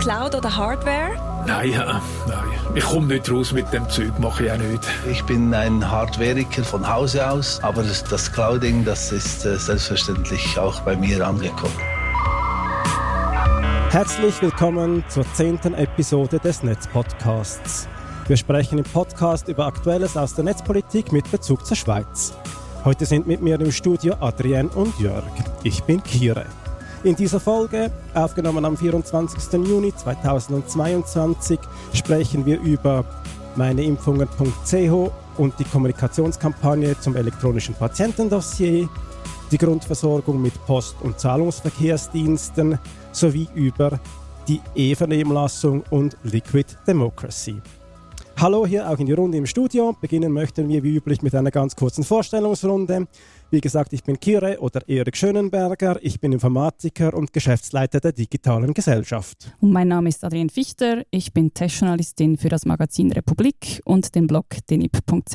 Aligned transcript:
Cloud 0.00 0.34
oder 0.34 0.56
Hardware? 0.56 1.10
Nein, 1.46 1.72
äh, 1.72 1.76
nein. 1.76 2.00
Ich 2.74 2.84
komme 2.84 3.06
nicht 3.06 3.30
raus 3.30 3.52
mit 3.52 3.72
dem 3.72 3.88
Zeug, 3.88 4.18
mache 4.18 4.44
ich 4.46 4.52
auch 4.52 4.58
nicht. 4.58 4.82
Ich 5.10 5.22
bin 5.24 5.52
ein 5.52 5.90
Hardwareiker 5.90 6.62
von 6.62 6.88
Hause 6.88 7.28
aus, 7.28 7.62
aber 7.62 7.82
das, 7.82 8.04
das 8.04 8.30
Clouding, 8.32 8.84
das 8.84 9.12
ist 9.12 9.44
äh, 9.44 9.56
selbstverständlich 9.56 10.58
auch 10.58 10.80
bei 10.80 10.96
mir 10.96 11.26
angekommen. 11.26 11.74
Herzlich 13.90 14.40
willkommen 14.40 15.02
zur 15.08 15.24
zehnten 15.34 15.74
Episode 15.74 16.38
des 16.38 16.62
Netzpodcasts. 16.62 17.88
Wir 18.28 18.36
sprechen 18.36 18.78
im 18.78 18.84
Podcast 18.84 19.48
über 19.48 19.66
Aktuelles 19.66 20.16
aus 20.16 20.34
der 20.34 20.44
Netzpolitik 20.44 21.10
mit 21.10 21.28
Bezug 21.32 21.66
zur 21.66 21.76
Schweiz. 21.76 22.32
Heute 22.84 23.04
sind 23.04 23.26
mit 23.26 23.42
mir 23.42 23.60
im 23.60 23.72
Studio 23.72 24.14
Adrienne 24.20 24.68
und 24.70 24.96
Jörg. 25.00 25.24
Ich 25.64 25.82
bin 25.82 26.02
Kire. 26.02 26.46
In 27.02 27.16
dieser 27.16 27.40
Folge, 27.40 27.90
aufgenommen 28.12 28.62
am 28.66 28.76
24. 28.76 29.66
Juni 29.66 29.90
2022, 29.96 31.58
sprechen 31.94 32.44
wir 32.44 32.60
über 32.60 33.06
meineimpfungen.ch 33.56 35.10
und 35.38 35.58
die 35.58 35.64
Kommunikationskampagne 35.64 37.00
zum 37.00 37.16
elektronischen 37.16 37.74
Patientendossier, 37.74 38.86
die 39.50 39.56
Grundversorgung 39.56 40.42
mit 40.42 40.52
Post- 40.66 41.00
und 41.00 41.18
Zahlungsverkehrsdiensten 41.18 42.78
sowie 43.12 43.48
über 43.54 43.98
die 44.46 44.60
E-Vernehmlassung 44.74 45.82
und 45.88 46.18
Liquid 46.22 46.76
Democracy. 46.86 47.62
Hallo 48.36 48.66
hier 48.66 48.88
auch 48.88 48.98
in 48.98 49.06
die 49.06 49.12
Runde 49.12 49.38
im 49.38 49.46
Studio. 49.46 49.94
Beginnen 50.00 50.32
möchten 50.32 50.68
wir 50.68 50.82
wie 50.82 50.96
üblich 50.96 51.22
mit 51.22 51.34
einer 51.34 51.50
ganz 51.50 51.76
kurzen 51.76 52.04
Vorstellungsrunde. 52.04 53.06
Wie 53.52 53.60
gesagt, 53.60 53.92
ich 53.92 54.04
bin 54.04 54.20
Kire 54.20 54.58
oder 54.60 54.88
Erik 54.88 55.16
Schönenberger. 55.16 55.98
Ich 56.02 56.20
bin 56.20 56.30
Informatiker 56.30 57.14
und 57.14 57.32
Geschäftsleiter 57.32 57.98
der 57.98 58.12
digitalen 58.12 58.72
Gesellschaft. 58.74 59.52
Und 59.58 59.72
mein 59.72 59.88
Name 59.88 60.08
ist 60.08 60.22
Adrienne 60.22 60.50
Fichter. 60.50 61.02
Ich 61.10 61.32
bin 61.32 61.52
Testjournalistin 61.52 62.36
für 62.36 62.48
das 62.48 62.64
Magazin 62.64 63.10
Republik 63.10 63.82
und 63.84 64.14
den 64.14 64.28
Blog 64.28 64.46
denip.ch. 64.70 65.34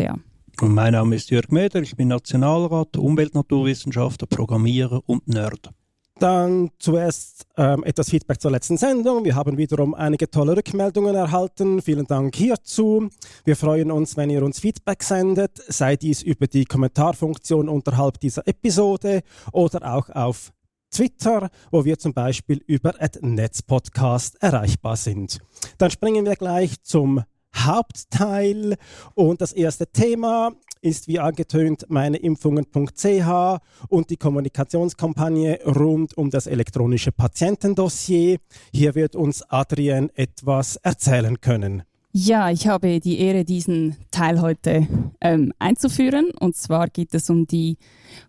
Und 0.62 0.74
mein 0.74 0.94
Name 0.94 1.18
ist 1.18 1.30
Jörg 1.30 1.50
Meder. 1.50 1.82
Ich 1.82 1.98
bin 1.98 2.08
Nationalrat, 2.08 2.96
Umweltnaturwissenschaftler, 2.96 4.28
Programmierer 4.28 5.02
und 5.06 5.28
Nerd. 5.28 5.72
Dann 6.20 6.72
zuerst 6.80 7.46
ähm, 7.58 7.84
etwas 7.84 8.10
Feedback 8.10 8.40
zur 8.40 8.52
letzten 8.52 8.78
Sendung. 8.78 9.26
Wir 9.26 9.36
haben 9.36 9.58
wiederum 9.58 9.94
einige 9.94 10.32
tolle 10.32 10.56
Rückmeldungen 10.56 11.14
erhalten. 11.14 11.82
Vielen 11.82 12.08
Dank 12.08 12.36
hierzu. 12.36 13.10
Wir 13.44 13.58
freuen 13.58 13.92
uns, 13.92 14.16
wenn 14.16 14.30
ihr 14.30 14.42
uns 14.42 14.62
Feedback 14.62 15.04
sendet, 15.04 15.62
sei 15.68 15.98
dies 15.98 16.22
über 16.22 16.48
die 16.48 16.64
Kommentarfunktion 16.64 17.68
unterhalb 17.68 18.22
dieser 18.22 18.48
Episode 18.48 19.24
oder 19.52 19.94
auch 19.94 20.10
auf 20.10 20.54
Twitter, 20.90 21.50
wo 21.72 21.84
wir 21.84 22.00
zum 22.00 22.14
Beispiel 22.14 22.64
über 22.66 22.94
Netzpodcast 23.20 24.42
erreichbar 24.42 24.96
sind. 24.96 25.40
Dann 25.78 25.92
springen 25.92 26.26
wir 26.26 26.38
gleich 26.38 26.82
zum 26.82 27.24
Hauptteil 27.54 28.78
und 29.16 29.42
das 29.42 29.52
erste 29.52 29.88
Thema 29.88 30.54
ist 30.86 31.08
wie 31.08 31.20
angetönt 31.20 31.86
meineimpfungen.ch 31.90 33.60
und 33.90 34.10
die 34.12 34.18
Kommunikationskampagne 34.18 35.60
rund 35.66 36.16
um 36.16 36.30
das 36.30 36.46
elektronische 36.46 37.12
Patientendossier. 37.12 38.38
Hier 38.72 38.94
wird 38.94 39.16
uns 39.16 39.42
Adrian 39.50 40.12
etwas 40.14 40.76
erzählen 40.78 41.42
können. 41.42 41.84
Ja, 42.18 42.50
ich 42.50 42.66
habe 42.70 43.02
die 43.02 43.20
Ehre, 43.20 43.44
diesen 43.44 43.98
Teil 44.10 44.40
heute 44.40 44.88
ähm, 45.20 45.52
einzuführen. 45.60 46.32
Und 46.40 46.56
zwar 46.56 46.88
geht 46.88 47.14
es 47.14 47.30
um 47.30 47.46
die 47.46 47.78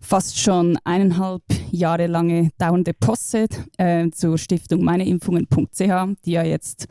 fast 0.01 0.37
schon 0.37 0.77
eineinhalb 0.83 1.41
Jahre 1.71 2.07
lange 2.07 2.49
dauernde 2.57 2.91
Posse 2.93 3.47
äh, 3.77 4.09
zur 4.09 4.37
Stiftung 4.37 4.83
meineimpfungen.ch, 4.83 6.19
die 6.25 6.31
ja 6.31 6.43
jetzt 6.43 6.89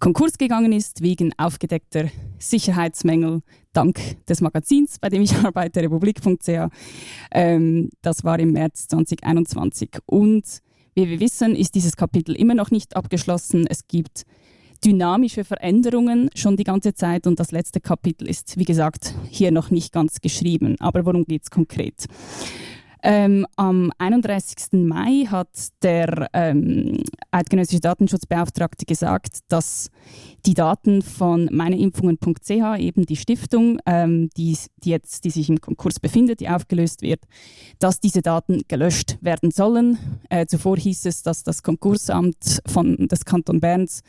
Konkurs 0.00 0.36
gegangen 0.36 0.72
ist 0.72 1.02
wegen 1.02 1.32
aufgedeckter 1.38 2.08
Sicherheitsmängel 2.40 3.42
dank 3.72 4.00
des 4.26 4.40
Magazins, 4.40 4.98
bei 4.98 5.10
dem 5.10 5.22
ich 5.22 5.36
arbeite, 5.44 5.82
republik.ch. 5.82 6.68
Ähm, 7.30 7.90
das 8.02 8.24
war 8.24 8.40
im 8.40 8.50
März 8.50 8.88
2021. 8.88 9.98
Und 10.04 10.62
wie 10.96 11.08
wir 11.08 11.20
wissen, 11.20 11.54
ist 11.54 11.76
dieses 11.76 11.96
Kapitel 11.96 12.34
immer 12.34 12.54
noch 12.54 12.72
nicht 12.72 12.96
abgeschlossen. 12.96 13.68
Es 13.68 13.86
gibt 13.86 14.26
dynamische 14.84 15.44
Veränderungen 15.44 16.28
schon 16.34 16.56
die 16.56 16.64
ganze 16.64 16.94
Zeit 16.94 17.26
und 17.26 17.40
das 17.40 17.52
letzte 17.52 17.80
Kapitel 17.80 18.28
ist, 18.28 18.58
wie 18.58 18.64
gesagt, 18.64 19.14
hier 19.30 19.50
noch 19.50 19.70
nicht 19.70 19.92
ganz 19.92 20.20
geschrieben. 20.20 20.76
Aber 20.80 21.06
worum 21.06 21.24
geht 21.24 21.42
es 21.44 21.50
konkret? 21.50 22.06
Ähm, 23.06 23.46
am 23.56 23.92
31. 23.98 24.82
Mai 24.82 25.26
hat 25.26 25.50
der 25.82 26.30
ähm, 26.32 27.04
eidgenössische 27.30 27.82
Datenschutzbeauftragte 27.82 28.86
gesagt, 28.86 29.40
dass 29.48 29.90
die 30.46 30.54
Daten 30.54 31.02
von 31.02 31.50
meineimpfungen.ch, 31.52 32.78
eben 32.78 33.04
die 33.04 33.16
Stiftung, 33.16 33.78
ähm, 33.84 34.30
die, 34.38 34.56
die, 34.82 34.88
jetzt, 34.88 35.24
die 35.24 35.30
sich 35.30 35.50
im 35.50 35.60
Konkurs 35.60 36.00
befindet, 36.00 36.40
die 36.40 36.48
aufgelöst 36.48 37.02
wird, 37.02 37.20
dass 37.78 38.00
diese 38.00 38.22
Daten 38.22 38.62
gelöscht 38.68 39.18
werden 39.20 39.50
sollen. 39.50 39.98
Äh, 40.30 40.46
zuvor 40.46 40.78
hieß 40.78 41.04
es, 41.04 41.22
dass 41.22 41.42
das 41.42 41.62
Konkursamt 41.62 42.62
von, 42.66 43.06
des 43.08 43.26
Kanton 43.26 43.60
Berns 43.60 44.00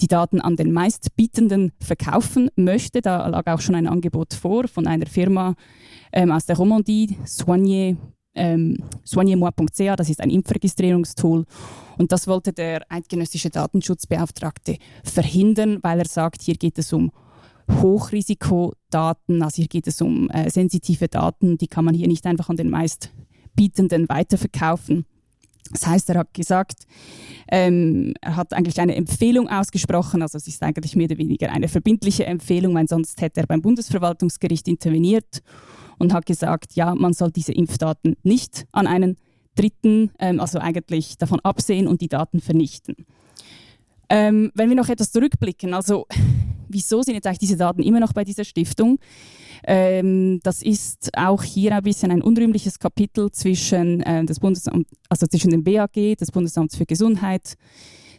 die 0.00 0.08
Daten 0.08 0.40
an 0.40 0.56
den 0.56 0.72
Meistbietenden 0.72 1.72
verkaufen 1.78 2.48
möchte. 2.56 3.02
Da 3.02 3.26
lag 3.26 3.46
auch 3.48 3.60
schon 3.60 3.74
ein 3.74 3.86
Angebot 3.86 4.32
vor 4.32 4.66
von 4.66 4.86
einer 4.86 5.06
Firma 5.06 5.56
ähm, 6.12 6.32
aus 6.32 6.46
der 6.46 6.56
Romandie, 6.56 7.16
Soigné 7.24 7.96
ähm, 8.34 8.78
soignez-moi.ch, 9.04 9.96
das 9.96 10.08
ist 10.08 10.20
ein 10.20 10.30
Impfregistrierungstool. 10.30 11.44
Und 11.98 12.12
das 12.12 12.26
wollte 12.26 12.52
der 12.52 12.82
eidgenössische 12.88 13.50
Datenschutzbeauftragte 13.50 14.78
verhindern, 15.04 15.78
weil 15.82 15.98
er 15.98 16.06
sagt, 16.06 16.42
hier 16.42 16.54
geht 16.54 16.78
es 16.78 16.92
um 16.92 17.10
Hochrisikodaten, 17.70 19.42
also 19.42 19.56
hier 19.56 19.68
geht 19.68 19.86
es 19.86 20.00
um 20.00 20.28
äh, 20.30 20.50
sensitive 20.50 21.08
Daten, 21.08 21.58
die 21.58 21.68
kann 21.68 21.84
man 21.84 21.94
hier 21.94 22.08
nicht 22.08 22.26
einfach 22.26 22.48
an 22.48 22.56
den 22.56 22.70
Meistbietenden 22.70 24.08
weiterverkaufen. 24.08 25.04
Das 25.72 25.86
heißt, 25.86 26.08
er 26.10 26.18
hat 26.18 26.34
gesagt, 26.34 26.82
ähm, 27.48 28.14
er 28.20 28.34
hat 28.34 28.54
eigentlich 28.54 28.80
eine 28.80 28.96
Empfehlung 28.96 29.48
ausgesprochen, 29.48 30.20
also 30.22 30.36
es 30.36 30.48
ist 30.48 30.62
eigentlich 30.64 30.96
mehr 30.96 31.04
oder 31.04 31.18
weniger 31.18 31.52
eine 31.52 31.68
verbindliche 31.68 32.26
Empfehlung, 32.26 32.74
weil 32.74 32.88
sonst 32.88 33.20
hätte 33.20 33.40
er 33.40 33.46
beim 33.46 33.62
Bundesverwaltungsgericht 33.62 34.66
interveniert 34.66 35.42
und 36.00 36.12
hat 36.12 36.26
gesagt, 36.26 36.74
ja, 36.74 36.94
man 36.94 37.12
soll 37.12 37.30
diese 37.30 37.52
Impfdaten 37.52 38.16
nicht 38.22 38.66
an 38.72 38.86
einen 38.86 39.16
Dritten, 39.54 40.10
ähm, 40.18 40.40
also 40.40 40.58
eigentlich 40.58 41.18
davon 41.18 41.40
absehen 41.40 41.86
und 41.86 42.00
die 42.00 42.08
Daten 42.08 42.40
vernichten. 42.40 42.96
Ähm, 44.08 44.50
wenn 44.54 44.68
wir 44.68 44.76
noch 44.76 44.88
etwas 44.88 45.12
zurückblicken, 45.12 45.74
also 45.74 46.06
wieso 46.68 47.02
sind 47.02 47.14
jetzt 47.14 47.26
eigentlich 47.26 47.38
diese 47.38 47.56
Daten 47.56 47.82
immer 47.82 48.00
noch 48.00 48.12
bei 48.12 48.24
dieser 48.24 48.44
Stiftung? 48.44 48.98
Ähm, 49.64 50.40
das 50.42 50.62
ist 50.62 51.10
auch 51.16 51.42
hier 51.42 51.76
ein 51.76 51.82
bisschen 51.82 52.10
ein 52.10 52.22
unrühmliches 52.22 52.78
Kapitel 52.78 53.30
zwischen, 53.30 54.00
äh, 54.00 54.24
des 54.24 54.40
Bundesamt, 54.40 54.88
also 55.08 55.26
zwischen 55.26 55.50
dem 55.50 55.62
BAG, 55.62 56.16
des 56.18 56.32
Bundesamts 56.32 56.76
für 56.76 56.86
Gesundheit, 56.86 57.56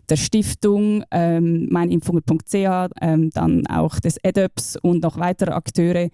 der 0.09 0.17
Stiftung, 0.17 1.03
ähm, 1.12 1.67
meinimpfungen.ch, 1.69 2.89
ähm, 3.01 3.29
dann 3.31 3.67
auch 3.67 4.00
des 4.00 4.17
EDEPS 4.23 4.78
und 4.78 5.03
noch 5.03 5.17
weitere 5.17 5.51
Akteure, 5.51 6.09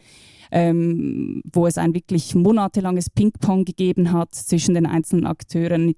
ähm, 0.52 1.42
wo 1.52 1.68
es 1.68 1.78
ein 1.78 1.94
wirklich 1.94 2.36
monatelanges 2.36 3.10
Ping-Pong 3.10 3.66
gegeben 3.66 4.12
hat 4.12 4.34
zwischen 4.34 4.76
den 4.76 4.86
einzelnen 4.86 5.26
Akteuren, 5.26 5.94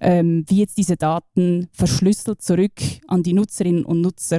ähm, 0.00 0.44
wie 0.48 0.60
jetzt 0.60 0.78
diese 0.78 0.96
Daten 0.96 1.68
verschlüsselt 1.72 2.42
zurück 2.42 2.80
an 3.08 3.22
die 3.22 3.34
Nutzerinnen 3.34 3.84
und 3.84 4.00
Nutzer 4.00 4.38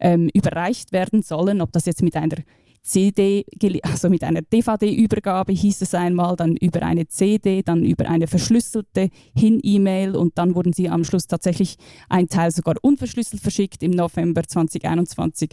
ähm, 0.00 0.28
überreicht 0.34 0.92
werden 0.92 1.22
sollen, 1.22 1.60
ob 1.60 1.72
das 1.72 1.86
jetzt 1.86 2.02
mit 2.02 2.16
einer 2.16 2.36
CD, 2.82 3.44
also 3.82 4.10
mit 4.10 4.24
einer 4.24 4.42
DVD-Übergabe 4.42 5.52
hieß 5.52 5.82
es 5.82 5.94
einmal, 5.94 6.34
dann 6.34 6.56
über 6.56 6.82
eine 6.82 7.06
CD, 7.06 7.62
dann 7.62 7.84
über 7.84 8.08
eine 8.08 8.26
verschlüsselte 8.26 9.08
Hin-E-Mail 9.36 10.16
und 10.16 10.36
dann 10.36 10.56
wurden 10.56 10.72
sie 10.72 10.88
am 10.88 11.04
Schluss 11.04 11.28
tatsächlich 11.28 11.76
ein 12.08 12.28
Teil 12.28 12.50
sogar 12.50 12.74
unverschlüsselt 12.82 13.40
verschickt 13.40 13.84
im 13.84 13.92
November 13.92 14.42
2021. 14.42 15.50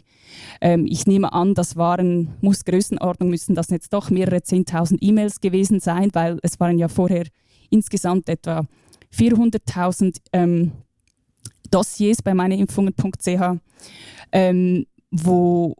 Ähm, 0.59 0.87
ich 0.89 1.05
nehme 1.05 1.31
an, 1.31 1.53
das 1.53 1.75
waren, 1.75 2.33
muss 2.41 2.65
Größenordnung, 2.65 3.29
müssen 3.29 3.53
das 3.53 3.69
jetzt 3.69 3.93
doch 3.93 4.09
mehrere 4.09 4.37
10.000 4.37 4.97
E-Mails 4.99 5.39
gewesen 5.39 5.79
sein, 5.79 6.09
weil 6.13 6.39
es 6.41 6.59
waren 6.59 6.79
ja 6.79 6.87
vorher 6.87 7.27
insgesamt 7.69 8.27
etwa 8.27 8.65
400.000 9.15 10.17
ähm, 10.33 10.71
Dossiers 11.69 12.23
bei 12.23 12.33
meineimpfungen.ch, 12.33 13.59
ähm, 14.31 14.85
wo 15.11 15.75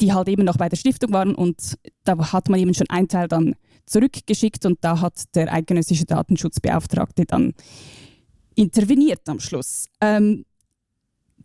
die 0.00 0.12
halt 0.12 0.28
eben 0.28 0.44
noch 0.44 0.56
bei 0.56 0.68
der 0.68 0.76
Stiftung 0.76 1.12
waren 1.12 1.34
und 1.34 1.78
da 2.04 2.32
hat 2.32 2.48
man 2.48 2.60
eben 2.60 2.74
schon 2.74 2.88
einen 2.88 3.08
Teil 3.08 3.28
dann 3.28 3.54
zurückgeschickt 3.86 4.64
und 4.66 4.78
da 4.82 5.00
hat 5.00 5.34
der 5.34 5.52
eidgenössische 5.52 6.04
Datenschutzbeauftragte 6.04 7.24
dann 7.26 7.54
interveniert 8.54 9.28
am 9.28 9.40
Schluss. 9.40 9.86
Ähm, 10.00 10.44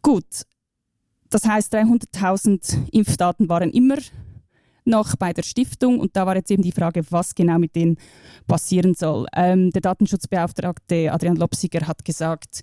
gut, 0.02 0.26
das 1.30 1.46
heißt 1.46 1.74
300.000 1.74 2.90
Impfdaten 2.92 3.50
waren 3.50 3.72
immer 3.72 3.98
noch 4.88 5.16
bei 5.16 5.34
der 5.34 5.44
Stiftung 5.44 6.00
und 6.00 6.16
da 6.16 6.26
war 6.26 6.36
jetzt 6.36 6.52
eben 6.52 6.64
die 6.64 6.72
Frage, 6.72 7.04
was 7.10 7.36
genau 7.36 7.60
mit 7.60 7.76
denen 7.76 7.98
passieren 8.48 8.94
soll. 8.94 9.26
Ähm, 9.36 9.72
der 9.72 9.82
Datenschutzbeauftragte 9.82 11.12
Adrian 11.12 11.36
Lopsiger 11.36 11.88
hat 11.88 12.06
gesagt, 12.06 12.62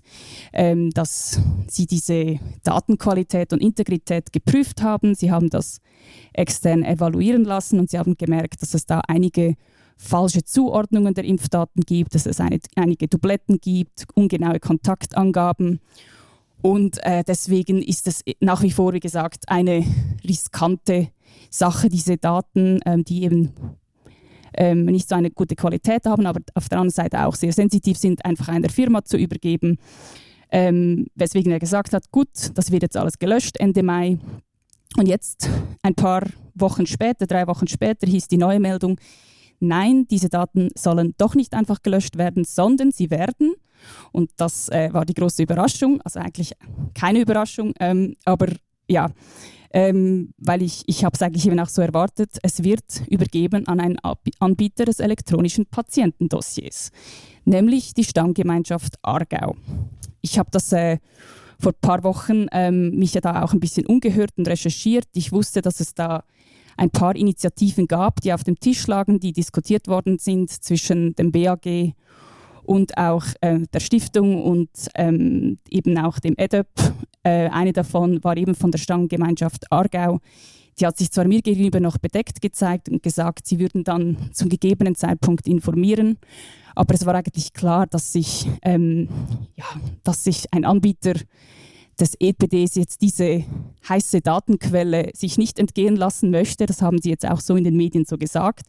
ähm, 0.53 0.89
dass 0.91 1.39
sie 1.67 1.85
diese 1.85 2.39
Datenqualität 2.63 3.53
und 3.53 3.61
Integrität 3.61 4.31
geprüft 4.31 4.81
haben. 4.81 5.15
Sie 5.15 5.31
haben 5.31 5.49
das 5.49 5.79
extern 6.33 6.83
evaluieren 6.83 7.43
lassen 7.43 7.79
und 7.79 7.89
sie 7.89 7.97
haben 7.97 8.17
gemerkt, 8.17 8.61
dass 8.61 8.73
es 8.73 8.85
da 8.85 9.01
einige 9.07 9.55
falsche 9.97 10.43
Zuordnungen 10.43 11.13
der 11.13 11.23
Impfdaten 11.23 11.81
gibt, 11.83 12.15
dass 12.15 12.25
es 12.25 12.39
eine, 12.39 12.59
einige 12.75 13.07
Dubletten 13.07 13.59
gibt, 13.59 14.05
ungenaue 14.15 14.59
Kontaktangaben. 14.59 15.79
Und 16.61 17.03
äh, 17.03 17.23
deswegen 17.27 17.81
ist 17.81 18.07
es 18.07 18.23
nach 18.39 18.63
wie 18.63 18.71
vor, 18.71 18.93
wie 18.93 19.01
gesagt, 19.01 19.49
eine 19.49 19.85
riskante 20.23 21.09
Sache, 21.53 21.89
diese 21.89 22.17
Daten, 22.17 22.79
ähm, 22.85 23.03
die 23.03 23.23
eben 23.23 23.53
ähm, 24.55 24.85
nicht 24.85 25.07
so 25.07 25.15
eine 25.15 25.31
gute 25.31 25.55
Qualität 25.55 26.05
haben, 26.05 26.25
aber 26.25 26.41
auf 26.55 26.69
der 26.69 26.79
anderen 26.79 26.93
Seite 26.93 27.25
auch 27.25 27.35
sehr 27.35 27.53
sensitiv 27.53 27.97
sind, 27.97 28.25
einfach 28.25 28.47
einer 28.47 28.69
Firma 28.69 29.03
zu 29.03 29.17
übergeben. 29.17 29.77
Ähm, 30.51 31.07
weswegen 31.15 31.51
er 31.51 31.59
gesagt 31.59 31.93
hat, 31.93 32.11
gut, 32.11 32.29
das 32.55 32.71
wird 32.71 32.83
jetzt 32.83 32.97
alles 32.97 33.17
gelöscht 33.17 33.57
Ende 33.57 33.83
Mai. 33.83 34.19
Und 34.97 35.07
jetzt, 35.07 35.49
ein 35.81 35.95
paar 35.95 36.23
Wochen 36.53 36.85
später, 36.85 37.25
drei 37.25 37.47
Wochen 37.47 37.67
später, 37.67 38.07
hieß 38.07 38.27
die 38.27 38.37
neue 38.37 38.59
Meldung, 38.59 38.99
nein, 39.59 40.05
diese 40.09 40.29
Daten 40.29 40.69
sollen 40.75 41.15
doch 41.17 41.33
nicht 41.33 41.53
einfach 41.53 41.81
gelöscht 41.81 42.17
werden, 42.17 42.45
sondern 42.45 42.91
sie 42.91 43.09
werden, 43.09 43.53
und 44.11 44.31
das 44.37 44.69
äh, 44.69 44.93
war 44.93 45.05
die 45.05 45.15
große 45.15 45.43
Überraschung, 45.43 45.99
also 46.01 46.19
eigentlich 46.19 46.53
keine 46.93 47.19
Überraschung, 47.19 47.73
ähm, 47.79 48.15
aber 48.23 48.47
ja, 48.87 49.09
ähm, 49.73 50.33
weil 50.37 50.61
ich, 50.61 50.83
ich 50.85 51.03
habe 51.03 51.15
es 51.15 51.21
eigentlich 51.21 51.47
eben 51.47 51.59
auch 51.59 51.67
so 51.67 51.81
erwartet, 51.81 52.37
es 52.43 52.63
wird 52.63 52.83
übergeben 53.09 53.67
an 53.67 53.79
einen 53.79 53.97
Anbieter 54.39 54.85
des 54.85 54.99
elektronischen 54.99 55.65
Patientendossiers, 55.65 56.91
nämlich 57.43 57.95
die 57.95 58.03
Stammgemeinschaft 58.03 58.95
Aargau. 59.01 59.55
Ich 60.21 60.37
habe 60.37 60.49
das 60.51 60.71
äh, 60.71 60.99
vor 61.59 61.71
ein 61.71 61.81
paar 61.81 62.03
Wochen 62.03 62.45
ähm, 62.51 62.91
mich 62.91 63.15
ja 63.15 63.21
da 63.21 63.41
auch 63.41 63.53
ein 63.53 63.59
bisschen 63.59 63.87
umgehört 63.87 64.31
und 64.37 64.47
recherchiert. 64.47 65.07
Ich 65.15 65.31
wusste, 65.31 65.61
dass 65.61 65.79
es 65.79 65.95
da 65.95 66.23
ein 66.77 66.91
paar 66.91 67.15
Initiativen 67.15 67.87
gab, 67.87 68.21
die 68.21 68.33
auf 68.33 68.43
dem 68.43 68.59
Tisch 68.59 68.85
lagen, 68.87 69.19
die 69.19 69.33
diskutiert 69.33 69.87
worden 69.87 70.19
sind 70.19 70.51
zwischen 70.51 71.15
dem 71.15 71.31
BAG 71.31 71.93
und 72.65 72.97
auch 72.97 73.25
äh, 73.41 73.59
der 73.73 73.79
Stiftung 73.79 74.41
und 74.41 74.69
ähm, 74.95 75.59
eben 75.69 75.97
auch 75.97 76.19
dem 76.19 76.35
EDEP. 76.37 76.67
Äh, 77.23 77.49
eine 77.49 77.73
davon 77.73 78.23
war 78.23 78.37
eben 78.37 78.55
von 78.55 78.71
der 78.71 78.79
Stammgemeinschaft 78.79 79.71
Aargau. 79.71 80.19
Die 80.79 80.85
hat 80.85 80.97
sich 80.97 81.11
zwar 81.11 81.25
mir 81.25 81.41
gegenüber 81.41 81.79
noch 81.79 81.97
bedeckt 81.97 82.41
gezeigt 82.41 82.89
und 82.89 83.03
gesagt, 83.03 83.45
sie 83.45 83.59
würden 83.59 83.83
dann 83.83 84.29
zum 84.33 84.49
gegebenen 84.49 84.95
Zeitpunkt 84.95 85.47
informieren, 85.47 86.17
aber 86.75 86.95
es 86.95 87.05
war 87.05 87.13
eigentlich 87.13 87.53
klar, 87.53 87.85
dass 87.85 88.11
sich, 88.11 88.49
ähm, 88.63 89.07
ja, 89.55 89.65
dass 90.03 90.23
sich 90.23 90.51
ein 90.51 90.65
Anbieter 90.65 91.13
des 91.99 92.15
EPDs 92.19 92.75
jetzt 92.75 93.01
diese 93.01 93.43
heiße 93.87 94.21
Datenquelle 94.21 95.11
sich 95.13 95.37
nicht 95.37 95.59
entgehen 95.59 95.95
lassen 95.95 96.31
möchte. 96.31 96.65
Das 96.65 96.81
haben 96.81 96.99
sie 96.99 97.09
jetzt 97.09 97.27
auch 97.27 97.39
so 97.39 97.55
in 97.55 97.63
den 97.63 97.77
Medien 97.77 98.05
so 98.05 98.17
gesagt. 98.17 98.65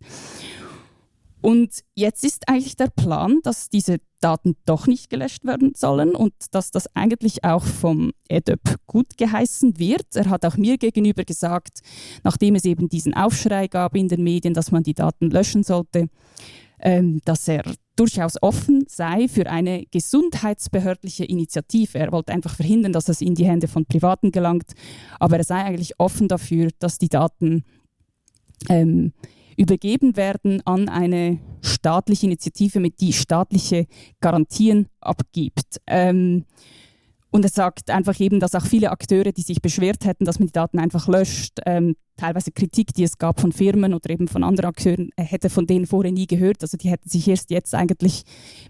Und 1.44 1.80
jetzt 1.94 2.24
ist 2.24 2.48
eigentlich 2.48 2.74
der 2.74 2.86
Plan, 2.86 3.40
dass 3.42 3.68
diese 3.68 3.98
Daten 4.20 4.56
doch 4.64 4.86
nicht 4.86 5.10
gelöscht 5.10 5.44
werden 5.44 5.74
sollen 5.76 6.14
und 6.14 6.32
dass 6.52 6.70
das 6.70 6.88
eigentlich 6.96 7.44
auch 7.44 7.62
vom 7.66 8.12
EDÖP 8.30 8.78
gut 8.86 9.18
geheißen 9.18 9.78
wird. 9.78 10.06
Er 10.14 10.30
hat 10.30 10.46
auch 10.46 10.56
mir 10.56 10.78
gegenüber 10.78 11.22
gesagt, 11.22 11.80
nachdem 12.22 12.54
es 12.54 12.64
eben 12.64 12.88
diesen 12.88 13.12
Aufschrei 13.12 13.68
gab 13.68 13.94
in 13.94 14.08
den 14.08 14.22
Medien, 14.24 14.54
dass 14.54 14.72
man 14.72 14.84
die 14.84 14.94
Daten 14.94 15.28
löschen 15.28 15.64
sollte, 15.64 16.08
ähm, 16.80 17.20
dass 17.26 17.46
er 17.46 17.64
durchaus 17.94 18.42
offen 18.42 18.86
sei 18.88 19.28
für 19.28 19.50
eine 19.50 19.84
gesundheitsbehördliche 19.90 21.26
Initiative. 21.26 21.98
Er 21.98 22.10
wollte 22.10 22.32
einfach 22.32 22.56
verhindern, 22.56 22.94
dass 22.94 23.10
es 23.10 23.20
in 23.20 23.34
die 23.34 23.44
Hände 23.44 23.68
von 23.68 23.84
Privaten 23.84 24.32
gelangt, 24.32 24.72
aber 25.20 25.36
er 25.36 25.44
sei 25.44 25.62
eigentlich 25.62 26.00
offen 26.00 26.26
dafür, 26.26 26.70
dass 26.78 26.96
die 26.96 27.10
Daten 27.10 27.64
ähm, 28.70 29.12
übergeben 29.56 30.16
werden 30.16 30.62
an 30.64 30.88
eine 30.88 31.38
staatliche 31.62 32.26
Initiative, 32.26 32.80
mit 32.80 33.00
die 33.00 33.12
staatliche 33.12 33.86
Garantien 34.20 34.88
abgibt. 35.00 35.80
Ähm, 35.86 36.44
und 37.34 37.44
er 37.44 37.50
sagt 37.50 37.90
einfach 37.90 38.20
eben, 38.20 38.38
dass 38.38 38.54
auch 38.54 38.64
viele 38.64 38.92
Akteure, 38.92 39.32
die 39.32 39.42
sich 39.42 39.60
beschwert 39.60 40.04
hätten, 40.04 40.24
dass 40.24 40.38
man 40.38 40.46
die 40.46 40.52
Daten 40.52 40.78
einfach 40.78 41.08
löscht, 41.08 41.58
ähm, 41.66 41.96
teilweise 42.16 42.52
Kritik, 42.52 42.94
die 42.94 43.02
es 43.02 43.18
gab 43.18 43.40
von 43.40 43.50
Firmen 43.50 43.92
oder 43.92 44.08
eben 44.10 44.28
von 44.28 44.44
anderen 44.44 44.70
Akteuren, 44.70 45.10
er 45.16 45.24
hätte 45.24 45.50
von 45.50 45.66
denen 45.66 45.86
vorher 45.86 46.12
nie 46.12 46.28
gehört. 46.28 46.62
Also 46.62 46.76
die 46.76 46.90
hätten 46.90 47.08
sich 47.08 47.26
erst 47.26 47.50
jetzt 47.50 47.74
eigentlich 47.74 48.22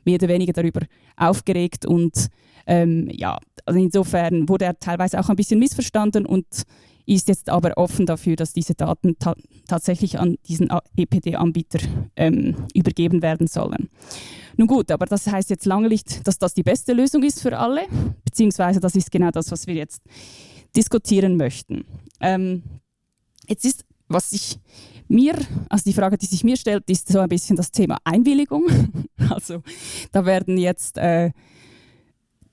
mehr 0.06 0.14
oder 0.14 0.28
weniger 0.28 0.54
darüber 0.54 0.80
aufgeregt. 1.16 1.84
Und 1.84 2.28
ähm, 2.66 3.10
ja, 3.12 3.36
also 3.66 3.78
insofern 3.78 4.48
wurde 4.48 4.64
er 4.64 4.78
teilweise 4.78 5.20
auch 5.20 5.28
ein 5.28 5.36
bisschen 5.36 5.58
missverstanden 5.58 6.24
und 6.24 6.46
ist 7.06 7.28
jetzt 7.28 7.48
aber 7.48 7.76
offen 7.76 8.06
dafür, 8.06 8.36
dass 8.36 8.52
diese 8.52 8.74
Daten 8.74 9.18
ta 9.18 9.34
tatsächlich 9.66 10.18
an 10.18 10.36
diesen 10.46 10.68
EPD-Anbieter 10.96 11.78
ähm, 12.16 12.66
übergeben 12.74 13.22
werden 13.22 13.46
sollen. 13.46 13.88
Nun 14.56 14.68
gut, 14.68 14.90
aber 14.90 15.06
das 15.06 15.26
heißt 15.26 15.50
jetzt 15.50 15.66
lange 15.66 15.88
nicht, 15.88 16.26
dass 16.26 16.38
das 16.38 16.54
die 16.54 16.62
beste 16.62 16.92
Lösung 16.92 17.22
ist 17.22 17.40
für 17.40 17.58
alle, 17.58 17.82
beziehungsweise 18.24 18.80
das 18.80 18.94
ist 18.94 19.10
genau 19.10 19.30
das, 19.30 19.50
was 19.50 19.66
wir 19.66 19.74
jetzt 19.74 20.02
diskutieren 20.76 21.36
möchten. 21.36 21.84
Ähm, 22.20 22.62
jetzt 23.48 23.64
ist, 23.64 23.84
was 24.08 24.32
ich 24.32 24.58
mir, 25.08 25.34
also 25.68 25.84
die 25.84 25.94
Frage, 25.94 26.18
die 26.18 26.26
sich 26.26 26.44
mir 26.44 26.56
stellt, 26.56 26.88
ist 26.90 27.08
so 27.08 27.18
ein 27.20 27.28
bisschen 27.28 27.56
das 27.56 27.70
Thema 27.70 27.98
Einwilligung. 28.04 28.66
Also 29.30 29.62
da 30.12 30.26
werden 30.26 30.58
jetzt 30.58 30.98
äh, 30.98 31.30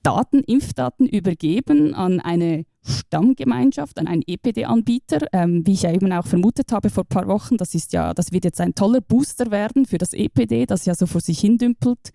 Daten, 0.02 0.40
Impfdaten 0.40 1.06
übergeben 1.06 1.92
an 1.92 2.18
eine 2.18 2.64
Stammgemeinschaft, 2.84 3.98
an 3.98 4.06
einen 4.06 4.22
EPD-Anbieter, 4.26 5.26
ähm, 5.32 5.66
wie 5.66 5.72
ich 5.72 5.82
ja 5.82 5.92
eben 5.92 6.12
auch 6.12 6.26
vermutet 6.26 6.72
habe 6.72 6.90
vor 6.90 7.04
ein 7.04 7.08
paar 7.08 7.28
Wochen. 7.28 7.56
Das 7.56 7.74
ist 7.74 7.92
ja, 7.92 8.12
das 8.14 8.32
wird 8.32 8.44
jetzt 8.44 8.60
ein 8.60 8.74
toller 8.74 9.00
Booster 9.00 9.50
werden 9.50 9.86
für 9.86 9.98
das 9.98 10.12
EPD, 10.12 10.66
das 10.66 10.84
ja 10.84 10.94
so 10.94 11.06
vor 11.06 11.20
sich 11.20 11.40
hin 11.40 11.58
dümpelt, 11.58 12.10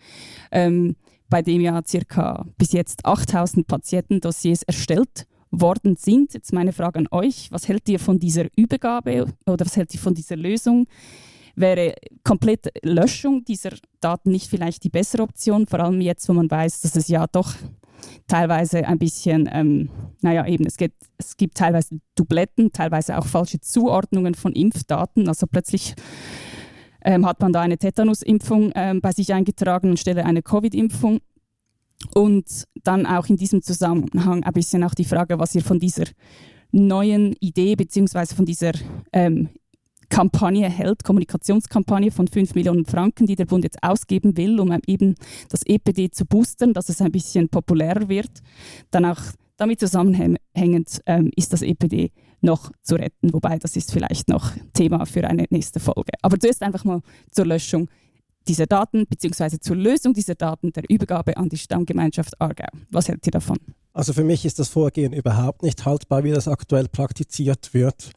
ähm, 0.51 0.95
bei 1.29 1.41
dem 1.41 1.61
ja 1.61 1.81
circa 1.85 2.45
bis 2.57 2.71
jetzt 2.73 3.05
8000 3.05 3.67
Patientendossiers 3.67 4.63
erstellt 4.63 5.27
worden 5.51 5.95
sind. 5.95 6.33
Jetzt 6.33 6.53
meine 6.53 6.73
Frage 6.73 6.99
an 6.99 7.07
euch: 7.11 7.51
Was 7.51 7.67
hält 7.67 7.87
ihr 7.89 7.99
von 7.99 8.19
dieser 8.19 8.45
Übergabe 8.55 9.25
oder 9.45 9.65
was 9.65 9.75
hält 9.77 9.93
ihr 9.93 9.99
von 9.99 10.13
dieser 10.13 10.35
Lösung? 10.35 10.87
Wäre 11.55 11.95
komplette 12.23 12.71
Löschung 12.83 13.43
dieser 13.43 13.71
Daten 13.99 14.31
nicht 14.31 14.47
vielleicht 14.47 14.83
die 14.83 14.89
bessere 14.89 15.23
Option, 15.23 15.65
vor 15.65 15.79
allem 15.79 16.01
jetzt, 16.01 16.29
wo 16.29 16.33
man 16.33 16.51
weiß, 16.51 16.81
dass 16.81 16.95
es 16.95 17.07
ja 17.07 17.25
doch 17.25 17.55
teilweise 18.27 18.87
ein 18.87 18.99
bisschen, 18.99 19.49
ähm, 19.51 19.89
naja, 20.21 20.45
eben, 20.47 20.65
es 20.65 20.77
gibt, 20.77 20.95
es 21.17 21.37
gibt 21.37 21.57
teilweise 21.57 21.99
Dubletten, 22.15 22.71
teilweise 22.71 23.17
auch 23.17 23.25
falsche 23.25 23.59
Zuordnungen 23.59 24.35
von 24.35 24.53
Impfdaten. 24.53 25.27
Also 25.27 25.47
plötzlich 25.47 25.95
ähm, 27.03 27.25
hat 27.25 27.39
man 27.39 27.53
da 27.53 27.61
eine 27.61 27.77
Tetanusimpfung 27.77 28.71
ähm, 28.75 29.01
bei 29.01 29.11
sich 29.11 29.33
eingetragen 29.33 29.91
anstelle 29.91 30.25
eine 30.25 30.41
Covid-Impfung. 30.41 31.19
Und 32.13 32.65
dann 32.83 33.07
auch 33.07 33.27
in 33.27 33.37
diesem 33.37 33.63
Zusammenhang 33.63 34.43
ein 34.43 34.53
bisschen 34.53 34.83
auch 34.83 34.93
die 34.93 35.05
Frage, 35.05 35.39
was 35.39 35.55
ihr 35.55 35.63
von 35.63 35.79
dieser 35.79 36.05
neuen 36.71 37.33
Idee 37.39 37.75
beziehungsweise 37.75 38.35
von 38.35 38.45
dieser 38.45 38.73
ähm, 39.13 39.49
Kampagne 40.09 40.69
hält, 40.69 41.03
Kommunikationskampagne 41.03 42.11
von 42.11 42.27
5 42.27 42.55
Millionen 42.55 42.85
Franken, 42.85 43.27
die 43.27 43.35
der 43.35 43.45
Bund 43.45 43.63
jetzt 43.63 43.81
ausgeben 43.83 44.37
will, 44.37 44.59
um 44.59 44.77
eben 44.87 45.15
das 45.49 45.61
EPD 45.65 46.11
zu 46.11 46.25
boostern, 46.25 46.73
dass 46.73 46.89
es 46.89 47.01
ein 47.01 47.11
bisschen 47.11 47.49
populärer 47.49 48.07
wird. 48.09 48.31
Dann 48.91 49.05
auch 49.05 49.19
damit 49.57 49.79
zusammenhängend 49.79 51.01
ähm, 51.05 51.31
ist 51.35 51.51
das 51.51 51.61
EPD 51.61 52.11
noch 52.41 52.71
zu 52.83 52.95
retten, 52.95 53.33
wobei 53.33 53.57
das 53.57 53.75
ist 53.75 53.91
vielleicht 53.91 54.29
noch 54.29 54.51
Thema 54.73 55.05
für 55.05 55.27
eine 55.27 55.45
nächste 55.49 55.79
Folge. 55.79 56.13
Aber 56.21 56.39
zuerst 56.39 56.61
einfach 56.61 56.83
mal 56.83 57.01
zur 57.31 57.47
Löschung 57.47 57.89
dieser 58.47 58.65
Daten 58.65 59.05
bzw. 59.07 59.59
zur 59.59 59.75
Lösung 59.75 60.13
dieser 60.13 60.35
Daten 60.35 60.71
der 60.71 60.83
Übergabe 60.89 61.35
an 61.37 61.49
die 61.49 61.57
Stammgemeinschaft 61.57 62.39
Aargau. 62.39 62.67
Was 62.91 63.09
hält 63.09 63.25
ihr 63.25 63.31
davon? 63.31 63.57
Also 63.93 64.13
für 64.13 64.23
mich 64.23 64.45
ist 64.45 64.59
das 64.59 64.69
Vorgehen 64.69 65.11
überhaupt 65.11 65.63
nicht 65.63 65.85
haltbar, 65.85 66.23
wie 66.23 66.31
das 66.31 66.47
aktuell 66.47 66.87
praktiziert 66.87 67.73
wird. 67.73 68.11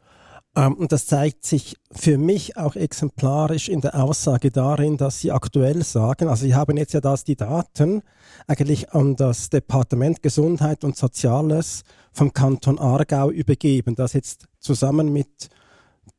Ähm, 0.56 0.74
und 0.74 0.92
das 0.92 1.06
zeigt 1.06 1.44
sich 1.44 1.76
für 1.92 2.18
mich 2.18 2.56
auch 2.56 2.74
exemplarisch 2.74 3.68
in 3.68 3.80
der 3.80 3.94
Aussage 4.02 4.50
darin, 4.50 4.96
dass 4.96 5.20
Sie 5.20 5.30
aktuell 5.30 5.84
sagen, 5.84 6.28
also 6.28 6.44
Sie 6.44 6.54
haben 6.54 6.76
jetzt 6.76 6.92
ja 6.92 7.00
das 7.00 7.24
die 7.24 7.36
Daten 7.36 8.02
eigentlich 8.46 8.92
an 8.92 9.16
das 9.16 9.50
Departement 9.50 10.22
Gesundheit 10.22 10.82
und 10.82 10.96
Soziales 10.96 11.82
vom 12.12 12.32
Kanton 12.32 12.78
Aargau 12.78 13.30
übergeben, 13.30 13.94
das 13.94 14.12
jetzt 14.12 14.46
zusammen 14.58 15.12
mit 15.12 15.48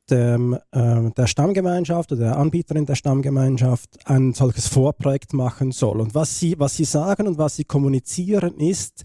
dem, 0.10 0.58
äh, 0.72 1.12
der 1.12 1.28
Stammgemeinschaft 1.28 2.12
oder 2.12 2.22
der 2.22 2.38
Anbieterin 2.38 2.86
der 2.86 2.96
Stammgemeinschaft 2.96 3.90
ein 4.06 4.34
solches 4.34 4.68
Vorprojekt 4.68 5.34
machen 5.34 5.72
soll. 5.72 6.02
Und 6.02 6.16
was 6.16 6.40
sie, 6.40 6.60
was 6.60 6.76
sie 6.76 6.86
sagen 6.86 7.28
und 7.28 7.38
was 7.38 7.56
sie 7.56 7.64
kommunizieren 7.64 8.58
ist, 8.58 9.04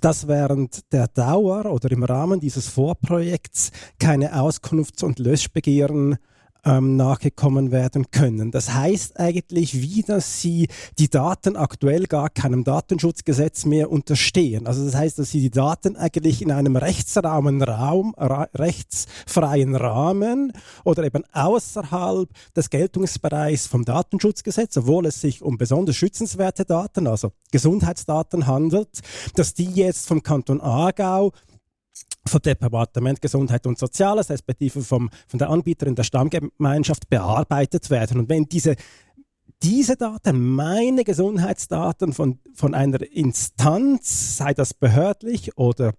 dass 0.00 0.28
während 0.28 0.92
der 0.92 1.08
Dauer 1.08 1.66
oder 1.66 1.90
im 1.90 2.04
Rahmen 2.04 2.40
dieses 2.40 2.68
Vorprojekts 2.68 3.70
keine 3.98 4.34
Auskunfts- 4.34 5.04
und 5.04 5.18
Löschbegehren 5.18 6.18
ähm, 6.66 6.96
nachgekommen 6.96 7.70
werden 7.70 8.10
können. 8.10 8.50
Das 8.50 8.74
heißt 8.74 9.18
eigentlich 9.18 9.80
wie, 9.80 10.02
dass 10.02 10.40
sie 10.40 10.68
die 10.98 11.08
Daten 11.08 11.56
aktuell 11.56 12.06
gar 12.06 12.28
keinem 12.28 12.64
Datenschutzgesetz 12.64 13.64
mehr 13.64 13.90
unterstehen. 13.90 14.66
Also 14.66 14.84
das 14.84 14.96
heißt, 14.96 15.18
dass 15.18 15.30
sie 15.30 15.40
die 15.40 15.50
Daten 15.50 15.96
eigentlich 15.96 16.42
in 16.42 16.50
einem 16.50 16.76
rechtsrahmen 16.76 17.62
Raum, 17.62 18.14
ra 18.18 18.48
rechtsfreien 18.54 19.76
Rahmen 19.76 20.52
oder 20.84 21.04
eben 21.04 21.22
außerhalb 21.32 22.28
des 22.54 22.70
Geltungsbereichs 22.70 23.66
vom 23.66 23.84
Datenschutzgesetz, 23.84 24.76
obwohl 24.76 25.06
es 25.06 25.20
sich 25.20 25.42
um 25.42 25.56
besonders 25.56 25.96
schützenswerte 25.96 26.64
Daten, 26.64 27.06
also 27.06 27.32
Gesundheitsdaten 27.52 28.46
handelt, 28.46 29.00
dass 29.34 29.54
die 29.54 29.70
jetzt 29.70 30.08
vom 30.08 30.22
Kanton 30.22 30.60
Aargau 30.60 31.32
vom 32.26 32.42
Departement 32.42 33.20
Gesundheit 33.20 33.66
und 33.66 33.78
Soziales, 33.78 34.30
respektive 34.30 34.82
vom, 34.82 35.10
von 35.28 35.38
der 35.38 35.50
Anbieterin 35.50 35.94
der 35.94 36.02
Stammgemeinschaft 36.02 37.08
bearbeitet 37.08 37.90
werden. 37.90 38.20
Und 38.20 38.28
wenn 38.28 38.46
diese, 38.46 38.76
diese 39.62 39.96
Daten, 39.96 40.54
meine 40.54 41.04
Gesundheitsdaten 41.04 42.12
von, 42.12 42.40
von 42.54 42.74
einer 42.74 43.00
Instanz, 43.02 44.36
sei 44.36 44.54
das 44.54 44.74
behördlich 44.74 45.56
oder 45.56 45.94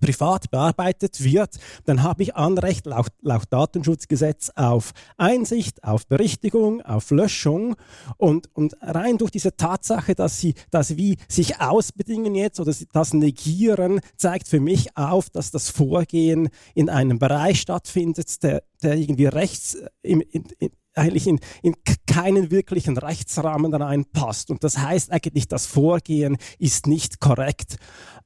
privat 0.00 0.50
bearbeitet 0.50 1.22
wird, 1.22 1.56
dann 1.84 2.02
habe 2.02 2.22
ich 2.22 2.36
Anrecht 2.36 2.86
laut, 2.86 3.08
laut 3.20 3.44
Datenschutzgesetz 3.50 4.50
auf 4.54 4.92
Einsicht, 5.16 5.84
auf 5.84 6.06
Berichtigung, 6.06 6.82
auf 6.82 7.10
Löschung 7.10 7.76
und, 8.16 8.48
und 8.54 8.76
rein 8.80 9.18
durch 9.18 9.30
diese 9.30 9.56
Tatsache, 9.56 10.14
dass 10.14 10.40
sie 10.40 10.54
das 10.70 10.96
wie 10.96 11.16
sich 11.28 11.60
ausbedingen 11.60 12.34
jetzt 12.34 12.60
oder 12.60 12.74
das 12.92 13.14
Negieren, 13.14 14.00
zeigt 14.16 14.48
für 14.48 14.60
mich 14.60 14.96
auf, 14.96 15.30
dass 15.30 15.50
das 15.50 15.70
Vorgehen 15.70 16.48
in 16.74 16.88
einem 16.88 17.18
Bereich 17.18 17.60
stattfindet, 17.60 18.42
der, 18.42 18.62
der 18.82 18.96
irgendwie 18.96 19.26
rechts 19.26 19.78
im, 20.02 20.20
in, 20.20 20.44
in, 20.58 20.70
eigentlich 20.94 21.26
in, 21.26 21.40
in 21.62 21.74
keinen 22.06 22.50
wirklichen 22.50 22.96
Rechtsrahmen 22.96 23.74
reinpasst. 23.74 24.50
Und 24.50 24.64
das 24.64 24.78
heißt 24.78 25.10
eigentlich, 25.10 25.48
das 25.48 25.66
Vorgehen 25.66 26.36
ist 26.58 26.86
nicht 26.86 27.20
korrekt 27.20 27.76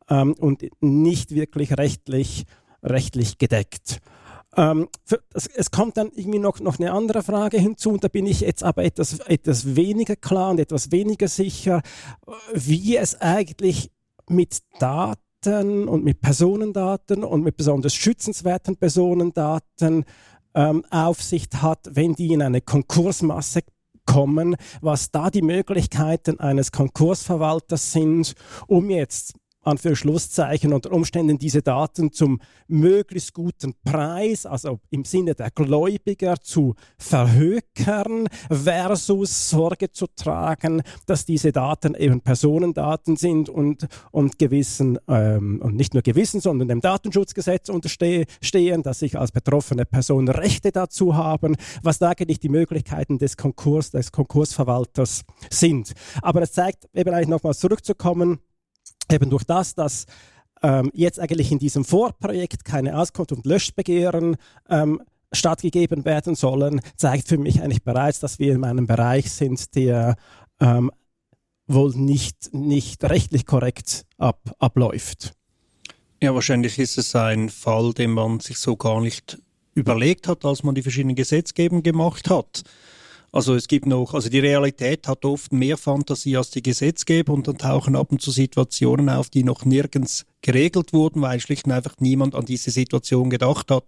ähm, 0.08 0.34
und 0.34 0.66
nicht 0.80 1.34
wirklich 1.34 1.76
rechtlich, 1.76 2.44
rechtlich 2.82 3.38
gedeckt. 3.38 4.00
Ähm, 4.56 4.88
für, 5.04 5.20
es, 5.34 5.46
es, 5.46 5.70
kommt 5.70 5.96
dann 5.96 6.10
irgendwie 6.14 6.38
noch, 6.38 6.58
noch 6.60 6.78
eine 6.78 6.92
andere 6.92 7.22
Frage 7.22 7.58
hinzu 7.58 7.90
und 7.90 8.02
da 8.02 8.08
bin 8.08 8.26
ich 8.26 8.40
jetzt 8.40 8.64
aber 8.64 8.82
etwas, 8.84 9.18
etwas 9.20 9.76
weniger 9.76 10.16
klar 10.16 10.50
und 10.50 10.58
etwas 10.60 10.90
weniger 10.90 11.28
sicher, 11.28 11.82
wie 12.54 12.96
es 12.96 13.20
eigentlich 13.20 13.90
mit 14.28 14.58
Daten 14.78 15.88
und 15.88 16.04
mit 16.04 16.20
Personendaten 16.20 17.24
und 17.24 17.42
mit 17.42 17.56
besonders 17.56 17.94
schützenswerten 17.94 18.76
Personendaten 18.76 20.04
ähm, 20.54 20.84
Aufsicht 20.90 21.62
hat, 21.62 21.80
wenn 21.90 22.14
die 22.14 22.32
in 22.32 22.42
eine 22.42 22.60
Konkursmasse 22.60 23.60
kommen, 24.06 24.56
was 24.80 25.10
da 25.10 25.30
die 25.30 25.42
Möglichkeiten 25.42 26.40
eines 26.40 26.72
Konkursverwalters 26.72 27.92
sind, 27.92 28.34
um 28.66 28.88
jetzt 28.88 29.34
an 29.68 29.78
für 29.78 29.94
Schlusszeichen 29.94 30.72
unter 30.72 30.92
Umständen 30.92 31.38
diese 31.38 31.62
Daten 31.62 32.12
zum 32.12 32.40
möglichst 32.66 33.34
guten 33.34 33.74
Preis, 33.84 34.46
also 34.46 34.80
im 34.90 35.04
Sinne 35.04 35.34
der 35.34 35.50
Gläubiger 35.50 36.40
zu 36.40 36.74
verhökern 36.96 38.28
versus 38.50 39.50
Sorge 39.50 39.90
zu 39.92 40.06
tragen, 40.16 40.82
dass 41.06 41.24
diese 41.24 41.52
Daten 41.52 41.94
eben 41.94 42.20
Personendaten 42.20 43.16
sind 43.16 43.48
und, 43.48 43.86
und 44.10 44.38
gewissen, 44.38 44.98
ähm, 45.08 45.60
und 45.62 45.76
nicht 45.76 45.94
nur 45.94 46.02
gewissen, 46.02 46.40
sondern 46.40 46.68
dem 46.68 46.80
Datenschutzgesetz 46.80 47.68
unterstehen, 47.68 48.82
dass 48.82 49.02
ich 49.02 49.18
als 49.18 49.32
betroffene 49.32 49.84
Person 49.84 50.28
Rechte 50.28 50.72
dazu 50.72 51.14
haben, 51.14 51.56
was 51.82 51.98
da 51.98 52.10
eigentlich 52.10 52.40
die 52.40 52.48
Möglichkeiten 52.48 53.18
des 53.18 53.36
Konkurs, 53.36 53.90
des 53.90 54.12
Konkursverwalters 54.12 55.24
sind. 55.50 55.92
Aber 56.22 56.42
es 56.42 56.52
zeigt 56.52 56.88
eben 56.94 57.12
eigentlich 57.12 57.28
nochmals 57.28 57.58
zurückzukommen, 57.58 58.40
eben 59.10 59.30
durch 59.30 59.44
das, 59.44 59.74
dass 59.74 60.06
ähm, 60.62 60.90
jetzt 60.94 61.20
eigentlich 61.20 61.52
in 61.52 61.58
diesem 61.58 61.84
Vorprojekt 61.84 62.64
keine 62.64 62.98
Auskunft 62.98 63.32
und 63.32 63.46
Löschbegehren 63.46 64.36
ähm, 64.68 65.00
stattgegeben 65.32 66.04
werden 66.04 66.34
sollen, 66.34 66.80
zeigt 66.96 67.28
für 67.28 67.38
mich 67.38 67.62
eigentlich 67.62 67.82
bereits, 67.82 68.20
dass 68.20 68.38
wir 68.38 68.54
in 68.54 68.64
einem 68.64 68.86
Bereich 68.86 69.30
sind, 69.30 69.74
der 69.74 70.16
ähm, 70.60 70.90
wohl 71.66 71.94
nicht, 71.94 72.52
nicht 72.52 73.04
rechtlich 73.04 73.44
korrekt 73.46 74.06
ab, 74.16 74.40
abläuft. 74.58 75.34
Ja, 76.22 76.34
wahrscheinlich 76.34 76.78
ist 76.78 76.98
es 76.98 77.14
ein 77.14 77.50
Fall, 77.50 77.92
den 77.92 78.10
man 78.10 78.40
sich 78.40 78.58
so 78.58 78.74
gar 78.74 79.00
nicht 79.00 79.38
überlegt 79.74 80.26
hat, 80.26 80.44
als 80.44 80.64
man 80.64 80.74
die 80.74 80.82
verschiedenen 80.82 81.14
Gesetzgebungen 81.14 81.82
gemacht 81.82 82.28
hat. 82.28 82.62
Also 83.30 83.54
es 83.54 83.68
gibt 83.68 83.86
noch, 83.86 84.14
also 84.14 84.30
die 84.30 84.38
Realität 84.38 85.06
hat 85.06 85.24
oft 85.24 85.52
mehr 85.52 85.76
Fantasie 85.76 86.36
als 86.36 86.50
die 86.50 86.62
Gesetzgeber 86.62 87.34
und 87.34 87.46
dann 87.46 87.58
tauchen 87.58 87.94
ab 87.94 88.10
und 88.10 88.22
zu 88.22 88.30
Situationen 88.30 89.10
auf, 89.10 89.28
die 89.28 89.44
noch 89.44 89.64
nirgends 89.64 90.24
geregelt 90.40 90.92
wurden, 90.92 91.20
weil 91.20 91.38
schlicht 91.40 91.66
und 91.66 91.72
einfach 91.72 91.96
niemand 92.00 92.34
an 92.34 92.46
diese 92.46 92.70
Situation 92.70 93.28
gedacht 93.28 93.70
hat. 93.70 93.84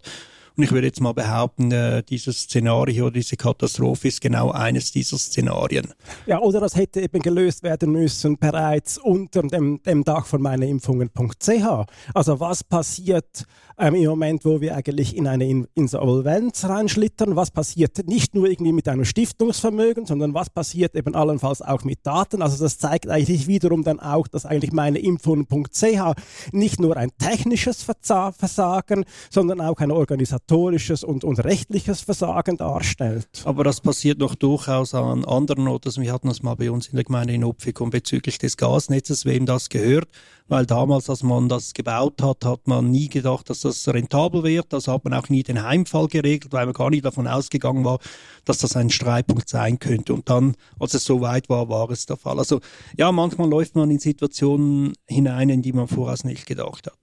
Und 0.57 0.63
ich 0.63 0.71
würde 0.71 0.87
jetzt 0.87 0.99
mal 0.99 1.13
behaupten, 1.13 1.71
äh, 1.71 2.03
dieses 2.03 2.41
Szenario, 2.41 3.09
diese 3.09 3.37
Katastrophe 3.37 4.09
ist 4.09 4.19
genau 4.19 4.51
eines 4.51 4.91
dieser 4.91 5.17
Szenarien. 5.17 5.87
Ja, 6.25 6.39
oder 6.39 6.59
das 6.59 6.75
hätte 6.75 6.99
eben 7.01 7.21
gelöst 7.21 7.63
werden 7.63 7.91
müssen 7.93 8.37
bereits 8.37 8.97
unter 8.97 9.43
dem, 9.43 9.81
dem 9.83 10.03
Dach 10.03 10.25
von 10.25 10.41
meineimpfungen.ch. 10.41 11.87
Also 12.13 12.39
was 12.39 12.63
passiert 12.65 13.45
ähm, 13.77 13.95
im 13.95 14.09
Moment, 14.09 14.43
wo 14.43 14.59
wir 14.59 14.75
eigentlich 14.75 15.15
in 15.15 15.27
eine 15.27 15.47
in 15.47 15.67
Insolvenz 15.73 16.65
reinschlittern? 16.65 17.37
Was 17.37 17.51
passiert 17.51 18.05
nicht 18.07 18.35
nur 18.35 18.49
irgendwie 18.49 18.73
mit 18.73 18.89
einem 18.89 19.05
Stiftungsvermögen, 19.05 20.05
sondern 20.05 20.33
was 20.33 20.49
passiert 20.49 20.95
eben 20.95 21.15
allenfalls 21.15 21.61
auch 21.61 21.85
mit 21.85 22.05
Daten? 22.05 22.41
Also 22.41 22.61
das 22.61 22.77
zeigt 22.77 23.09
eigentlich 23.09 23.47
wiederum 23.47 23.83
dann 23.83 24.01
auch, 24.01 24.27
dass 24.27 24.45
eigentlich 24.45 24.73
meineimpfungen.ch 24.73 26.51
nicht 26.51 26.79
nur 26.79 26.97
ein 26.97 27.11
technisches 27.17 27.83
Versagen, 27.83 29.05
sondern 29.29 29.61
auch 29.61 29.79
ein 29.79 29.91
Organisation 29.91 30.40
organisatorisches 30.49 31.03
und, 31.03 31.23
und 31.23 31.39
rechtliches 31.43 32.01
Versagen 32.01 32.57
darstellt. 32.57 33.27
Aber 33.45 33.63
das 33.63 33.81
passiert 33.81 34.19
noch 34.19 34.35
durchaus 34.35 34.93
an 34.93 35.25
anderen 35.25 35.67
Orten. 35.67 36.01
Wir 36.01 36.13
hatten 36.13 36.27
das 36.27 36.43
mal 36.43 36.55
bei 36.55 36.71
uns 36.71 36.87
in 36.87 36.95
der 36.95 37.05
Gemeinde 37.05 37.33
in 37.33 37.43
Opfikon 37.43 37.89
bezüglich 37.89 38.37
des 38.37 38.57
Gasnetzes, 38.57 39.25
wem 39.25 39.45
das 39.45 39.69
gehört 39.69 40.07
weil 40.51 40.65
damals, 40.65 41.09
als 41.09 41.23
man 41.23 41.47
das 41.47 41.73
gebaut 41.73 42.21
hat, 42.21 42.43
hat 42.43 42.67
man 42.67 42.91
nie 42.91 43.07
gedacht, 43.07 43.49
dass 43.49 43.61
das 43.61 43.87
rentabel 43.87 44.43
wird. 44.43 44.73
Also 44.73 44.91
hat 44.91 45.05
man 45.05 45.13
auch 45.13 45.29
nie 45.29 45.43
den 45.43 45.63
Heimfall 45.63 46.07
geregelt, 46.07 46.51
weil 46.51 46.65
man 46.65 46.73
gar 46.73 46.89
nicht 46.89 47.05
davon 47.05 47.25
ausgegangen 47.25 47.85
war, 47.85 47.99
dass 48.43 48.57
das 48.57 48.75
ein 48.75 48.89
Streitpunkt 48.89 49.47
sein 49.47 49.79
könnte. 49.79 50.13
Und 50.13 50.29
dann, 50.29 50.55
als 50.77 50.93
es 50.93 51.05
so 51.05 51.21
weit 51.21 51.47
war, 51.47 51.69
war 51.69 51.89
es 51.89 52.05
der 52.05 52.17
Fall. 52.17 52.37
Also 52.37 52.59
ja, 52.97 53.13
manchmal 53.13 53.49
läuft 53.49 53.77
man 53.77 53.89
in 53.91 53.99
Situationen 53.99 54.91
hinein, 55.07 55.47
in 55.47 55.61
die 55.61 55.71
man 55.71 55.87
voraus 55.87 56.25
nicht 56.25 56.45
gedacht 56.45 56.87
hat. 56.87 56.99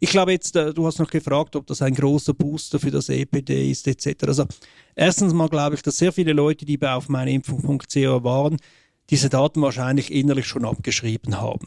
Ich 0.00 0.10
glaube 0.10 0.32
jetzt, 0.32 0.56
äh, 0.56 0.74
du 0.74 0.84
hast 0.84 0.98
noch 0.98 1.10
gefragt, 1.10 1.54
ob 1.54 1.68
das 1.68 1.82
ein 1.82 1.94
großer 1.94 2.34
Booster 2.34 2.77
für 2.78 2.90
das 2.90 3.08
EPD 3.08 3.70
ist 3.70 3.86
etc. 3.86 4.24
Also 4.26 4.46
erstens 4.94 5.32
mal 5.32 5.48
glaube 5.48 5.76
ich, 5.76 5.82
dass 5.82 5.98
sehr 5.98 6.12
viele 6.12 6.32
Leute, 6.32 6.64
die 6.64 6.76
bei 6.76 6.92
auf 6.92 7.08
meineimpfung.ch 7.08 7.96
waren, 7.96 8.56
diese 9.10 9.28
Daten 9.28 9.62
wahrscheinlich 9.62 10.12
innerlich 10.12 10.46
schon 10.46 10.64
abgeschrieben 10.64 11.40
haben 11.40 11.66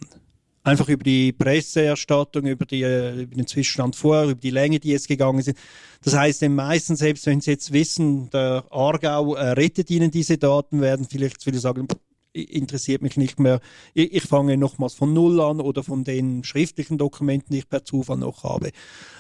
einfach 0.64 0.88
über 0.90 1.04
die 1.04 1.32
Presseerstattung, 1.32 2.46
über, 2.46 2.66
die, 2.66 2.84
äh, 2.84 3.24
über 3.24 3.36
den 3.36 3.48
Zwischenstand 3.48 3.96
vorher, 3.96 4.26
über 4.26 4.36
die 4.36 4.50
Länge, 4.50 4.80
die 4.80 4.90
jetzt 4.90 5.08
gegangen 5.08 5.42
sind. 5.42 5.58
Das 6.04 6.16
heißt, 6.16 6.42
den 6.42 6.56
meisten, 6.56 6.96
selbst 6.96 7.26
wenn 7.26 7.42
sie 7.42 7.52
jetzt 7.52 7.74
wissen, 7.74 8.30
der 8.30 8.64
Aargau 8.70 9.36
äh, 9.36 9.52
rettet 9.52 9.90
ihnen 9.90 10.12
diese 10.12 10.38
Daten, 10.38 10.82
werden 10.82 11.08
vielleicht 11.10 11.44
viele 11.44 11.60
sagen, 11.60 11.88
interessiert 12.34 13.02
mich 13.02 13.18
nicht 13.18 13.40
mehr. 13.40 13.60
Ich, 13.94 14.14
ich 14.14 14.24
fange 14.24 14.58
nochmals 14.58 14.94
von 14.94 15.14
Null 15.14 15.42
an 15.42 15.60
oder 15.60 15.84
von 15.84 16.04
den 16.04 16.44
schriftlichen 16.44 16.98
Dokumenten, 16.98 17.54
die 17.54 17.60
ich 17.60 17.70
per 17.70 17.84
Zufall 17.84 18.18
noch 18.18 18.44
habe. 18.44 18.72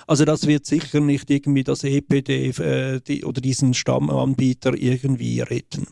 Also 0.07 0.25
das 0.25 0.47
wird 0.47 0.65
sicher 0.65 0.99
nicht 0.99 1.29
irgendwie 1.29 1.63
das 1.63 1.83
EPD 1.83 2.49
äh, 2.49 2.99
die, 3.01 3.23
oder 3.23 3.39
diesen 3.39 3.73
Stammanbieter 3.73 4.73
irgendwie 4.73 5.41
retten. 5.41 5.87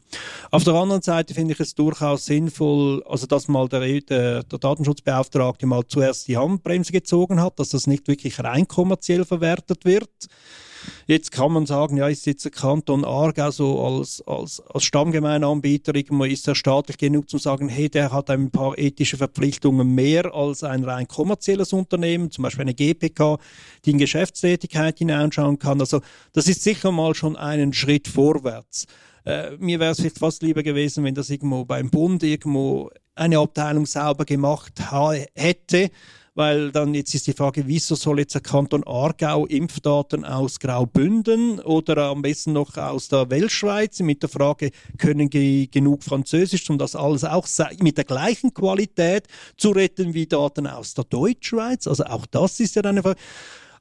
Auf 0.52 0.64
der 0.64 0.74
anderen 0.74 1.02
Seite 1.02 1.34
finde 1.34 1.54
ich 1.54 1.60
es 1.60 1.76
durchaus 1.76 2.26
sinnvoll, 2.26 3.04
also 3.08 3.28
dass 3.28 3.48
mal 3.48 3.70
der, 3.70 4.02
der, 4.02 4.44
der 4.44 4.60
Datenschutzbeauftragte 4.60 5.66
mal 5.66 5.84
zuerst 5.88 6.28
die 6.28 6.38
Handbremse 6.38 6.92
gezogen 6.92 7.42
hat, 7.42 7.60
dass 7.60 7.70
das 7.70 7.88
nicht 7.88 8.08
wirklich 8.08 8.44
rein 8.44 8.68
kommerziell 8.68 9.26
verwertet 9.26 9.86
wird 9.86 10.10
Jetzt 11.08 11.32
kann 11.32 11.52
man 11.52 11.66
sagen, 11.66 11.98
ja, 11.98 12.08
ist 12.08 12.26
jetzt 12.26 12.46
der 12.46 12.52
Kanton 12.52 13.06
Aargau 13.06 13.52
so 13.52 13.84
als, 13.84 14.22
als, 14.26 14.62
als 14.62 14.84
Stammgemeinanbieter 14.84 15.94
ist 15.96 16.48
er 16.48 16.56
staatlich 16.56 16.98
genug 16.98 17.30
zu 17.30 17.38
sagen, 17.38 17.70
hey, 17.70 17.90
der 17.90 18.12
hat 18.12 18.30
ein 18.30 18.52
paar 18.52 18.78
ethische 18.78 19.18
Verpflichtungen 19.18 19.96
mehr 19.96 20.34
als 20.34 20.64
ein 20.64 20.84
rein 20.84 21.08
kommerzielles 21.08 21.74
Unternehmen, 21.74 22.32
zum 22.32 22.44
Beispiel 22.44 22.62
eine 22.62 22.74
GPK, 22.74 23.38
die 23.86 23.92
in 23.92 23.98
Geschäftstätigkeit 23.98 24.98
hineinschauen 24.98 25.60
kann. 25.60 25.80
Also 25.80 26.02
das 26.34 26.48
ist 26.48 26.64
sicher 26.64 26.92
mal 26.92 27.16
schon 27.16 27.36
einen 27.36 27.74
Schritt 27.74 28.08
vorwärts. 28.08 28.86
Äh, 29.26 29.58
mir 29.58 29.80
wäre 29.80 29.92
es 29.92 30.00
vielleicht 30.00 30.20
fast 30.20 30.42
lieber 30.42 30.64
gewesen, 30.64 31.04
wenn 31.04 31.16
das 31.16 31.30
irgendwo 31.30 31.66
beim 31.66 31.90
Bund 31.90 32.24
irgendwo 32.24 32.90
eine 33.16 33.38
Abteilung 33.38 33.86
sauber 33.86 34.26
gemacht 34.26 34.74
hätte, 35.36 35.90
weil 36.40 36.72
dann 36.72 36.94
jetzt 36.94 37.14
ist 37.14 37.28
die 37.28 37.34
Frage, 37.34 37.68
wieso 37.68 37.96
soll 37.96 38.20
jetzt 38.20 38.34
der 38.34 38.40
Kanton 38.40 38.86
Aargau 38.88 39.46
Impfdaten 39.46 40.24
aus 40.24 40.62
Graubünden 40.62 41.60
oder 41.60 41.98
am 42.06 42.22
besten 42.22 42.54
noch 42.54 42.78
aus 42.78 43.10
der 43.10 43.30
Weltschweiz 43.30 44.00
mit 44.00 44.24
der 44.24 44.30
Frage, 44.30 44.72
können 44.98 45.30
die 45.30 45.70
genug 45.70 46.02
Französisch, 46.02 46.70
um 46.70 46.78
das 46.78 46.96
alles 46.96 47.26
auch 47.26 47.46
mit 47.82 47.98
der 47.98 48.06
gleichen 48.06 48.54
Qualität 48.54 49.28
zu 49.58 49.72
retten 49.72 50.14
wie 50.14 50.28
Daten 50.28 50.66
aus 50.66 50.94
der 50.94 51.04
Deutschschweiz? 51.04 51.88
Also 51.88 52.06
auch 52.06 52.26
das 52.26 52.62
ist 52.62 52.78
ja 52.78 52.84
eine 52.84 53.04
Frage. 53.04 53.20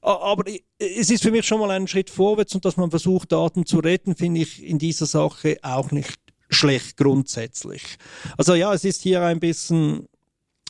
Aber 0.02 0.42
es 0.80 1.10
ist 1.10 1.22
für 1.22 1.30
mich 1.30 1.46
schon 1.46 1.60
mal 1.60 1.70
ein 1.70 1.86
Schritt 1.86 2.10
vorwärts 2.10 2.56
und 2.56 2.64
dass 2.64 2.76
man 2.76 2.90
versucht, 2.90 3.30
Daten 3.30 3.66
zu 3.66 3.78
retten, 3.78 4.16
finde 4.16 4.40
ich 4.40 4.64
in 4.64 4.80
dieser 4.80 5.06
Sache 5.06 5.58
auch 5.62 5.92
nicht 5.92 6.18
schlecht 6.50 6.96
grundsätzlich. 6.96 7.84
Also 8.36 8.56
ja, 8.56 8.74
es 8.74 8.84
ist 8.84 9.02
hier 9.02 9.22
ein 9.22 9.38
bisschen 9.38 10.08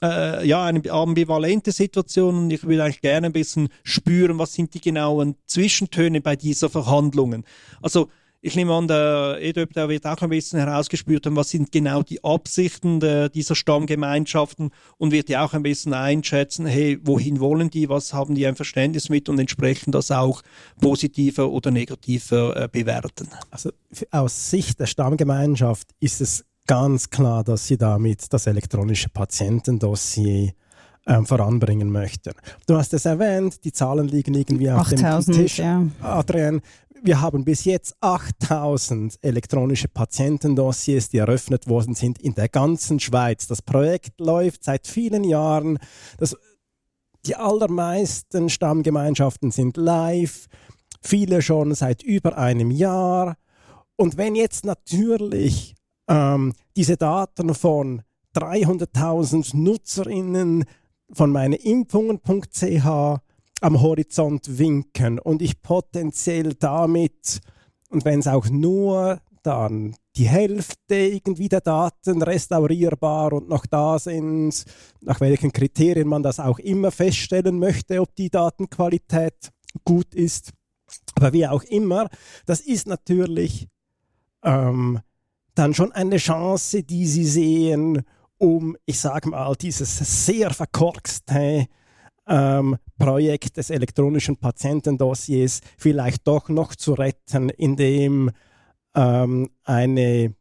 äh, 0.03 0.47
ja, 0.47 0.65
eine 0.65 0.83
ambivalente 0.91 1.73
Situation 1.73 2.37
und 2.37 2.53
ich 2.53 2.65
würde 2.65 2.85
eigentlich 2.85 3.01
gerne 3.01 3.27
ein 3.29 3.33
bisschen 3.33 3.69
spüren, 3.83 4.39
was 4.39 4.55
sind 4.55 4.75
die 4.75 4.81
genauen 4.81 5.37
Zwischentöne 5.47 6.21
bei 6.21 6.37
dieser 6.37 6.71
Verhandlungen. 6.71 7.45
Also 7.83 8.09
ich 8.41 8.55
nehme 8.55 8.73
an, 8.73 8.87
der 8.87 9.39
EDÖP 9.41 9.73
der 9.73 9.89
wird 9.89 10.07
auch 10.07 10.23
ein 10.23 10.29
bisschen 10.29 10.61
herausgespürt 10.61 11.27
haben, 11.27 11.35
was 11.35 11.51
sind 11.51 11.73
genau 11.73 12.03
die 12.03 12.23
Absichten 12.23 13.01
der, 13.01 13.29
dieser 13.29 13.57
Stammgemeinschaften 13.57 14.71
und 14.97 15.11
wird 15.11 15.29
ja 15.29 15.45
auch 15.45 15.55
ein 15.55 15.65
bisschen 15.65 15.93
einschätzen, 15.93 16.65
hey, 16.65 17.01
wohin 17.03 17.41
wollen 17.41 17.69
die, 17.71 17.89
was 17.89 18.15
haben 18.15 18.37
die 18.37 18.47
ein 18.47 18.55
Verständnis 18.55 19.09
mit 19.09 19.29
und 19.29 19.41
entsprechend 19.41 19.97
das 19.97 20.13
auch 20.13 20.43
positiver 20.81 21.51
oder 21.51 21.73
negativer 21.73 22.57
äh, 22.57 22.69
bewerten. 22.71 23.29
Also 23.51 23.71
aus 24.13 24.51
Sicht 24.51 24.79
der 24.79 24.87
Stammgemeinschaft 24.87 25.89
ist 25.99 26.21
es 26.21 26.45
ganz 26.69 27.11
klar, 27.11 27.43
dass 27.43 27.67
sie 27.67 27.77
damit 27.77 28.33
das 28.33 28.47
elektronische 28.47 29.09
Patientendossier 29.09 30.53
ähm, 31.07 31.27
voranbringen 31.27 31.91
möchten. 31.91 32.35
Du 32.67 32.77
hast 32.77 32.93
es 32.95 33.07
erwähnt, 33.07 33.65
die 33.65 33.73
Zahlen 33.73 34.07
liegen 34.07 34.35
irgendwie 34.35 34.71
auf 34.71 34.89
dem 34.91 35.25
Tisch. 35.25 35.59
Ja. 35.59 35.85
Adrian, 36.03 36.61
wir 37.03 37.21
haben 37.21 37.45
bis 37.45 37.65
jetzt 37.65 37.97
8000 38.01 39.19
elektronische 39.23 39.89
Patientendossiers, 39.89 41.09
die 41.09 41.19
eröffnet 41.19 41.69
worden 41.69 41.95
sind 41.95 42.21
in 42.21 42.35
der 42.35 42.49
ganzen 42.49 43.01
Schweiz. 43.01 43.47
Das 43.47 43.63
Projekt 43.63 44.21
läuft 44.21 44.65
seit 44.65 44.87
vielen 44.87 45.25
Jahren. 45.25 45.79
Das, 46.19 46.37
die 47.25 47.37
allermeisten 47.37 48.51
Stammgemeinschaften 48.51 49.51
sind 49.51 49.77
live, 49.77 50.47
viele 51.01 51.41
schon 51.41 51.75
seit 51.75 52.03
über 52.03 52.37
einem 52.37 52.71
Jahr. 52.71 53.37
Und 53.97 54.17
wenn 54.17 54.35
jetzt 54.35 54.65
natürlich 54.65 55.78
ähm, 56.09 56.53
diese 56.77 56.97
Daten 56.97 57.55
von 57.55 58.03
300.000 58.35 59.57
Nutzerinnen 59.57 60.65
von 61.13 61.33
meineimpfungen.ch 61.33 62.87
am 63.61 63.81
Horizont 63.83 64.59
winken 64.59 65.19
und 65.19 65.43
ich 65.43 65.63
potenziell 65.63 66.55
damit, 66.55 67.41
und 67.91 68.05
wenn 68.05 68.21
es 68.21 68.29
auch 68.29 68.49
nur 68.49 69.21
dann 69.43 69.97
die 70.17 70.29
Hälfte 70.29 70.97
irgendwie 70.97 71.49
der 71.49 71.61
Daten 71.61 72.23
restaurierbar 72.23 73.33
und 73.33 73.49
noch 73.49 73.67
da 73.67 73.99
sind, 73.99 74.65
nach 75.01 75.21
welchen 75.21 75.53
Kriterien 75.53 76.09
man 76.09 76.23
das 76.23 76.41
auch 76.41 76.59
immer 76.59 76.91
feststellen 76.91 77.59
möchte, 77.59 78.01
ob 78.01 78.15
die 78.17 78.31
Datenqualität 78.31 79.53
gut 79.85 80.15
ist. 80.15 80.51
Aber 81.15 81.33
wie 81.33 81.47
auch 81.47 81.63
immer, 81.63 82.09
das 82.47 82.61
ist 82.61 82.87
natürlich 82.87 83.69
ähm, 84.43 85.01
dann 85.59 85.75
schon 85.75 85.93
eine 85.93 86.17
Chance, 86.17 86.83
die 86.83 87.07
sie 87.07 87.25
sehen, 87.25 88.03
um, 88.39 88.77
ich 88.87 89.01
sage 89.01 89.29
mal, 89.29 89.55
dieses 89.57 90.27
sehr 90.27 90.51
verkorkste 90.51 91.67
ähm, 92.27 92.77
Projekt 92.99 93.57
des 93.57 93.71
elektronischen 93.71 94.37
Patientendossiers 94.37 95.61
vielleicht 95.77 96.27
doch 96.27 96.49
noch 96.49 96.75
zu 96.75 96.95
retten, 96.95 97.49
indem 97.51 98.31
ähm, 98.95 99.51
eine 99.65 100.35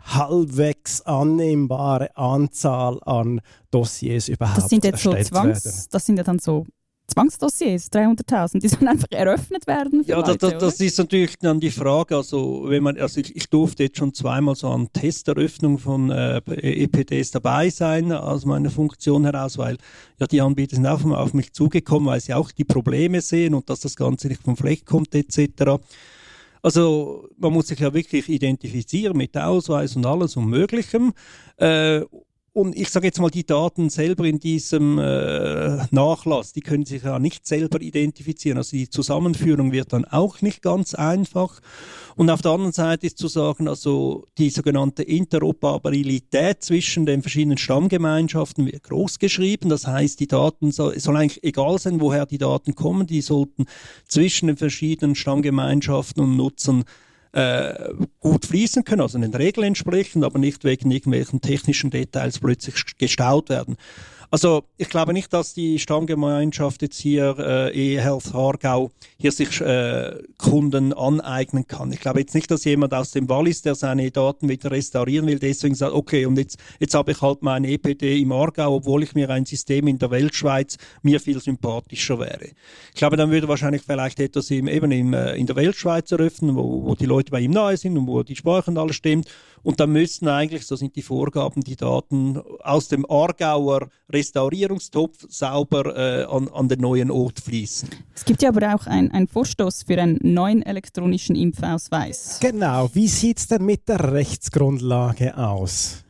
halbwegs 0.00 1.00
annehmbare 1.02 2.16
Anzahl 2.16 2.98
an 3.04 3.40
Dossiers 3.70 4.28
überhaupt 4.28 4.58
das 4.58 4.68
sind 4.68 4.84
jetzt 4.84 5.02
so 5.02 5.14
Zwangs, 5.14 5.64
werden. 5.64 5.86
Das 5.90 6.06
sind 6.06 6.16
ja 6.16 6.24
dann 6.24 6.38
so 6.38 6.66
Zwangsdossiers, 7.12 7.90
300.000, 7.92 8.60
die 8.60 8.68
sollen 8.68 8.88
einfach 8.88 9.10
eröffnet 9.10 9.66
werden. 9.66 10.02
ja, 10.06 10.16
Leute, 10.16 10.36
das, 10.36 10.58
das, 10.58 10.80
ist 10.80 10.98
natürlich 10.98 11.38
dann 11.38 11.60
die 11.60 11.70
Frage. 11.70 12.16
Also, 12.16 12.64
wenn 12.66 12.82
man, 12.82 12.98
also 12.98 13.20
ich, 13.20 13.34
ich 13.36 13.48
durfte 13.48 13.84
jetzt 13.84 13.98
schon 13.98 14.14
zweimal 14.14 14.54
so 14.54 14.68
an 14.68 14.88
Testeröffnung 14.92 15.78
von 15.78 16.10
äh, 16.10 16.38
EPDs 16.46 17.30
dabei 17.30 17.70
sein, 17.70 18.12
aus 18.12 18.44
meiner 18.44 18.70
Funktion 18.70 19.24
heraus, 19.24 19.58
weil 19.58 19.76
ja 20.18 20.26
die 20.26 20.40
Anbieter 20.40 20.76
sind 20.76 20.86
auch 20.86 21.04
auf 21.04 21.34
mich 21.34 21.52
zugekommen, 21.52 22.08
weil 22.08 22.20
sie 22.20 22.34
auch 22.34 22.50
die 22.50 22.64
Probleme 22.64 23.20
sehen 23.20 23.54
und 23.54 23.68
dass 23.68 23.80
das 23.80 23.96
Ganze 23.96 24.28
nicht 24.28 24.42
vom 24.42 24.56
Fleck 24.56 24.86
kommt, 24.86 25.14
etc. 25.14 25.80
Also 26.62 27.28
man 27.36 27.52
muss 27.52 27.66
sich 27.66 27.80
ja 27.80 27.92
wirklich 27.92 28.28
identifizieren 28.28 29.16
mit 29.16 29.36
Ausweis 29.36 29.96
und 29.96 30.06
alles 30.06 30.36
und 30.36 30.46
Möglichem. 30.46 31.12
Äh, 31.56 32.02
und 32.54 32.76
ich 32.76 32.90
sage 32.90 33.06
jetzt 33.06 33.18
mal, 33.18 33.30
die 33.30 33.46
Daten 33.46 33.88
selber 33.88 34.24
in 34.24 34.38
diesem 34.38 34.98
äh, 34.98 35.86
Nachlass, 35.90 36.52
die 36.52 36.60
können 36.60 36.84
sich 36.84 37.02
ja 37.02 37.18
nicht 37.18 37.46
selber 37.46 37.80
identifizieren. 37.80 38.58
Also 38.58 38.76
die 38.76 38.90
Zusammenführung 38.90 39.72
wird 39.72 39.94
dann 39.94 40.04
auch 40.04 40.42
nicht 40.42 40.60
ganz 40.60 40.94
einfach. 40.94 41.60
Und 42.14 42.28
auf 42.28 42.42
der 42.42 42.50
anderen 42.50 42.72
Seite 42.72 43.06
ist 43.06 43.16
zu 43.16 43.28
sagen, 43.28 43.68
also 43.68 44.26
die 44.36 44.50
sogenannte 44.50 45.02
Interoperabilität 45.02 46.62
zwischen 46.62 47.06
den 47.06 47.22
verschiedenen 47.22 47.56
Stammgemeinschaften 47.56 48.66
wird 48.66 48.82
groß 48.82 49.18
geschrieben. 49.18 49.70
Das 49.70 49.86
heißt, 49.86 50.20
die 50.20 50.26
Daten 50.28 50.72
soll, 50.72 50.98
soll 51.00 51.16
eigentlich 51.16 51.42
egal 51.44 51.78
sein, 51.78 52.02
woher 52.02 52.26
die 52.26 52.38
Daten 52.38 52.74
kommen, 52.74 53.06
die 53.06 53.22
sollten 53.22 53.64
zwischen 54.06 54.48
den 54.48 54.58
verschiedenen 54.58 55.14
Stammgemeinschaften 55.14 56.22
und 56.22 56.36
Nutzern 56.36 56.84
äh, 57.32 57.94
gut 58.20 58.46
fließen 58.46 58.84
können, 58.84 59.00
also 59.00 59.18
den 59.18 59.34
Regeln 59.34 59.68
entsprechend, 59.68 60.24
aber 60.24 60.38
nicht 60.38 60.64
wegen 60.64 60.90
irgendwelchen 60.90 61.40
technischen 61.40 61.90
Details 61.90 62.38
plötzlich 62.38 62.74
gestaut 62.98 63.48
werden. 63.48 63.76
Also 64.32 64.64
ich 64.78 64.88
glaube 64.88 65.12
nicht, 65.12 65.30
dass 65.34 65.52
die 65.52 65.78
Stammgemeinschaft 65.78 66.80
jetzt 66.80 66.98
hier 66.98 67.36
äh, 67.38 67.96
eHealth 67.96 68.34
Aargau 68.34 68.90
hier 69.18 69.30
sich 69.30 69.60
äh, 69.60 70.22
Kunden 70.38 70.94
aneignen 70.94 71.66
kann. 71.66 71.92
Ich 71.92 72.00
glaube 72.00 72.20
jetzt 72.20 72.34
nicht, 72.34 72.50
dass 72.50 72.64
jemand 72.64 72.94
aus 72.94 73.10
dem 73.10 73.28
Wallis, 73.28 73.60
der 73.60 73.74
seine 73.74 74.10
Daten 74.10 74.48
wieder 74.48 74.70
restaurieren 74.70 75.26
will, 75.26 75.38
deswegen 75.38 75.74
sagt, 75.74 75.92
okay, 75.92 76.24
und 76.24 76.38
jetzt, 76.38 76.58
jetzt 76.80 76.94
habe 76.94 77.12
ich 77.12 77.20
halt 77.20 77.42
mein 77.42 77.64
EPD 77.64 78.22
im 78.22 78.32
Aargau, 78.32 78.76
obwohl 78.76 79.02
ich 79.02 79.14
mir 79.14 79.28
ein 79.28 79.44
System 79.44 79.86
in 79.86 79.98
der 79.98 80.10
Weltschweiz 80.10 80.78
mir 81.02 81.20
viel 81.20 81.38
sympathischer 81.38 82.18
wäre. 82.18 82.52
Ich 82.94 82.94
glaube, 82.94 83.18
dann 83.18 83.30
würde 83.30 83.48
wahrscheinlich 83.48 83.82
vielleicht 83.82 84.18
etwas 84.18 84.50
im, 84.50 84.66
eben 84.66 84.92
im, 84.92 85.12
äh, 85.12 85.34
in 85.34 85.46
der 85.46 85.56
Weltschweiz 85.56 86.10
eröffnen, 86.10 86.56
wo, 86.56 86.86
wo 86.86 86.94
die 86.94 87.04
Leute 87.04 87.30
bei 87.30 87.40
ihm 87.40 87.50
nahe 87.50 87.76
sind 87.76 87.98
und 87.98 88.06
wo 88.06 88.22
die 88.22 88.36
Sprache 88.36 88.70
und 88.70 88.78
alles 88.78 88.96
stimmt. 88.96 89.28
Und 89.62 89.78
dann 89.78 89.92
müssten 89.92 90.26
eigentlich, 90.26 90.66
so 90.66 90.74
sind 90.74 90.96
die 90.96 91.02
Vorgaben, 91.02 91.62
die 91.62 91.76
Daten 91.76 92.40
aus 92.64 92.88
dem 92.88 93.08
Aargauer 93.08 93.88
Restaurierungstopf 94.22 95.26
sauber 95.28 95.96
äh, 95.96 96.24
an, 96.24 96.48
an 96.48 96.68
den 96.68 96.80
neuen 96.80 97.10
Ort 97.10 97.40
fließen. 97.40 97.88
Es 98.14 98.24
gibt 98.24 98.42
ja 98.42 98.50
aber 98.50 98.74
auch 98.74 98.86
einen 98.86 99.26
Vorstoß 99.26 99.82
für 99.82 100.00
einen 100.00 100.18
neuen 100.22 100.62
elektronischen 100.62 101.34
Impfausweis. 101.34 102.38
Genau, 102.40 102.88
wie 102.94 103.08
sieht 103.08 103.38
es 103.38 103.48
denn 103.48 103.64
mit 103.64 103.88
der 103.88 104.12
Rechtsgrundlage 104.12 105.36
aus? 105.36 106.04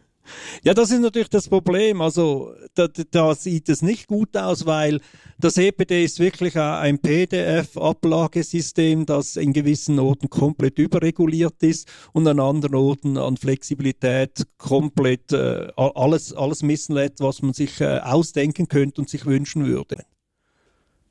Ja, 0.62 0.74
das 0.74 0.90
ist 0.90 1.00
natürlich 1.00 1.30
das 1.30 1.48
Problem. 1.48 2.00
Also 2.00 2.54
da, 2.74 2.88
da 2.88 3.34
sieht 3.34 3.68
es 3.68 3.82
nicht 3.82 4.06
gut 4.06 4.36
aus, 4.36 4.66
weil 4.66 5.00
das 5.38 5.56
EPD 5.56 6.04
ist 6.04 6.20
wirklich 6.20 6.56
ein 6.56 6.98
PDF-Ablagesystem, 6.98 9.06
das 9.06 9.36
in 9.36 9.52
gewissen 9.52 9.96
Noten 9.96 10.30
komplett 10.30 10.78
überreguliert 10.78 11.62
ist 11.62 11.88
und 12.12 12.26
an 12.28 12.40
anderen 12.40 12.72
Noten 12.72 13.18
an 13.18 13.36
Flexibilität 13.36 14.46
komplett 14.58 15.32
äh, 15.32 15.68
alles, 15.76 16.32
alles 16.32 16.62
missen 16.62 16.94
lässt, 16.94 17.20
was 17.20 17.42
man 17.42 17.54
sich 17.54 17.80
äh, 17.80 17.98
ausdenken 17.98 18.68
könnte 18.68 19.00
und 19.00 19.10
sich 19.10 19.26
wünschen 19.26 19.66
würde. 19.66 20.04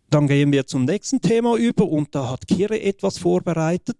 Dann 0.09 0.27
gehen 0.27 0.51
wir 0.51 0.67
zum 0.67 0.85
nächsten 0.85 1.21
Thema 1.21 1.55
über 1.55 1.87
und 1.87 2.13
da 2.13 2.29
hat 2.29 2.47
Kire 2.47 2.81
etwas 2.81 3.17
vorbereitet. 3.17 3.97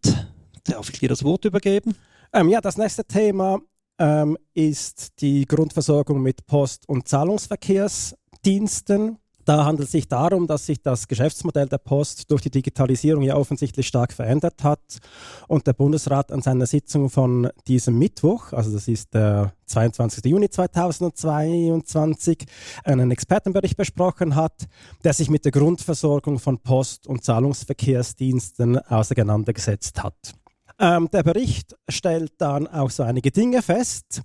Darf 0.66 0.90
ich 0.90 1.00
dir 1.00 1.10
das 1.10 1.24
Wort 1.24 1.46
übergeben? 1.46 1.96
Ähm, 2.34 2.50
ja, 2.50 2.62
das 2.62 2.78
nächste 2.78 3.06
Thema 3.06 3.60
ähm, 4.00 4.38
ist 4.54 5.22
die 5.22 5.46
Grundversorgung 5.46 6.22
mit 6.22 6.46
Post- 6.46 6.88
und 6.88 7.08
Zahlungsverkehrsdiensten. 7.08 9.18
Da 9.46 9.66
handelt 9.66 9.88
es 9.88 9.92
sich 9.92 10.08
darum, 10.08 10.48
dass 10.48 10.66
sich 10.66 10.82
das 10.82 11.08
Geschäftsmodell 11.08 11.68
der 11.68 11.80
Post 11.80 12.30
durch 12.30 12.42
die 12.42 12.52
Digitalisierung 12.52 13.24
ja 13.24 13.36
offensichtlich 13.36 13.88
stark 13.88 14.14
verändert 14.14 14.64
hat 14.64 15.00
und 15.48 15.68
der 15.68 15.74
Bundesrat 15.74 16.32
an 16.32 16.42
seiner 16.42 16.68
Sitzung 16.68 17.10
von 17.10 17.50
diesem 17.68 17.98
Mittwoch, 17.98 18.54
also 18.54 18.72
das 18.72 18.88
ist 18.88 19.14
der 19.14 19.54
22. 19.66 20.26
Juni 20.26 20.50
2022, 20.50 22.46
einen 22.84 23.12
Expertenbericht 23.12 23.78
besprochen 23.78 24.36
hat, 24.36 24.68
der 25.04 25.14
sich 25.14 25.30
mit 25.30 25.46
der 25.46 25.52
Grundversorgung 25.52 26.40
von 26.40 26.60
Post- 26.60 27.08
und 27.08 27.24
Zahlungsverkehrsdiensten 27.24 28.78
auseinandergesetzt 28.78 30.04
hat. 30.04 30.34
Ähm, 30.82 31.10
der 31.12 31.22
Bericht 31.22 31.76
stellt 31.88 32.34
dann 32.40 32.66
auch 32.66 32.90
so 32.90 33.04
einige 33.04 33.30
Dinge 33.30 33.62
fest. 33.62 34.24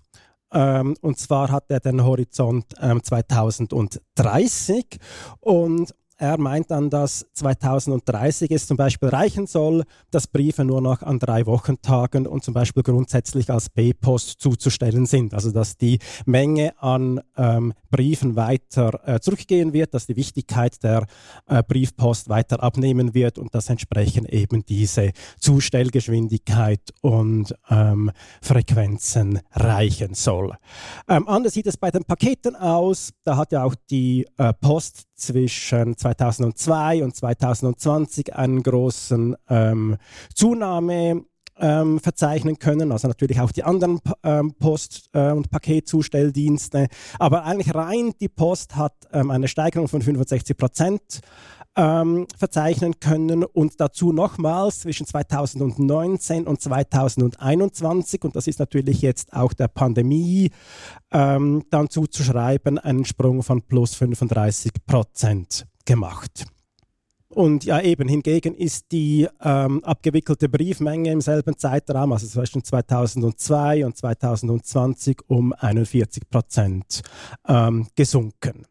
Ähm, 0.50 0.96
und 1.02 1.18
zwar 1.18 1.50
hat 1.50 1.64
er 1.68 1.80
den 1.80 2.02
Horizont 2.02 2.64
ähm, 2.80 3.02
2030 3.02 4.98
und 5.40 5.94
er 6.18 6.38
meint 6.38 6.70
dann, 6.70 6.88
dass 6.88 7.26
2030 7.34 8.50
es 8.50 8.66
zum 8.66 8.76
Beispiel 8.76 9.08
reichen 9.08 9.46
soll, 9.46 9.84
dass 10.10 10.26
Briefe 10.26 10.64
nur 10.64 10.80
noch 10.80 11.02
an 11.02 11.18
drei 11.18 11.46
Wochentagen 11.46 12.26
und 12.26 12.42
zum 12.42 12.54
Beispiel 12.54 12.82
grundsätzlich 12.82 13.50
als 13.50 13.68
B-Post 13.68 14.40
zuzustellen 14.40 15.06
sind. 15.06 15.34
Also 15.34 15.50
dass 15.50 15.76
die 15.76 15.98
Menge 16.24 16.72
an 16.80 17.20
ähm, 17.36 17.74
Briefen 17.90 18.36
weiter 18.36 19.00
äh, 19.06 19.20
zurückgehen 19.20 19.72
wird, 19.72 19.94
dass 19.94 20.06
die 20.06 20.16
Wichtigkeit 20.16 20.82
der 20.82 21.06
äh, 21.46 21.62
Briefpost 21.62 22.28
weiter 22.28 22.62
abnehmen 22.62 23.14
wird 23.14 23.38
und 23.38 23.54
dass 23.54 23.68
entsprechend 23.68 24.30
eben 24.32 24.64
diese 24.64 25.12
Zustellgeschwindigkeit 25.38 26.80
und 27.02 27.54
ähm, 27.70 28.10
Frequenzen 28.40 29.40
reichen 29.52 30.14
soll. 30.14 30.56
Ähm, 31.08 31.28
anders 31.28 31.54
sieht 31.54 31.66
es 31.66 31.76
bei 31.76 31.90
den 31.90 32.04
Paketen 32.04 32.56
aus. 32.56 33.12
Da 33.24 33.36
hat 33.36 33.52
ja 33.52 33.64
auch 33.64 33.74
die 33.90 34.26
äh, 34.38 34.52
Post 34.54 35.06
zwischen 35.16 35.96
2002 35.96 37.02
und 37.02 37.16
2020 37.16 38.34
einen 38.34 38.62
großen 38.62 39.36
ähm, 39.48 39.96
Zunahme 40.34 41.24
ähm, 41.58 42.00
verzeichnen 42.00 42.58
können, 42.58 42.92
also 42.92 43.08
natürlich 43.08 43.40
auch 43.40 43.52
die 43.52 43.64
anderen 43.64 44.00
ähm, 44.22 44.54
Post- 44.54 45.10
äh, 45.12 45.32
und 45.32 45.50
Paketzustelldienste. 45.50 46.88
Aber 47.18 47.44
eigentlich 47.44 47.74
rein 47.74 48.12
die 48.20 48.28
Post 48.28 48.76
hat 48.76 48.94
ähm, 49.12 49.30
eine 49.30 49.48
Steigerung 49.48 49.88
von 49.88 50.02
65 50.02 50.56
Prozent 50.56 51.20
ähm, 51.76 52.26
verzeichnen 52.36 52.98
können 53.00 53.44
und 53.44 53.80
dazu 53.80 54.12
nochmals 54.12 54.80
zwischen 54.80 55.06
2019 55.06 56.46
und 56.46 56.60
2021, 56.60 58.24
und 58.24 58.34
das 58.34 58.46
ist 58.46 58.58
natürlich 58.58 59.02
jetzt 59.02 59.32
auch 59.34 59.52
der 59.52 59.68
Pandemie 59.68 60.50
ähm, 61.12 61.64
dann 61.70 61.90
zuzuschreiben, 61.90 62.78
einen 62.78 63.04
Sprung 63.04 63.42
von 63.42 63.62
plus 63.62 63.94
35 63.94 64.72
Prozent 64.86 65.66
gemacht. 65.84 66.46
Und 67.36 67.66
ja, 67.66 67.82
eben 67.82 68.08
hingegen 68.08 68.54
ist 68.54 68.92
die 68.92 69.28
ähm, 69.44 69.84
abgewickelte 69.84 70.48
Briefmenge 70.48 71.12
im 71.12 71.20
selben 71.20 71.58
Zeitraum, 71.58 72.12
also 72.12 72.26
zwischen 72.26 72.64
2002 72.64 73.84
und 73.84 73.94
2020, 73.94 75.18
um 75.26 75.52
41 75.52 76.30
Prozent 76.30 77.02
ähm, 77.46 77.88
gesunken. 77.94 78.64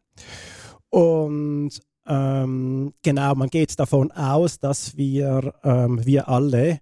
Und 0.90 1.80
ähm, 2.08 2.92
genau, 3.04 3.36
man 3.36 3.50
geht 3.50 3.78
davon 3.78 4.10
aus, 4.10 4.58
dass 4.58 4.96
wir, 4.96 5.54
ähm, 5.62 6.04
wir 6.04 6.28
alle 6.28 6.80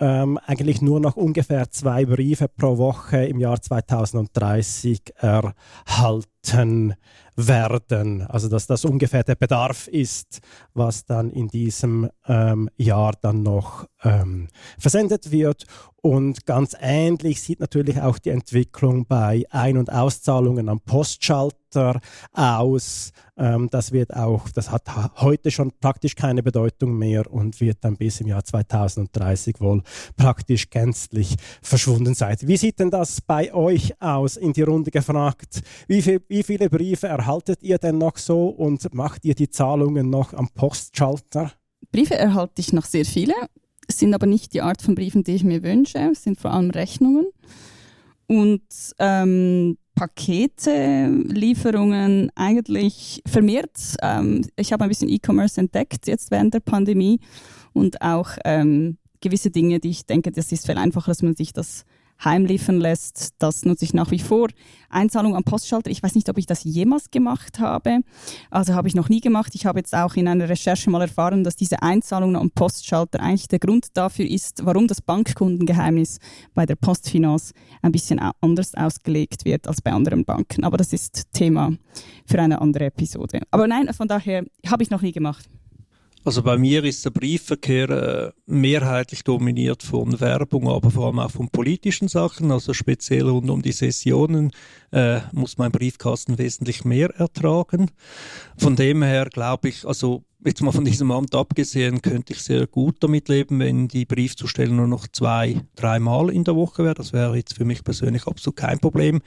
ähm, 0.00 0.38
eigentlich 0.46 0.80
nur 0.80 0.98
noch 0.98 1.16
ungefähr 1.16 1.70
zwei 1.70 2.06
Briefe 2.06 2.48
pro 2.48 2.78
Woche 2.78 3.26
im 3.26 3.38
Jahr 3.38 3.60
2030 3.60 5.12
erhalten 5.16 6.37
werden. 7.38 8.22
Also 8.22 8.48
dass 8.48 8.66
das 8.66 8.84
ungefähr 8.84 9.22
der 9.22 9.36
Bedarf 9.36 9.86
ist, 9.88 10.40
was 10.74 11.04
dann 11.04 11.30
in 11.30 11.48
diesem 11.48 12.10
ähm, 12.26 12.68
Jahr 12.76 13.12
dann 13.20 13.42
noch 13.42 13.86
ähm, 14.02 14.48
versendet 14.78 15.30
wird. 15.30 15.64
Und 16.00 16.46
ganz 16.46 16.76
ähnlich 16.80 17.42
sieht 17.42 17.58
natürlich 17.58 18.00
auch 18.00 18.18
die 18.18 18.30
Entwicklung 18.30 19.04
bei 19.06 19.44
Ein- 19.50 19.78
und 19.78 19.92
Auszahlungen 19.92 20.68
am 20.68 20.80
Postschalter 20.80 22.00
aus. 22.32 23.10
Ähm, 23.36 23.68
das 23.70 23.90
wird 23.92 24.14
auch, 24.14 24.48
das 24.50 24.70
hat 24.70 24.88
heute 25.20 25.50
schon 25.50 25.72
praktisch 25.80 26.14
keine 26.14 26.42
Bedeutung 26.42 26.96
mehr 26.96 27.30
und 27.30 27.60
wird 27.60 27.78
dann 27.80 27.96
bis 27.96 28.20
im 28.20 28.28
Jahr 28.28 28.44
2030 28.44 29.60
wohl 29.60 29.82
praktisch 30.16 30.70
gänzlich 30.70 31.36
verschwunden 31.62 32.14
sein. 32.14 32.36
Wie 32.42 32.56
sieht 32.56 32.78
denn 32.78 32.90
das 32.90 33.20
bei 33.20 33.52
euch 33.52 34.00
aus? 34.00 34.36
In 34.36 34.52
die 34.52 34.62
Runde 34.62 34.92
gefragt. 34.92 35.62
Wie, 35.88 36.00
viel, 36.00 36.22
wie 36.28 36.42
viele 36.42 36.68
Briefe 36.68 37.06
erhaltet 37.06 37.62
ihr 37.62 37.78
denn 37.78 37.98
noch 37.98 38.16
so 38.18 38.48
und 38.48 38.94
macht 38.94 39.24
ihr 39.24 39.34
die 39.34 39.50
Zahlungen 39.50 40.10
noch 40.10 40.34
am 40.34 40.48
Postschalter? 40.54 41.52
Briefe 41.90 42.16
erhalte 42.16 42.60
ich 42.60 42.72
noch 42.72 42.84
sehr 42.84 43.04
viele. 43.04 43.34
Sind 43.90 44.14
aber 44.14 44.26
nicht 44.26 44.52
die 44.52 44.60
Art 44.60 44.82
von 44.82 44.94
Briefen, 44.94 45.24
die 45.24 45.34
ich 45.34 45.44
mir 45.44 45.62
wünsche. 45.62 45.98
Es 46.12 46.22
sind 46.22 46.38
vor 46.38 46.52
allem 46.52 46.70
Rechnungen. 46.70 47.26
Und 48.26 48.62
ähm, 48.98 49.78
Pakete, 49.94 51.08
Lieferungen 51.08 52.30
eigentlich 52.34 53.22
vermehrt. 53.26 53.96
Ähm, 54.02 54.44
ich 54.56 54.72
habe 54.72 54.84
ein 54.84 54.90
bisschen 54.90 55.08
E-Commerce 55.08 55.58
entdeckt 55.58 56.06
jetzt 56.06 56.30
während 56.30 56.52
der 56.52 56.60
Pandemie 56.60 57.20
und 57.72 58.02
auch 58.02 58.30
ähm, 58.44 58.98
gewisse 59.20 59.50
Dinge, 59.50 59.80
die 59.80 59.90
ich 59.90 60.06
denke, 60.06 60.30
das 60.30 60.52
ist 60.52 60.66
viel 60.66 60.76
einfacher, 60.76 61.10
dass 61.10 61.22
man 61.22 61.34
sich 61.34 61.52
das 61.52 61.84
heimliefern 62.24 62.80
lässt. 62.80 63.34
Das 63.38 63.64
nutze 63.64 63.84
ich 63.84 63.94
nach 63.94 64.10
wie 64.10 64.18
vor. 64.18 64.48
Einzahlung 64.90 65.36
am 65.36 65.44
Postschalter. 65.44 65.90
Ich 65.90 66.02
weiß 66.02 66.14
nicht, 66.14 66.28
ob 66.28 66.38
ich 66.38 66.46
das 66.46 66.64
jemals 66.64 67.10
gemacht 67.10 67.60
habe. 67.60 68.00
Also 68.50 68.74
habe 68.74 68.88
ich 68.88 68.94
noch 68.94 69.08
nie 69.08 69.20
gemacht. 69.20 69.54
Ich 69.54 69.66
habe 69.66 69.78
jetzt 69.78 69.94
auch 69.94 70.14
in 70.16 70.28
einer 70.28 70.48
Recherche 70.48 70.90
mal 70.90 71.02
erfahren, 71.02 71.44
dass 71.44 71.56
diese 71.56 71.82
Einzahlung 71.82 72.36
am 72.36 72.50
Postschalter 72.50 73.20
eigentlich 73.20 73.48
der 73.48 73.58
Grund 73.58 73.88
dafür 73.94 74.26
ist, 74.26 74.64
warum 74.64 74.86
das 74.86 75.02
Bankkundengeheimnis 75.02 76.18
bei 76.54 76.66
der 76.66 76.76
Postfinanz 76.76 77.52
ein 77.82 77.92
bisschen 77.92 78.20
anders 78.40 78.74
ausgelegt 78.74 79.44
wird 79.44 79.68
als 79.68 79.82
bei 79.82 79.92
anderen 79.92 80.24
Banken. 80.24 80.64
Aber 80.64 80.76
das 80.76 80.92
ist 80.92 81.32
Thema 81.32 81.72
für 82.26 82.40
eine 82.40 82.60
andere 82.60 82.86
Episode. 82.86 83.42
Aber 83.50 83.66
nein, 83.66 83.92
von 83.92 84.08
daher 84.08 84.44
habe 84.66 84.82
ich 84.82 84.90
noch 84.90 85.02
nie 85.02 85.12
gemacht. 85.12 85.48
Also 86.24 86.42
bei 86.42 86.58
mir 86.58 86.84
ist 86.84 87.04
der 87.04 87.10
Briefverkehr 87.10 87.88
äh, 87.90 88.32
mehrheitlich 88.46 89.24
dominiert 89.24 89.82
von 89.82 90.20
Werbung, 90.20 90.68
aber 90.68 90.90
vor 90.90 91.06
allem 91.06 91.20
auch 91.20 91.30
von 91.30 91.48
politischen 91.48 92.08
Sachen. 92.08 92.50
Also 92.50 92.74
speziell 92.74 93.28
rund 93.28 93.48
um 93.50 93.62
die 93.62 93.72
Sessionen 93.72 94.50
äh, 94.90 95.20
muss 95.32 95.58
mein 95.58 95.72
Briefkasten 95.72 96.38
wesentlich 96.38 96.84
mehr 96.84 97.10
ertragen. 97.16 97.90
Von 98.56 98.76
dem 98.76 99.02
her 99.02 99.26
glaube 99.26 99.68
ich, 99.68 99.86
also 99.86 100.24
jetzt 100.44 100.62
mal 100.62 100.70
von 100.70 100.84
diesem 100.84 101.10
Amt 101.10 101.34
abgesehen, 101.34 102.00
könnte 102.00 102.32
ich 102.32 102.42
sehr 102.42 102.68
gut 102.68 102.96
damit 103.00 103.28
leben, 103.28 103.58
wenn 103.58 103.88
die 103.88 104.04
Briefzustellung 104.04 104.76
nur 104.76 104.86
noch 104.86 105.08
zwei, 105.08 105.62
dreimal 105.74 106.30
in 106.30 106.44
der 106.44 106.54
Woche 106.54 106.84
wäre. 106.84 106.94
Das 106.94 107.12
wäre 107.12 107.36
jetzt 107.36 107.54
für 107.54 107.64
mich 107.64 107.82
persönlich 107.82 108.26
absolut 108.26 108.56
kein 108.56 108.78
Problem. 108.78 109.20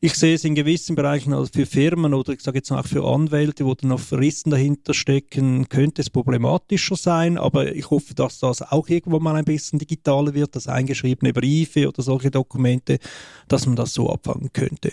Ich 0.00 0.14
sehe 0.14 0.34
es 0.34 0.44
in 0.44 0.54
gewissen 0.54 0.96
Bereichen 0.96 1.34
also 1.34 1.50
für 1.52 1.66
Firmen 1.66 2.14
oder 2.14 2.32
ich 2.32 2.40
sage 2.40 2.58
jetzt 2.58 2.72
auch 2.72 2.86
für 2.86 3.04
Anwälte, 3.04 3.64
wo 3.64 3.74
dann 3.74 3.90
noch 3.90 4.00
Fristen 4.00 4.50
dahinter 4.50 4.92
stecken, 4.92 5.68
könnte 5.68 6.02
es 6.02 6.10
problematischer 6.10 6.96
sein, 6.96 7.38
aber 7.38 7.74
ich 7.74 7.90
hoffe, 7.90 8.14
dass 8.14 8.40
das 8.40 8.62
auch 8.62 8.88
irgendwann 8.88 9.22
mal 9.22 9.36
ein 9.36 9.44
bisschen 9.44 9.78
digitaler 9.78 10.34
wird, 10.34 10.56
dass 10.56 10.66
eingeschriebene 10.66 11.32
Briefe 11.32 11.86
oder 11.86 12.02
solche 12.02 12.30
Dokumente, 12.30 12.98
dass 13.46 13.66
man 13.66 13.76
das 13.76 13.94
so 13.94 14.10
abfangen 14.10 14.50
könnte. 14.52 14.92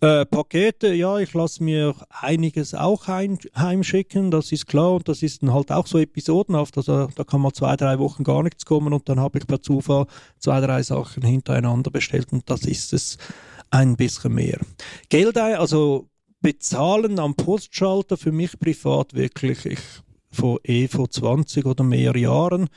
Äh, 0.00 0.24
Pakete, 0.24 0.94
ja, 0.94 1.18
ich 1.18 1.34
lasse 1.34 1.62
mir 1.62 1.94
einiges 2.08 2.72
auch 2.72 3.08
heim, 3.08 3.38
heimschicken, 3.56 4.30
das 4.30 4.52
ist 4.52 4.66
klar 4.66 4.86
und 4.96 5.08
das 5.08 5.22
ist 5.22 5.42
dann 5.42 5.52
halt 5.52 5.70
auch 5.70 5.86
so 5.86 5.98
episodenhaft, 5.98 6.76
also 6.76 7.08
da 7.14 7.24
kann 7.24 7.40
mal 7.40 7.52
zwei, 7.52 7.76
drei 7.76 7.98
Wochen 7.98 8.24
gar 8.24 8.42
nichts 8.42 8.64
kommen 8.64 8.92
und 8.92 9.08
dann 9.08 9.20
habe 9.20 9.38
ich 9.38 9.46
per 9.46 9.62
Zufall 9.62 10.06
zwei, 10.38 10.60
drei 10.60 10.82
Sachen 10.82 11.22
hintereinander 11.22 11.90
bestellt 11.90 12.32
und 12.32 12.48
das 12.50 12.62
ist 12.62 12.92
es 12.92 13.18
ein 13.70 13.96
bisschen 13.96 14.34
mehr. 14.34 14.58
Geld, 15.08 15.36
also 15.38 16.08
bezahlen 16.40 17.18
am 17.18 17.34
Postschalter 17.34 18.16
für 18.16 18.32
mich 18.32 18.58
privat 18.58 19.14
wirklich 19.14 19.66
ich, 19.66 19.80
vor 20.30 20.60
eh 20.64 20.88
vor 20.88 21.10
20 21.10 21.66
oder 21.66 21.82
mehr 21.82 22.16
Jahren. 22.16 22.68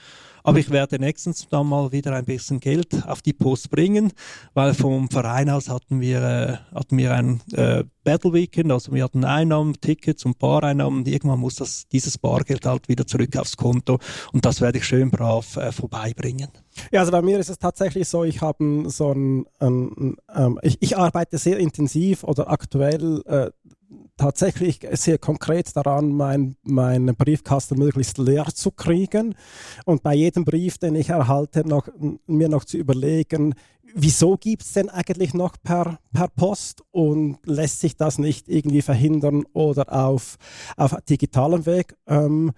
Aber 0.43 0.60
ich 0.60 0.69
werde 0.69 0.99
nächstens 0.99 1.47
dann 1.49 1.67
mal 1.67 1.91
wieder 1.91 2.13
ein 2.13 2.25
bisschen 2.25 2.60
Geld 2.60 3.06
auf 3.08 3.21
die 3.21 3.34
Post 3.34 3.69
bringen, 3.69 4.13
weil 4.54 4.73
vom 4.73 5.10
Verein 5.10 5.49
aus 5.49 5.69
hatten 5.69 6.02
wir, 6.02 6.21
äh, 6.21 6.75
hatten 6.75 6.97
wir 6.97 7.13
ein 7.13 7.41
äh, 7.54 7.84
Battle 8.04 8.34
Weekend, 8.34 8.71
also 8.71 8.91
wir 8.93 9.04
hatten 9.04 9.23
Einnahmen, 9.23 9.80
Tickets 9.80 10.25
und 10.25 10.39
Bareinnahmen. 10.39 11.06
Irgendwann 11.06 11.39
muss 11.39 11.56
das, 11.56 11.88
dieses 11.89 12.17
Bargeld 12.17 12.65
halt 12.65 12.89
wieder 12.89 13.06
zurück 13.06 13.36
aufs 13.38 13.58
Konto 13.58 13.99
und 14.34 14.45
das 14.45 14.62
werde 14.62 14.80
ich 14.80 14.86
schön 14.86 15.12
brav 15.12 15.58
äh, 15.58 15.71
vorbeibringen. 15.71 16.49
Ja, 16.91 17.02
also 17.02 17.12
bei 17.12 17.21
mir 17.21 17.39
ist 17.39 17.49
es 17.49 17.60
tatsächlich 17.60 18.08
so, 18.08 18.23
ich 18.23 18.41
habe 18.41 18.84
so 18.88 19.12
ein, 19.12 19.45
ein 19.60 20.15
ähm, 20.34 20.60
ich, 20.63 20.78
ich, 20.82 20.97
arbeite 20.97 21.38
sehr 21.38 21.58
intensiv 21.58 22.23
oder 22.23 22.49
aktuell 22.49 23.21
äh, 23.25 23.52
tatsächlich 24.19 24.79
sehr 24.91 25.17
konkret 25.17 25.75
daran, 25.75 26.12
meinen 26.12 26.58
mein 26.63 27.05
Briefkasten 27.15 27.79
möglichst 27.79 28.17
leer 28.17 28.47
zu 28.53 28.69
kriegen 28.71 29.36
und 29.86 30.03
bei 30.03 30.13
jedem 30.13 30.45
Brief, 30.45 30.77
den 30.77 30.95
ich 30.95 31.10
erhalte, 31.10 31.67
noch, 31.67 31.88
mir 32.27 32.49
noch 32.49 32.65
zu 32.65 32.77
überlegen, 32.77 33.55
wieso 33.95 34.38
gibt 34.38 34.63
es 34.63 34.73
denn 34.73 34.89
eigentlich 34.89 35.34
noch 35.34 35.55
per, 35.63 35.99
per 36.13 36.27
Post 36.27 36.84
und 36.91 37.38
lässt 37.45 37.79
sich 37.79 37.95
das 37.95 38.17
nicht 38.17 38.49
irgendwie 38.49 38.82
verhindern 38.82 39.45
oder 39.53 39.91
auf, 39.93 40.38
auf 40.75 40.95
digitalem 41.10 41.65
Weg 41.65 41.95
ähm, 42.05 42.51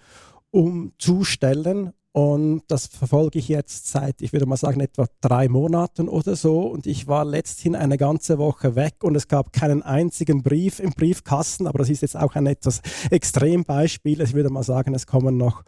umzustellen? 0.49 1.93
Und 2.13 2.63
das 2.67 2.87
verfolge 2.87 3.39
ich 3.39 3.47
jetzt 3.47 3.87
seit, 3.87 4.21
ich 4.21 4.33
würde 4.33 4.45
mal 4.45 4.57
sagen, 4.57 4.81
etwa 4.81 5.07
drei 5.21 5.47
Monaten 5.47 6.09
oder 6.09 6.35
so. 6.35 6.61
Und 6.63 6.85
ich 6.85 7.07
war 7.07 7.23
letzthin 7.23 7.75
eine 7.75 7.97
ganze 7.97 8.37
Woche 8.37 8.75
weg 8.75 8.95
und 9.03 9.15
es 9.15 9.29
gab 9.29 9.53
keinen 9.53 9.81
einzigen 9.81 10.43
Brief 10.43 10.79
im 10.79 10.91
Briefkasten. 10.91 11.67
Aber 11.67 11.79
das 11.79 11.89
ist 11.89 12.01
jetzt 12.01 12.17
auch 12.17 12.35
ein 12.35 12.47
etwas 12.47 12.81
Extrembeispiel. 13.09 14.19
Ich 14.21 14.33
würde 14.33 14.49
mal 14.49 14.63
sagen, 14.63 14.93
es 14.93 15.07
kommen 15.07 15.37
noch 15.37 15.63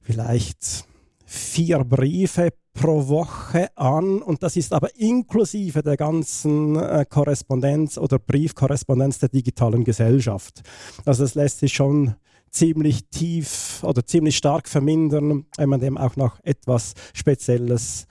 vielleicht 0.00 0.84
vier 1.26 1.84
Briefe 1.84 2.50
pro 2.72 3.08
Woche 3.08 3.68
an 3.76 4.22
und 4.22 4.42
das 4.42 4.56
ist 4.56 4.72
aber 4.72 4.94
inklusive 4.96 5.82
der 5.82 5.96
ganzen 5.96 6.76
äh, 6.76 7.04
Korrespondenz 7.08 7.98
oder 7.98 8.18
Briefkorrespondenz 8.18 9.18
der 9.18 9.30
digitalen 9.30 9.82
Gesellschaft. 9.82 10.62
Also 11.04 11.24
das 11.24 11.34
lässt 11.34 11.58
sich 11.60 11.72
schon 11.72 12.14
ziemlich 12.50 13.08
tief 13.10 13.82
oder 13.82 14.04
ziemlich 14.04 14.36
stark 14.36 14.68
vermindern, 14.68 15.46
wenn 15.56 15.68
man 15.68 15.80
dem 15.80 15.98
auch 15.98 16.16
noch 16.16 16.40
etwas 16.42 16.94
spezielles 17.14 18.06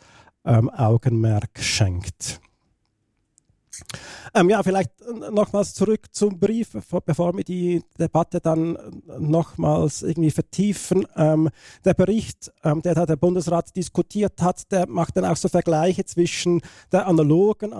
ähm, 0.45 0.69
Augenmerk 0.69 1.59
schenkt. 1.59 2.39
Ähm, 4.33 4.49
ja, 4.49 4.61
vielleicht 4.63 4.91
nochmals 5.31 5.73
zurück 5.73 6.07
zum 6.11 6.39
Brief, 6.39 6.77
bevor 7.05 7.35
wir 7.35 7.43
die 7.43 7.81
Debatte 7.99 8.39
dann 8.39 8.77
nochmals 9.19 10.01
irgendwie 10.01 10.31
vertiefen. 10.31 11.05
Ähm, 11.15 11.49
der 11.83 11.93
Bericht, 11.93 12.51
ähm, 12.63 12.81
der 12.81 12.95
da 12.95 13.05
der 13.05 13.15
Bundesrat 13.15 13.75
diskutiert 13.75 14.41
hat, 14.41 14.71
der 14.71 14.87
macht 14.87 15.17
dann 15.17 15.25
auch 15.25 15.37
so 15.37 15.47
Vergleiche 15.47 16.05
zwischen 16.05 16.61
der 16.91 17.07
analogen 17.07 17.73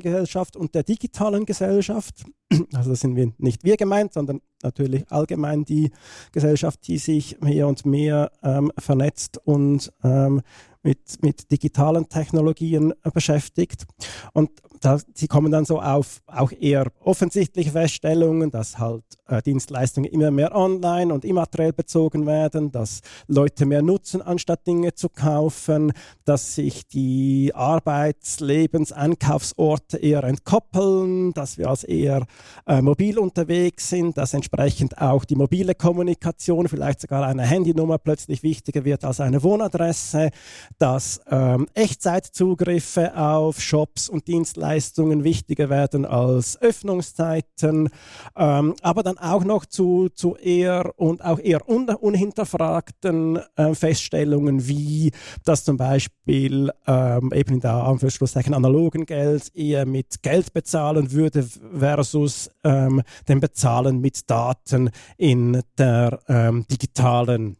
Gesellschaft 0.00 0.56
und 0.56 0.74
der 0.74 0.82
digitalen 0.82 1.46
Gesellschaft. 1.46 2.24
Also 2.74 2.90
das 2.90 3.00
sind 3.00 3.16
wir 3.16 3.32
nicht 3.38 3.64
wir 3.64 3.76
gemeint, 3.76 4.12
sondern 4.12 4.40
natürlich 4.62 5.10
allgemein 5.10 5.64
die 5.64 5.90
Gesellschaft, 6.32 6.86
die 6.86 6.98
sich 6.98 7.40
mehr 7.40 7.66
und 7.66 7.84
mehr 7.84 8.30
ähm, 8.42 8.70
vernetzt 8.78 9.38
und 9.44 9.92
ähm, 10.02 10.42
mit, 10.84 11.22
mit 11.22 11.50
digitalen 11.50 12.08
Technologien 12.08 12.92
äh, 13.02 13.10
beschäftigt. 13.10 13.86
Und 14.32 14.50
da, 14.80 14.98
sie 15.14 15.28
kommen 15.28 15.50
dann 15.50 15.64
so 15.64 15.80
auf 15.80 16.20
auch 16.26 16.52
eher 16.52 16.92
offensichtliche 17.00 17.70
Feststellungen, 17.70 18.50
dass 18.50 18.78
halt 18.78 19.04
äh, 19.26 19.40
Dienstleistungen 19.40 20.10
immer 20.10 20.30
mehr 20.30 20.54
online 20.54 21.12
und 21.12 21.24
immateriell 21.24 21.72
bezogen 21.72 22.26
werden, 22.26 22.70
dass 22.70 23.00
Leute 23.26 23.64
mehr 23.64 23.80
nutzen, 23.80 24.20
anstatt 24.20 24.66
Dinge 24.66 24.94
zu 24.94 25.08
kaufen, 25.08 25.92
dass 26.26 26.56
sich 26.56 26.86
die 26.86 27.52
Arbeits-, 27.54 28.40
Lebens-, 28.40 28.92
Einkaufsorte 28.92 29.96
eher 29.96 30.24
entkoppeln, 30.24 31.32
dass 31.32 31.56
wir 31.56 31.70
als 31.70 31.84
eher 31.84 32.26
äh, 32.66 32.82
mobil 32.82 33.18
unterwegs 33.18 33.88
sind, 33.88 34.18
dass 34.18 34.34
entsprechend 34.34 35.00
auch 35.00 35.24
die 35.24 35.36
mobile 35.36 35.74
Kommunikation, 35.74 36.68
vielleicht 36.68 37.00
sogar 37.00 37.24
eine 37.24 37.42
Handynummer 37.42 37.96
plötzlich 37.96 38.42
wichtiger 38.42 38.84
wird 38.84 39.04
als 39.04 39.20
eine 39.20 39.42
Wohnadresse, 39.42 40.30
dass 40.78 41.20
ähm, 41.30 41.66
Echtzeitzugriffe 41.74 43.16
auf 43.16 43.60
Shops 43.60 44.08
und 44.08 44.28
Dienstleistungen 44.28 45.24
wichtiger 45.24 45.70
werden 45.70 46.04
als 46.04 46.60
Öffnungszeiten, 46.60 47.88
ähm, 48.36 48.74
aber 48.82 49.02
dann 49.02 49.18
auch 49.18 49.44
noch 49.44 49.66
zu, 49.66 50.08
zu 50.08 50.36
eher 50.36 50.92
und 50.96 51.24
auch 51.24 51.38
eher 51.38 51.68
un 51.68 51.88
unhinterfragten 51.88 53.40
äh, 53.56 53.74
Feststellungen, 53.74 54.66
wie 54.68 55.12
dass 55.44 55.64
zum 55.64 55.76
Beispiel 55.76 56.70
ähm, 56.86 57.32
eben 57.32 57.54
in 57.54 57.60
der 57.60 57.74
Anführungszeichen 57.74 58.54
analogen 58.54 59.06
Geld 59.06 59.54
eher 59.54 59.86
mit 59.86 60.22
Geld 60.22 60.52
bezahlen 60.52 61.12
würde 61.12 61.46
versus 61.78 62.50
ähm, 62.62 63.02
dem 63.28 63.40
Bezahlen 63.40 64.00
mit 64.00 64.30
Daten 64.30 64.90
in 65.16 65.62
der 65.78 66.20
ähm, 66.28 66.66
digitalen 66.70 67.56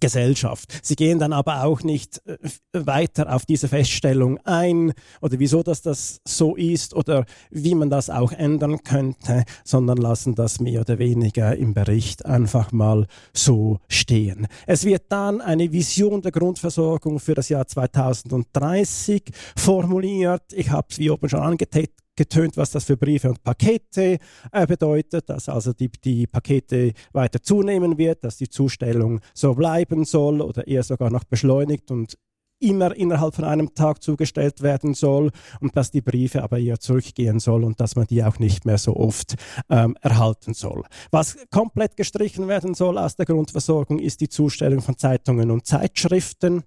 Gesellschaft. 0.00 0.80
Sie 0.82 0.96
gehen 0.96 1.18
dann 1.18 1.32
aber 1.32 1.64
auch 1.64 1.82
nicht 1.82 2.22
äh, 2.26 2.36
weiter 2.72 3.34
auf 3.34 3.46
diese 3.46 3.68
Feststellung 3.68 4.38
ein 4.44 4.92
oder 5.20 5.38
wieso 5.38 5.62
dass 5.62 5.82
das 5.82 6.20
so 6.26 6.56
ist 6.56 6.94
oder 6.94 7.24
wie 7.50 7.74
man 7.74 7.90
das 7.90 8.10
auch 8.10 8.32
ändern 8.32 8.82
könnte, 8.82 9.44
sondern 9.64 9.98
lassen 9.98 10.34
das 10.34 10.60
mehr 10.60 10.80
oder 10.80 10.98
weniger 10.98 11.56
im 11.56 11.74
Bericht 11.74 12.24
einfach 12.26 12.72
mal 12.72 13.06
so 13.32 13.78
stehen. 13.88 14.46
Es 14.66 14.84
wird 14.84 15.04
dann 15.10 15.40
eine 15.40 15.72
Vision 15.72 16.22
der 16.22 16.32
Grundversorgung 16.32 17.20
für 17.20 17.34
das 17.34 17.48
Jahr 17.48 17.66
2030 17.66 19.30
formuliert. 19.56 20.42
Ich 20.52 20.70
habe 20.70 20.88
es 20.90 20.98
wie 20.98 21.10
oben 21.10 21.28
schon 21.28 21.40
angetönt 21.40 21.90
getönt, 22.20 22.58
was 22.58 22.70
das 22.70 22.84
für 22.84 22.98
Briefe 22.98 23.30
und 23.30 23.42
Pakete 23.42 24.18
äh, 24.52 24.66
bedeutet, 24.66 25.30
dass 25.30 25.48
also 25.48 25.72
die, 25.72 25.88
die 25.88 26.26
Pakete 26.26 26.92
weiter 27.14 27.42
zunehmen 27.42 27.96
wird, 27.96 28.22
dass 28.24 28.36
die 28.36 28.50
Zustellung 28.50 29.20
so 29.32 29.54
bleiben 29.54 30.04
soll 30.04 30.42
oder 30.42 30.66
eher 30.66 30.82
sogar 30.82 31.08
noch 31.08 31.24
beschleunigt 31.24 31.90
und 31.90 32.18
immer 32.58 32.94
innerhalb 32.94 33.34
von 33.34 33.44
einem 33.44 33.74
Tag 33.74 34.02
zugestellt 34.02 34.60
werden 34.60 34.92
soll 34.92 35.30
und 35.60 35.74
dass 35.78 35.90
die 35.90 36.02
Briefe 36.02 36.42
aber 36.42 36.58
eher 36.58 36.78
zurückgehen 36.78 37.40
soll 37.40 37.64
und 37.64 37.80
dass 37.80 37.96
man 37.96 38.06
die 38.06 38.22
auch 38.22 38.38
nicht 38.38 38.66
mehr 38.66 38.76
so 38.76 38.96
oft 38.96 39.36
ähm, 39.70 39.96
erhalten 40.02 40.52
soll. 40.52 40.84
Was 41.10 41.38
komplett 41.50 41.96
gestrichen 41.96 42.48
werden 42.48 42.74
soll 42.74 42.98
aus 42.98 43.16
der 43.16 43.24
Grundversorgung 43.24 43.98
ist 43.98 44.20
die 44.20 44.28
Zustellung 44.28 44.82
von 44.82 44.98
Zeitungen 44.98 45.50
und 45.50 45.66
Zeitschriften. 45.66 46.64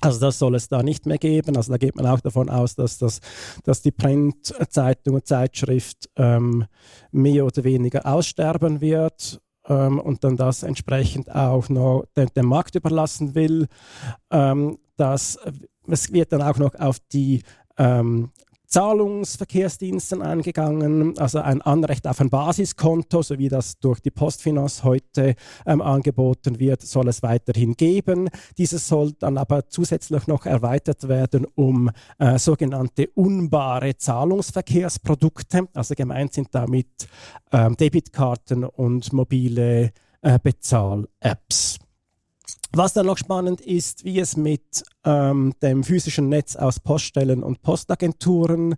Also 0.00 0.18
das 0.18 0.38
soll 0.38 0.56
es 0.56 0.68
da 0.68 0.82
nicht 0.82 1.06
mehr 1.06 1.18
geben. 1.18 1.56
Also 1.56 1.72
da 1.72 1.78
geht 1.78 1.94
man 1.96 2.06
auch 2.06 2.20
davon 2.20 2.50
aus, 2.50 2.74
dass, 2.74 2.98
das, 2.98 3.20
dass 3.64 3.82
die 3.82 3.92
Printzeitung 3.92 5.14
und 5.14 5.26
Zeitschrift 5.26 6.10
ähm, 6.16 6.66
mehr 7.12 7.46
oder 7.46 7.62
weniger 7.62 8.04
aussterben 8.06 8.80
wird 8.80 9.40
ähm, 9.68 10.00
und 10.00 10.24
dann 10.24 10.36
das 10.36 10.62
entsprechend 10.64 11.32
auch 11.32 11.68
noch 11.68 12.04
dem, 12.16 12.28
dem 12.34 12.46
Markt 12.46 12.74
überlassen 12.74 13.34
will. 13.34 13.68
Ähm, 14.30 14.78
das, 14.96 15.38
es 15.86 16.12
wird 16.12 16.32
dann 16.32 16.42
auch 16.42 16.58
noch 16.58 16.74
auf 16.74 16.98
die 17.12 17.42
ähm, 17.78 18.30
Zahlungsverkehrsdiensten 18.72 20.22
eingegangen, 20.22 21.18
also 21.18 21.40
ein 21.40 21.60
Anrecht 21.60 22.06
auf 22.06 22.22
ein 22.22 22.30
Basiskonto, 22.30 23.20
so 23.20 23.38
wie 23.38 23.50
das 23.50 23.78
durch 23.78 24.00
die 24.00 24.10
Postfinanz 24.10 24.82
heute 24.82 25.34
ähm, 25.66 25.82
angeboten 25.82 26.58
wird, 26.58 26.80
soll 26.80 27.08
es 27.08 27.22
weiterhin 27.22 27.74
geben. 27.74 28.30
Dieses 28.56 28.88
soll 28.88 29.12
dann 29.18 29.36
aber 29.36 29.68
zusätzlich 29.68 30.26
noch 30.26 30.46
erweitert 30.46 31.06
werden 31.06 31.46
um 31.54 31.90
äh, 32.18 32.38
sogenannte 32.38 33.08
unbare 33.14 33.98
Zahlungsverkehrsprodukte. 33.98 35.68
Also 35.74 35.94
gemeint 35.94 36.32
sind 36.32 36.48
damit 36.52 37.08
ähm, 37.52 37.76
Debitkarten 37.76 38.64
und 38.64 39.12
mobile 39.12 39.90
äh, 40.22 40.38
Bezahl-Apps. 40.42 41.81
Was 42.74 42.94
dann 42.94 43.04
noch 43.04 43.18
spannend 43.18 43.60
ist, 43.60 44.04
wie 44.04 44.18
es 44.18 44.36
mit 44.36 44.82
ähm, 45.04 45.52
dem 45.60 45.84
physischen 45.84 46.30
Netz 46.30 46.56
aus 46.56 46.80
Poststellen 46.80 47.42
und 47.42 47.60
Postagenturen 47.60 48.76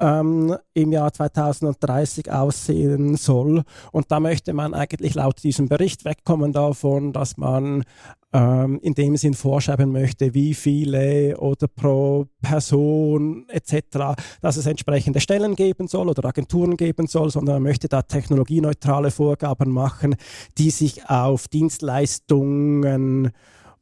ähm, 0.00 0.56
im 0.74 0.92
Jahr 0.92 1.12
2030 1.12 2.32
aussehen 2.32 3.16
soll. 3.16 3.62
Und 3.92 4.10
da 4.10 4.18
möchte 4.18 4.52
man 4.52 4.74
eigentlich 4.74 5.14
laut 5.14 5.42
diesem 5.42 5.68
Bericht 5.68 6.04
wegkommen 6.04 6.52
davon, 6.52 7.12
dass 7.12 7.36
man 7.36 7.84
ähm, 8.32 8.78
in 8.82 8.94
dem 8.94 9.16
Sinn 9.16 9.34
vorschreiben 9.34 9.92
möchte, 9.92 10.34
wie 10.34 10.54
viele 10.54 11.36
oder 11.38 11.68
pro 11.68 12.26
Person 12.40 13.46
etc., 13.48 14.16
dass 14.40 14.56
es 14.56 14.66
entsprechende 14.66 15.20
Stellen 15.20 15.54
geben 15.54 15.88
soll 15.88 16.08
oder 16.08 16.24
Agenturen 16.24 16.76
geben 16.76 17.06
soll, 17.06 17.30
sondern 17.30 17.56
man 17.56 17.64
möchte 17.64 17.88
da 17.88 18.02
technologieneutrale 18.02 19.10
Vorgaben 19.10 19.70
machen, 19.70 20.16
die 20.58 20.70
sich 20.70 21.08
auf 21.08 21.48
Dienstleistungen 21.48 23.32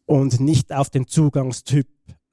und 0.06 0.40
nicht 0.40 0.72
auf 0.72 0.88
den 0.90 1.06
Zugangstyp 1.06 1.86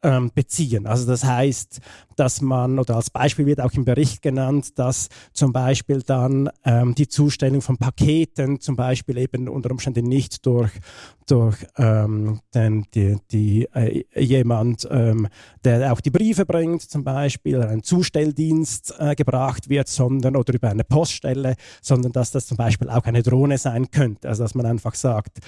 ähm, 0.06 0.32
beziehen. 0.34 0.86
Also 0.86 1.08
das 1.08 1.24
heißt, 1.24 1.82
dass 2.16 2.40
man, 2.40 2.80
oder 2.80 2.96
als 2.96 3.10
Beispiel 3.10 3.48
wird 3.48 3.60
auch 3.60 3.74
im 3.74 3.86
Bericht 3.86 4.22
genannt, 4.22 4.78
dass 4.78 5.10
zum 5.34 5.52
Beispiel 5.52 6.02
dann 6.04 6.50
ähm, 6.64 6.94
die 6.96 7.08
Zustellung 7.08 7.62
von 7.62 7.78
Paketen 7.78 8.62
zum 8.62 8.76
Beispiel 8.76 9.18
eben 9.18 9.50
unter 9.50 9.72
Umständen 9.72 10.06
nicht 10.06 10.46
durch, 10.46 10.72
durch 11.26 11.58
ähm, 11.78 12.40
den, 12.54 12.86
die, 12.94 13.18
die, 13.32 13.68
äh, 13.74 14.06
jemand, 14.16 14.88
ähm, 14.92 15.28
der 15.64 15.92
auch 15.92 16.00
die 16.00 16.12
Briefe 16.12 16.46
bringt, 16.46 16.84
zum 16.84 17.04
Beispiel 17.04 17.62
ein 17.64 17.82
Zustelldienst 17.82 18.94
äh, 19.00 19.16
gebracht 19.16 19.70
wird, 19.70 19.88
sondern 19.88 20.36
oder 20.36 20.54
über 20.54 20.70
eine 20.70 20.84
Poststelle, 20.84 21.56
sondern 21.82 22.12
dass 22.12 22.32
das 22.32 22.46
zum 22.46 22.58
Beispiel 22.58 22.90
auch 22.90 23.06
eine 23.06 23.24
Drohne 23.24 23.58
sein 23.58 23.90
könnte. 23.90 24.30
Also 24.30 24.44
dass 24.44 24.54
man 24.54 24.68
einfach 24.68 24.94
sagt, 24.94 25.40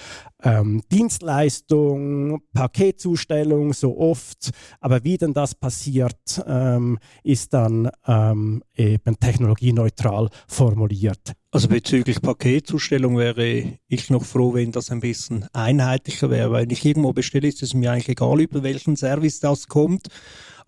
ähm, 0.42 0.82
Dienstleistung, 0.90 2.42
Paketzustellung 2.52 3.72
so 3.72 3.96
oft 3.96 4.47
Aber 4.80 5.04
wie 5.04 5.16
denn 5.16 5.32
das 5.32 5.54
passiert, 5.54 6.42
ähm, 6.46 6.98
ist 7.22 7.54
dann 7.54 7.90
ähm, 8.06 8.62
eben 8.76 9.18
technologieneutral 9.18 10.28
formuliert. 10.46 11.34
Also 11.50 11.68
bezüglich 11.68 12.20
Paketzustellung 12.20 13.16
wäre 13.16 13.78
ich 13.88 14.10
noch 14.10 14.24
froh, 14.24 14.52
wenn 14.52 14.70
das 14.70 14.90
ein 14.90 15.00
bisschen 15.00 15.46
einheitlicher 15.54 16.28
wäre. 16.28 16.52
Wenn 16.52 16.68
ich 16.70 16.84
irgendwo 16.84 17.14
bestelle, 17.14 17.48
ist 17.48 17.62
es 17.62 17.72
mir 17.72 17.90
eigentlich 17.90 18.10
egal, 18.10 18.40
über 18.40 18.62
welchen 18.62 18.96
Service 18.96 19.40
das 19.40 19.66
kommt. 19.66 20.08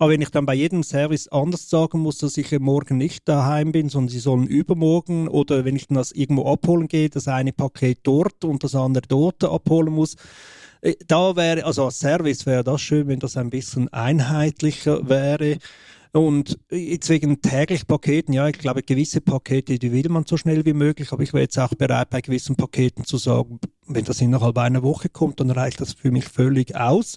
Aber 0.00 0.12
wenn 0.12 0.22
ich 0.22 0.30
dann 0.30 0.46
bei 0.46 0.54
jedem 0.54 0.82
Service 0.82 1.28
anders 1.28 1.68
sagen 1.68 2.00
muss, 2.00 2.16
dass 2.16 2.38
ich 2.38 2.58
morgen 2.58 2.96
nicht 2.96 3.28
daheim 3.28 3.72
bin, 3.72 3.90
sondern 3.90 4.08
sie 4.08 4.18
sollen 4.18 4.46
übermorgen 4.46 5.28
oder 5.28 5.66
wenn 5.66 5.76
ich 5.76 5.88
dann 5.88 5.96
das 5.96 6.12
irgendwo 6.12 6.50
abholen 6.50 6.88
gehe, 6.88 7.10
das 7.10 7.28
eine 7.28 7.52
Paket 7.52 7.98
dort 8.04 8.42
und 8.46 8.64
das 8.64 8.74
andere 8.74 9.04
dort 9.06 9.44
abholen 9.44 9.92
muss, 9.92 10.16
da 11.06 11.36
wäre, 11.36 11.64
also 11.64 11.84
als 11.84 11.98
Service 11.98 12.46
wäre 12.46 12.64
das 12.64 12.80
schön, 12.80 13.08
wenn 13.08 13.18
das 13.18 13.36
ein 13.36 13.50
bisschen 13.50 13.92
einheitlicher 13.92 15.08
wäre. 15.08 15.58
Und 16.12 16.58
jetzt 16.70 17.08
wegen 17.08 17.40
täglich 17.40 17.86
Paketen, 17.86 18.32
ja, 18.32 18.48
ich 18.48 18.58
glaube, 18.58 18.82
gewisse 18.82 19.20
Pakete, 19.20 19.78
die 19.78 19.92
will 19.92 20.08
man 20.08 20.24
so 20.26 20.36
schnell 20.36 20.64
wie 20.64 20.72
möglich, 20.72 21.12
aber 21.12 21.22
ich 21.22 21.32
wäre 21.32 21.42
jetzt 21.42 21.58
auch 21.58 21.72
bereit, 21.74 22.10
bei 22.10 22.20
gewissen 22.20 22.56
Paketen 22.56 23.04
zu 23.04 23.16
sagen, 23.16 23.60
wenn 23.86 24.04
das 24.04 24.20
innerhalb 24.20 24.58
einer 24.58 24.82
Woche 24.82 25.08
kommt, 25.08 25.38
dann 25.38 25.52
reicht 25.52 25.80
das 25.80 25.92
für 25.92 26.10
mich 26.10 26.24
völlig 26.24 26.74
aus. 26.74 27.16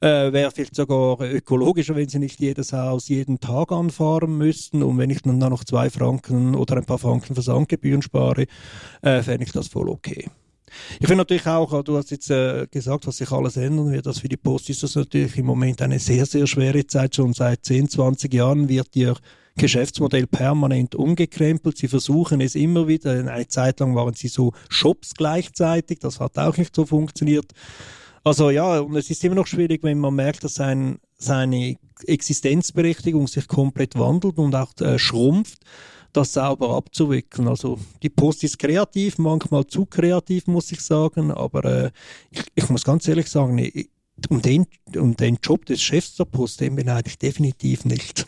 Äh, 0.00 0.32
wäre 0.32 0.50
vielleicht 0.50 0.74
sogar 0.74 1.20
ökologischer, 1.20 1.94
wenn 1.94 2.08
sie 2.08 2.18
nicht 2.18 2.40
jedes 2.40 2.72
Haus 2.72 3.08
jeden 3.08 3.38
Tag 3.38 3.70
anfahren 3.70 4.36
müssten. 4.36 4.82
Und 4.82 4.98
wenn 4.98 5.10
ich 5.10 5.22
dann 5.22 5.38
noch 5.38 5.62
zwei 5.62 5.88
Franken 5.88 6.56
oder 6.56 6.76
ein 6.76 6.84
paar 6.84 6.98
Franken 6.98 7.34
Versandgebühren 7.34 8.02
spare, 8.02 8.46
äh, 9.02 9.22
fände 9.22 9.44
ich 9.44 9.52
das 9.52 9.68
voll 9.68 9.88
okay. 9.88 10.28
Ich 11.00 11.06
finde 11.06 11.16
natürlich 11.16 11.46
auch, 11.46 11.82
du 11.82 11.96
hast 11.96 12.10
jetzt 12.10 12.30
äh, 12.30 12.66
gesagt, 12.70 13.06
was 13.06 13.18
sich 13.18 13.30
alles 13.30 13.56
ändern 13.56 13.92
wird, 13.92 14.06
dass 14.06 14.20
für 14.20 14.28
die 14.28 14.36
Post 14.36 14.70
ist 14.70 14.82
das 14.82 14.94
natürlich 14.94 15.36
im 15.36 15.46
Moment 15.46 15.82
eine 15.82 15.98
sehr, 15.98 16.26
sehr 16.26 16.46
schwere 16.46 16.86
Zeit. 16.86 17.16
Schon 17.16 17.32
seit 17.32 17.64
10, 17.64 17.88
20 17.88 18.32
Jahren 18.32 18.68
wird 18.68 18.94
ihr 18.94 19.16
Geschäftsmodell 19.56 20.26
permanent 20.26 20.94
umgekrempelt. 20.94 21.78
Sie 21.78 21.88
versuchen 21.88 22.40
es 22.40 22.54
immer 22.54 22.88
wieder. 22.88 23.12
Eine 23.12 23.46
Zeit 23.46 23.80
lang 23.80 23.94
waren 23.94 24.14
sie 24.14 24.28
so 24.28 24.52
Shops 24.68 25.14
gleichzeitig. 25.14 26.00
Das 26.00 26.20
hat 26.20 26.38
auch 26.38 26.56
nicht 26.56 26.74
so 26.74 26.86
funktioniert. 26.86 27.46
Also 28.24 28.50
ja, 28.50 28.80
und 28.80 28.96
es 28.96 29.10
ist 29.10 29.22
immer 29.22 29.34
noch 29.34 29.46
schwierig, 29.46 29.82
wenn 29.82 29.98
man 29.98 30.14
merkt, 30.14 30.44
dass 30.44 30.54
sein, 30.54 30.98
seine 31.18 31.76
Existenzberechtigung 32.06 33.28
sich 33.28 33.46
komplett 33.46 33.98
wandelt 33.98 34.38
und 34.38 34.54
auch 34.54 34.72
äh, 34.80 34.98
schrumpft 34.98 35.58
das 36.16 36.32
sauber 36.32 36.70
abzuwickeln. 36.70 37.48
Also 37.48 37.78
die 38.02 38.08
Post 38.08 38.44
ist 38.44 38.58
kreativ, 38.58 39.18
manchmal 39.18 39.66
zu 39.66 39.86
kreativ, 39.86 40.46
muss 40.46 40.72
ich 40.72 40.80
sagen, 40.80 41.30
aber 41.30 41.64
äh, 41.64 41.90
ich, 42.30 42.42
ich, 42.54 42.68
muss 42.68 42.84
ganz 42.84 43.06
ehrlich 43.08 43.30
sagen, 43.30 43.58
ich, 43.58 43.90
um, 44.28 44.40
den, 44.40 44.66
um 44.96 45.16
den 45.16 45.38
Job 45.42 45.66
des 45.66 45.82
Chefs 45.82 46.16
der 46.16 46.24
Post, 46.24 46.60
den 46.60 46.76
beneide 46.76 47.08
ich 47.08 47.18
definitiv 47.18 47.84
nicht. 47.84 48.26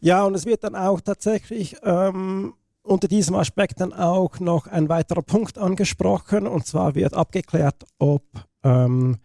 Ja, 0.00 0.24
und 0.24 0.34
es 0.34 0.46
wird 0.46 0.64
dann 0.64 0.76
auch 0.76 1.00
tatsächlich 1.00 1.76
ähm, 1.82 2.54
unter 2.82 3.08
diesem 3.08 3.34
Aspekt 3.34 3.80
dann 3.80 3.92
auch 3.92 4.40
noch 4.40 4.66
ein 4.66 4.88
weiterer 4.88 5.22
Punkt 5.22 5.58
angesprochen, 5.58 6.46
und 6.46 6.66
zwar 6.66 6.94
wird 6.94 7.14
abgeklärt, 7.14 7.84
ob 7.98 8.22
ähm, 8.62 9.18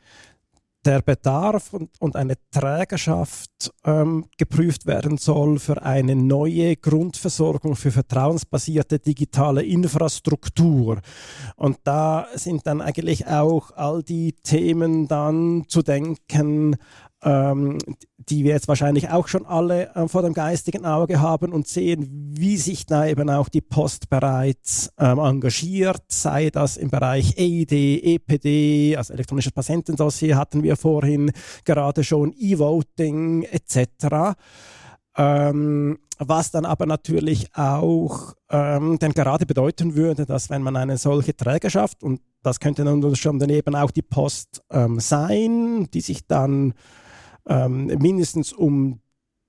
der 0.85 1.01
Bedarf 1.01 1.73
und, 1.73 1.89
und 1.99 2.15
eine 2.15 2.35
Trägerschaft 2.51 3.71
ähm, 3.85 4.25
geprüft 4.37 4.85
werden 4.85 5.17
soll 5.17 5.59
für 5.59 5.81
eine 5.81 6.15
neue 6.15 6.75
Grundversorgung 6.75 7.75
für 7.75 7.91
vertrauensbasierte 7.91 8.99
digitale 8.99 9.63
Infrastruktur. 9.63 10.99
Und 11.55 11.77
da 11.83 12.27
sind 12.35 12.67
dann 12.67 12.81
eigentlich 12.81 13.27
auch 13.27 13.71
all 13.75 14.03
die 14.03 14.33
Themen 14.33 15.07
dann 15.07 15.65
zu 15.67 15.81
denken, 15.81 16.75
ähm, 17.23 17.79
die 18.17 18.43
wir 18.43 18.51
jetzt 18.51 18.67
wahrscheinlich 18.67 19.09
auch 19.09 19.27
schon 19.27 19.45
alle 19.45 19.93
äh, 19.95 20.07
vor 20.07 20.21
dem 20.21 20.33
geistigen 20.33 20.85
Auge 20.85 21.19
haben 21.19 21.51
und 21.51 21.67
sehen, 21.67 22.07
wie 22.35 22.57
sich 22.57 22.85
da 22.85 23.05
eben 23.05 23.29
auch 23.29 23.49
die 23.49 23.61
Post 23.61 24.09
bereits 24.09 24.91
ähm, 24.97 25.19
engagiert, 25.19 26.03
sei 26.07 26.49
das 26.49 26.77
im 26.77 26.89
Bereich 26.89 27.37
EID, 27.37 27.71
EPD, 28.03 28.95
also 28.97 29.13
elektronisches 29.13 29.51
Patientendossier 29.51 30.37
hatten 30.37 30.63
wir 30.63 30.75
vorhin 30.75 31.31
gerade 31.65 32.03
schon, 32.03 32.33
E-Voting 32.37 33.43
etc. 33.43 34.35
Ähm, 35.15 35.99
was 36.19 36.51
dann 36.51 36.65
aber 36.65 36.85
natürlich 36.85 37.49
auch 37.55 38.33
ähm, 38.49 38.99
denn 38.99 39.13
gerade 39.13 39.45
bedeuten 39.45 39.95
würde, 39.95 40.25
dass 40.25 40.49
wenn 40.49 40.61
man 40.61 40.75
eine 40.75 40.97
solche 40.97 41.35
Trägerschaft, 41.35 42.03
und 42.03 42.21
das 42.43 42.59
könnte 42.59 42.83
dann 42.83 43.15
schon 43.15 43.39
daneben 43.39 43.75
auch 43.75 43.91
die 43.91 44.01
Post 44.01 44.61
ähm, 44.71 44.99
sein, 44.99 45.89
die 45.93 46.01
sich 46.01 46.27
dann 46.27 46.73
ähm, 47.47 47.87
mindestens 47.99 48.53
um 48.53 48.99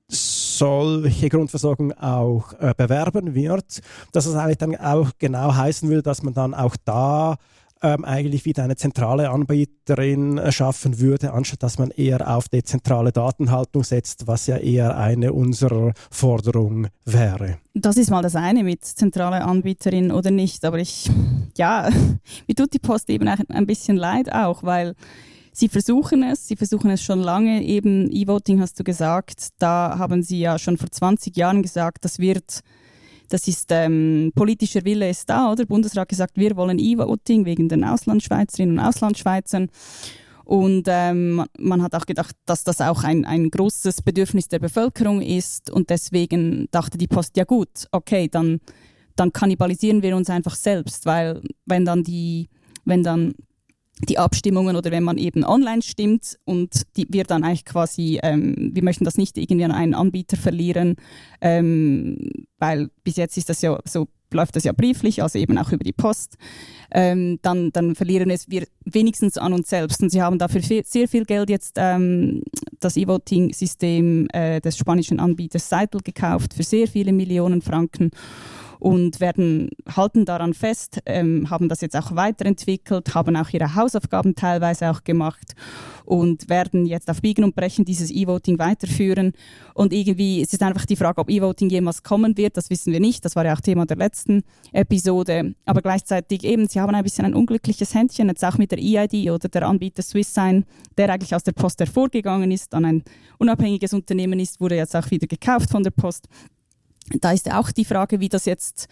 solche 0.09 1.29
Grundversorgung 1.29 1.93
auch 1.93 2.53
äh, 2.61 2.75
bewerben 2.77 3.35
wird, 3.35 3.81
dass 4.13 4.27
es 4.27 4.35
eigentlich 4.35 4.59
dann 4.59 4.77
auch 4.77 5.11
genau 5.19 5.55
heißen 5.55 5.89
würde, 5.89 6.03
dass 6.03 6.23
man 6.23 6.35
dann 6.35 6.55
auch 6.55 6.77
da 6.85 7.37
ähm, 7.85 8.05
eigentlich 8.05 8.45
wieder 8.45 8.65
eine 8.65 8.77
zentrale 8.77 9.31
Anbieterin 9.31 10.41
schaffen 10.51 11.01
würde, 11.01 11.33
anstatt 11.33 11.63
dass 11.63 11.79
man 11.79 11.91
eher 11.91 12.35
auf 12.35 12.49
dezentrale 12.49 13.13
Datenhaltung 13.13 13.85
setzt, 13.85 14.27
was 14.27 14.47
ja 14.47 14.57
eher 14.57 14.97
eine 14.97 15.33
unserer 15.33 15.93
Forderungen 16.11 16.89
wäre. 17.05 17.59
Das 17.75 17.97
ist 17.97 18.11
mal 18.11 18.23
das 18.23 18.37
eine 18.37 18.65
mit 18.65 18.85
zentrale 18.85 19.45
Anbieterin 19.45 20.13
oder 20.13 20.31
nicht, 20.31 20.65
aber 20.65 20.79
ich, 20.79 21.11
ja, 21.59 21.91
mir 22.47 22.55
tut 22.55 22.73
die 22.73 22.79
Post 22.79 23.11
eben 23.11 23.29
ein 23.29 23.67
bisschen 23.67 23.97
leid 23.97 24.33
auch, 24.33 24.63
weil 24.63 24.95
Sie 25.57 25.69
versuchen 25.69 26.25
es, 26.25 26.49
sie 26.49 26.57
versuchen 26.57 26.91
es 26.91 27.01
schon 27.01 27.21
lange. 27.21 27.63
Eben 27.63 28.11
E-Voting 28.11 28.61
hast 28.61 28.81
du 28.81 28.83
gesagt, 28.83 29.51
da 29.61 29.97
haben 30.01 30.21
sie 30.25 30.41
ja 30.41 30.59
schon 30.59 30.77
vor 30.77 30.91
20 30.91 31.37
Jahren 31.37 31.63
gesagt, 31.63 32.05
das 32.05 32.19
wird, 32.19 32.63
das 33.29 33.47
ist 33.47 33.69
ähm, 33.71 34.33
politischer 34.35 34.85
Wille 34.85 35.09
ist 35.09 35.31
da, 35.31 35.47
oder? 35.47 35.59
Der 35.63 35.67
Bundesrat 35.67 36.09
gesagt, 36.09 36.37
wir 36.37 36.57
wollen 36.57 36.81
E-Voting 36.81 37.45
wegen 37.45 37.69
den 37.69 37.85
Auslandschweizerinnen 37.85 38.81
und 38.81 38.85
Auslandschweizern. 38.85 39.71
Und 40.45 40.89
ähm, 40.89 41.45
man 41.57 41.83
hat 41.83 41.95
auch 41.95 42.07
gedacht, 42.07 42.35
dass 42.47 42.65
das 42.65 42.81
auch 42.81 43.05
ein, 43.05 43.25
ein 43.25 43.49
großes 43.49 44.03
Bedürfnis 44.03 44.49
der 44.49 44.59
Bevölkerung 44.59 45.23
ist. 45.23 45.71
Und 45.71 45.89
deswegen 45.89 46.67
dachte 46.73 46.99
die 46.99 47.07
Post, 47.07 47.37
ja 47.37 47.45
gut, 47.45 47.87
okay, 47.93 48.27
dann, 48.29 48.61
dann 49.15 49.33
kannibalisieren 49.33 50.03
wir 50.03 50.17
uns 50.17 50.31
einfach 50.31 50.57
selbst, 50.57 51.07
weil 51.07 51.43
wenn 51.65 51.85
dann 51.85 52.03
die, 52.03 52.49
wenn 52.85 53.05
dann 53.05 53.35
die 54.07 54.19
Abstimmungen 54.19 54.77
oder 54.77 54.91
wenn 54.91 55.03
man 55.03 55.19
eben 55.19 55.45
online 55.45 55.83
stimmt 55.83 56.39
und 56.45 56.83
die, 56.97 57.07
wir 57.11 57.25
dann 57.25 57.45
eigentlich 57.45 57.65
quasi, 57.65 58.21
ähm, 58.23 58.71
wir 58.73 58.83
möchten 58.83 59.05
das 59.05 59.17
nicht 59.17 59.37
irgendwie 59.39 59.65
an 59.65 59.73
einen 59.73 59.95
Anbieter 59.95 60.37
verlieren, 60.37 60.97
ähm, 61.41 62.31
weil 62.59 62.91
bis 63.03 63.17
jetzt 63.17 63.37
ist 63.37 63.49
das 63.49 63.63
ja 63.63 63.79
so 63.85 64.09
läuft 64.35 64.57
das 64.57 64.65
ja 64.65 64.73
brieflich, 64.73 65.23
also 65.23 65.39
eben 65.39 65.57
auch 65.57 65.73
über 65.73 65.85
die 65.85 65.93
Post, 65.93 66.37
ähm, 66.91 67.39
dann, 67.43 67.71
dann 67.73 67.95
verlieren 67.95 68.31
es 68.31 68.51
wir 68.51 68.67
wenigstens 68.85 69.39
an 69.39 69.53
uns 69.53 69.71
selbst. 69.71 70.03
Und 70.03 70.11
sie 70.11 70.21
haben 70.21 70.39
dafür 70.39 70.63
viel, 70.63 70.85
sehr 70.85 71.09
viel 71.09 71.25
Geld 71.25 71.49
jetzt 71.49 71.77
ähm, 71.77 72.43
das 72.81 72.97
E-Voting-System 72.97 74.29
äh, 74.33 74.61
des 74.61 74.77
spanischen 74.77 75.21
Anbieters 75.21 75.69
Seitel 75.69 76.01
gekauft 76.03 76.53
für 76.53 76.63
sehr 76.63 76.87
viele 76.87 77.13
Millionen 77.13 77.63
Franken 77.63 78.11
und 78.79 79.21
werden, 79.21 79.71
halten 79.95 80.25
daran 80.25 80.55
fest, 80.55 81.01
ähm, 81.07 81.51
haben 81.51 81.69
das 81.69 81.81
jetzt 81.81 81.97
auch 81.97 82.15
weiterentwickelt, 82.15 83.15
haben 83.15 83.37
auch 83.37 83.51
ihre 83.51 83.75
Hausaufgaben 83.75 84.35
teilweise 84.35 84.91
auch 84.91 85.05
gemacht 85.05 85.55
und 86.05 86.49
werden 86.49 86.87
jetzt 86.87 87.11
auf 87.11 87.23
Biegen 87.23 87.45
und 87.45 87.55
Brechen 87.55 87.85
dieses 87.85 88.11
E-Voting 88.11 88.59
weiterführen. 88.59 89.33
Und 89.75 89.93
irgendwie 89.93 90.43
es 90.43 90.53
ist 90.53 90.63
einfach 90.63 90.87
die 90.87 90.97
Frage, 90.97 91.21
ob 91.21 91.31
E-Voting 91.31 91.71
jemals 91.71 92.03
kommen 92.03 92.37
wird, 92.37 92.57
das 92.57 92.71
wissen 92.71 92.93
wir 92.93 93.01
nicht. 93.01 93.25
Das 93.25 93.37
war 93.37 93.45
ja 93.45 93.55
auch 93.55 93.61
Thema 93.61 93.87
der 93.87 93.97
letzten 93.97 94.43
Episode. 94.73 95.55
Aber 95.65 95.81
gleichzeitig 95.81 96.45
eben, 96.45 96.69
sie 96.69 96.81
haben 96.81 96.95
ein 96.95 97.03
bisschen 97.03 97.25
ein 97.25 97.35
unglückliches 97.35 97.95
Händchen, 97.95 98.29
jetzt 98.29 98.45
auch 98.45 98.59
mit 98.59 98.71
der 98.71 98.79
EID 98.79 99.31
oder 99.31 99.49
der 99.49 99.67
Anbieter 99.67 100.03
SwissSign, 100.03 100.65
der 100.99 101.11
eigentlich 101.11 101.35
aus 101.35 101.43
der 101.43 101.53
Post 101.53 101.81
hervorgegangen 101.81 102.51
ist, 102.51 102.73
dann 102.73 102.85
ein 102.85 103.03
unabhängiges 103.39 103.93
Unternehmen 103.93 104.39
ist, 104.39 104.61
wurde 104.61 104.77
jetzt 104.77 104.95
auch 104.95 105.11
wieder 105.11 105.27
gekauft 105.27 105.71
von 105.71 105.83
der 105.83 105.91
Post 105.91 106.29
da 107.21 107.33
ist 107.33 107.53
auch 107.53 107.71
die 107.71 107.85
Frage, 107.85 108.21
wie 108.21 108.29
das 108.29 108.45
jetzt, 108.45 108.89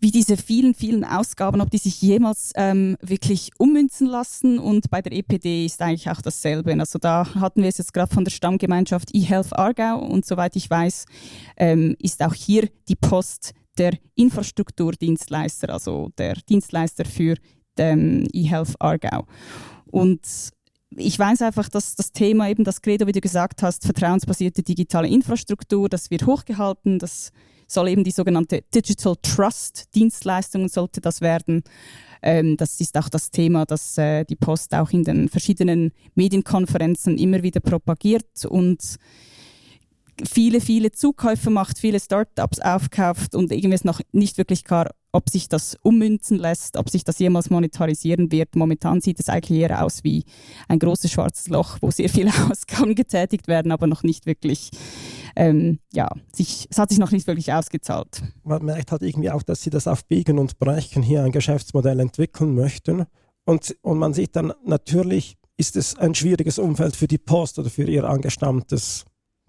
wie 0.00 0.10
diese 0.10 0.36
vielen, 0.36 0.74
vielen 0.74 1.04
Ausgaben, 1.04 1.60
ob 1.60 1.70
die 1.70 1.78
sich 1.78 2.00
jemals 2.00 2.52
ähm, 2.54 2.96
wirklich 3.00 3.50
ummünzen 3.58 4.06
lassen. 4.06 4.58
Und 4.58 4.90
bei 4.90 5.02
der 5.02 5.12
EPD 5.12 5.66
ist 5.66 5.82
eigentlich 5.82 6.10
auch 6.10 6.22
dasselbe. 6.22 6.72
Also 6.78 6.98
da 6.98 7.34
hatten 7.34 7.62
wir 7.62 7.68
es 7.68 7.78
jetzt 7.78 7.94
gerade 7.94 8.12
von 8.12 8.24
der 8.24 8.30
Stammgemeinschaft 8.30 9.14
eHealth 9.14 9.56
Aargau 9.58 9.98
und 9.98 10.24
soweit 10.24 10.54
ich 10.56 10.70
weiß, 10.70 11.06
ähm, 11.56 11.96
ist 12.00 12.22
auch 12.22 12.34
hier 12.34 12.68
die 12.88 12.96
Post 12.96 13.54
der 13.78 13.92
Infrastrukturdienstleister, 14.16 15.70
also 15.70 16.10
der 16.18 16.34
Dienstleister 16.48 17.04
für 17.04 17.36
ähm, 17.78 18.26
eHealth 18.32 18.74
Aargau. 18.80 19.26
Und 19.90 20.20
ich 20.96 21.18
weiß 21.18 21.42
einfach, 21.42 21.68
dass 21.68 21.94
das 21.96 22.12
Thema 22.12 22.48
eben 22.48 22.64
das 22.64 22.82
Credo, 22.82 23.06
wie 23.06 23.12
du 23.12 23.20
gesagt 23.20 23.62
hast, 23.62 23.84
vertrauensbasierte 23.84 24.62
digitale 24.62 25.08
Infrastruktur, 25.08 25.88
das 25.88 26.10
wird 26.10 26.26
hochgehalten, 26.26 26.98
das 26.98 27.32
soll 27.66 27.88
eben 27.88 28.04
die 28.04 28.10
sogenannte 28.10 28.62
Digital 28.74 29.14
Trust 29.20 29.94
Dienstleistungen 29.94 30.68
sollte 30.68 31.00
das 31.00 31.20
werden. 31.20 31.62
Ähm, 32.22 32.56
das 32.56 32.80
ist 32.80 32.96
auch 32.96 33.08
das 33.08 33.30
Thema, 33.30 33.66
das 33.66 33.98
äh, 33.98 34.24
die 34.24 34.36
Post 34.36 34.74
auch 34.74 34.90
in 34.90 35.04
den 35.04 35.28
verschiedenen 35.28 35.92
Medienkonferenzen 36.14 37.18
immer 37.18 37.42
wieder 37.42 37.60
propagiert 37.60 38.46
und 38.48 38.96
viele, 40.26 40.60
viele 40.60 40.90
Zukäufe 40.90 41.50
macht, 41.50 41.78
viele 41.78 42.00
Startups 42.00 42.58
aufkauft 42.58 43.34
und 43.34 43.52
irgendwie 43.52 43.74
ist 43.74 43.84
noch 43.84 44.00
nicht 44.12 44.38
wirklich 44.38 44.64
klar, 44.64 44.90
ob 45.12 45.30
sich 45.30 45.48
das 45.48 45.76
ummünzen 45.82 46.38
lässt, 46.38 46.76
ob 46.76 46.90
sich 46.90 47.04
das 47.04 47.18
jemals 47.18 47.50
monetarisieren 47.50 48.30
wird. 48.30 48.56
Momentan 48.56 49.00
sieht 49.00 49.20
es 49.20 49.28
eigentlich 49.28 49.58
eher 49.60 49.84
aus 49.84 50.04
wie 50.04 50.24
ein 50.68 50.78
großes 50.78 51.10
schwarzes 51.10 51.48
Loch, 51.48 51.78
wo 51.80 51.90
sehr 51.90 52.08
viele 52.08 52.30
Ausgaben 52.50 52.94
getätigt 52.94 53.48
werden, 53.48 53.72
aber 53.72 53.86
noch 53.86 54.02
nicht 54.02 54.26
wirklich, 54.26 54.70
ähm, 55.36 55.78
ja, 55.92 56.08
sich, 56.34 56.66
es 56.70 56.78
hat 56.78 56.90
sich 56.90 56.98
noch 56.98 57.10
nicht 57.10 57.26
wirklich 57.26 57.52
ausgezahlt. 57.52 58.22
Man 58.44 58.64
merkt 58.64 58.92
halt 58.92 59.02
irgendwie 59.02 59.30
auch, 59.30 59.42
dass 59.42 59.62
sie 59.62 59.70
das 59.70 59.86
auf 59.86 60.04
Biegen 60.04 60.38
und 60.38 60.58
Brechen 60.58 61.02
hier 61.02 61.24
ein 61.24 61.32
Geschäftsmodell 61.32 62.00
entwickeln 62.00 62.54
möchten. 62.54 63.06
Und, 63.44 63.76
und 63.80 63.98
man 63.98 64.12
sieht 64.12 64.36
dann 64.36 64.52
natürlich, 64.64 65.36
ist 65.56 65.76
es 65.76 65.96
ein 65.96 66.14
schwieriges 66.14 66.58
Umfeld 66.58 66.96
für 66.96 67.08
die 67.08 67.18
Post 67.18 67.58
oder 67.58 67.70
für 67.70 67.84
ihr 67.84 68.04
angestammtes 68.04 69.04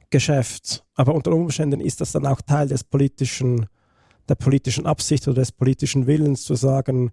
Geschäft. 0.10 0.84
Aber 0.96 1.14
unter 1.14 1.32
Umständen 1.32 1.80
ist 1.80 2.02
das 2.02 2.14
dann 2.14 2.26
auch 2.26 2.42
Teil 2.42 2.68
des 2.68 2.84
politischen, 2.84 3.68
der 4.30 4.36
politischen 4.36 4.86
Absicht 4.86 5.28
oder 5.28 5.42
des 5.42 5.52
politischen 5.52 6.08
Willens 6.08 6.44
zu 6.44 6.56
sagen, 6.56 7.12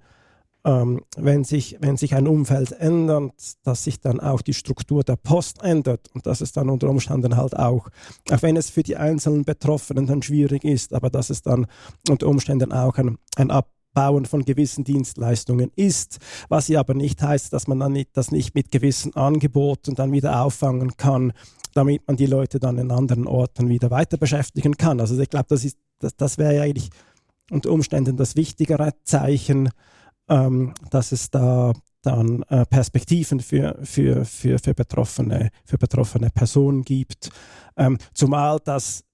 ähm, 0.67 1.03
wenn, 1.17 1.45
sich, 1.45 1.77
wenn 1.81 1.97
sich 1.97 2.15
ein 2.15 2.27
Umfeld 2.27 2.73
ändert, 2.73 3.33
dass 3.63 3.85
sich 3.85 4.01
dann 4.01 4.19
auch 4.19 4.43
die 4.43 4.53
Struktur 4.53 5.05
der 5.05 5.17
Post 5.17 5.63
ändert. 5.63 6.11
Und 6.13 6.27
dass 6.27 6.41
es 6.41 6.53
dann 6.53 6.69
unter 6.69 6.91
Umständen 6.91 7.37
halt 7.37 7.57
auch, 7.57 7.89
auch 8.31 8.43
wenn 8.43 8.57
es 8.57 8.69
für 8.69 8.83
die 8.83 8.97
einzelnen 8.97 9.45
Betroffenen 9.45 10.07
dann 10.07 10.23
schwierig 10.23 10.65
ist, 10.65 10.93
aber 10.93 11.09
dass 11.09 11.31
es 11.31 11.43
dann 11.43 11.67
unter 12.09 12.27
Umständen 12.27 12.73
auch 12.73 12.99
ein, 12.99 13.17
ein 13.37 13.53
Abbauen 13.53 14.27
von 14.27 14.45
gewissen 14.45 14.83
Dienstleistungen 14.83 15.71
ist, 15.77 16.19
was 16.49 16.67
ja 16.67 16.81
aber 16.81 16.95
nicht 16.95 17.23
heißt, 17.23 17.53
dass 17.53 17.69
man 17.69 17.79
dann 17.79 17.93
nicht, 17.93 18.11
das 18.15 18.33
nicht 18.33 18.57
mit 18.57 18.73
gewissen 18.73 19.15
Angeboten 19.15 19.95
dann 19.95 20.11
wieder 20.11 20.43
auffangen 20.43 20.97
kann, 20.97 21.33
damit 21.77 22.07
man 22.07 22.17
die 22.17 22.27
Leute 22.27 22.59
dann 22.59 22.79
in 22.79 22.91
anderen 22.91 23.27
Orten 23.27 23.69
wieder 23.69 23.91
weiter 23.91 24.17
beschäftigen 24.17 24.77
kann. 24.77 25.01
Also 25.01 25.19
ich 25.21 25.29
glaube, 25.29 25.47
das, 25.49 25.77
das, 25.99 26.17
das 26.17 26.39
wäre 26.39 26.57
ja 26.57 26.63
eigentlich 26.63 26.91
unter 27.51 27.71
Umständen 27.71 28.17
das 28.17 28.37
wichtigere 28.37 28.93
Zeichen, 29.05 29.71
ähm, 30.29 30.75
dass 30.91 31.13
es 31.13 31.31
da 31.31 31.73
dann 32.03 32.43
äh, 32.49 32.65
Perspektiven 32.67 33.41
für, 33.41 33.79
für, 33.83 34.25
für, 34.25 34.59
für, 34.59 34.75
betroffene, 34.75 35.51
für 35.65 35.77
betroffene 35.77 36.31
Personen 36.31 36.83
gibt. 36.83 37.31
Ähm, 37.77 37.99
zumal 38.15 38.61
das 38.65 39.05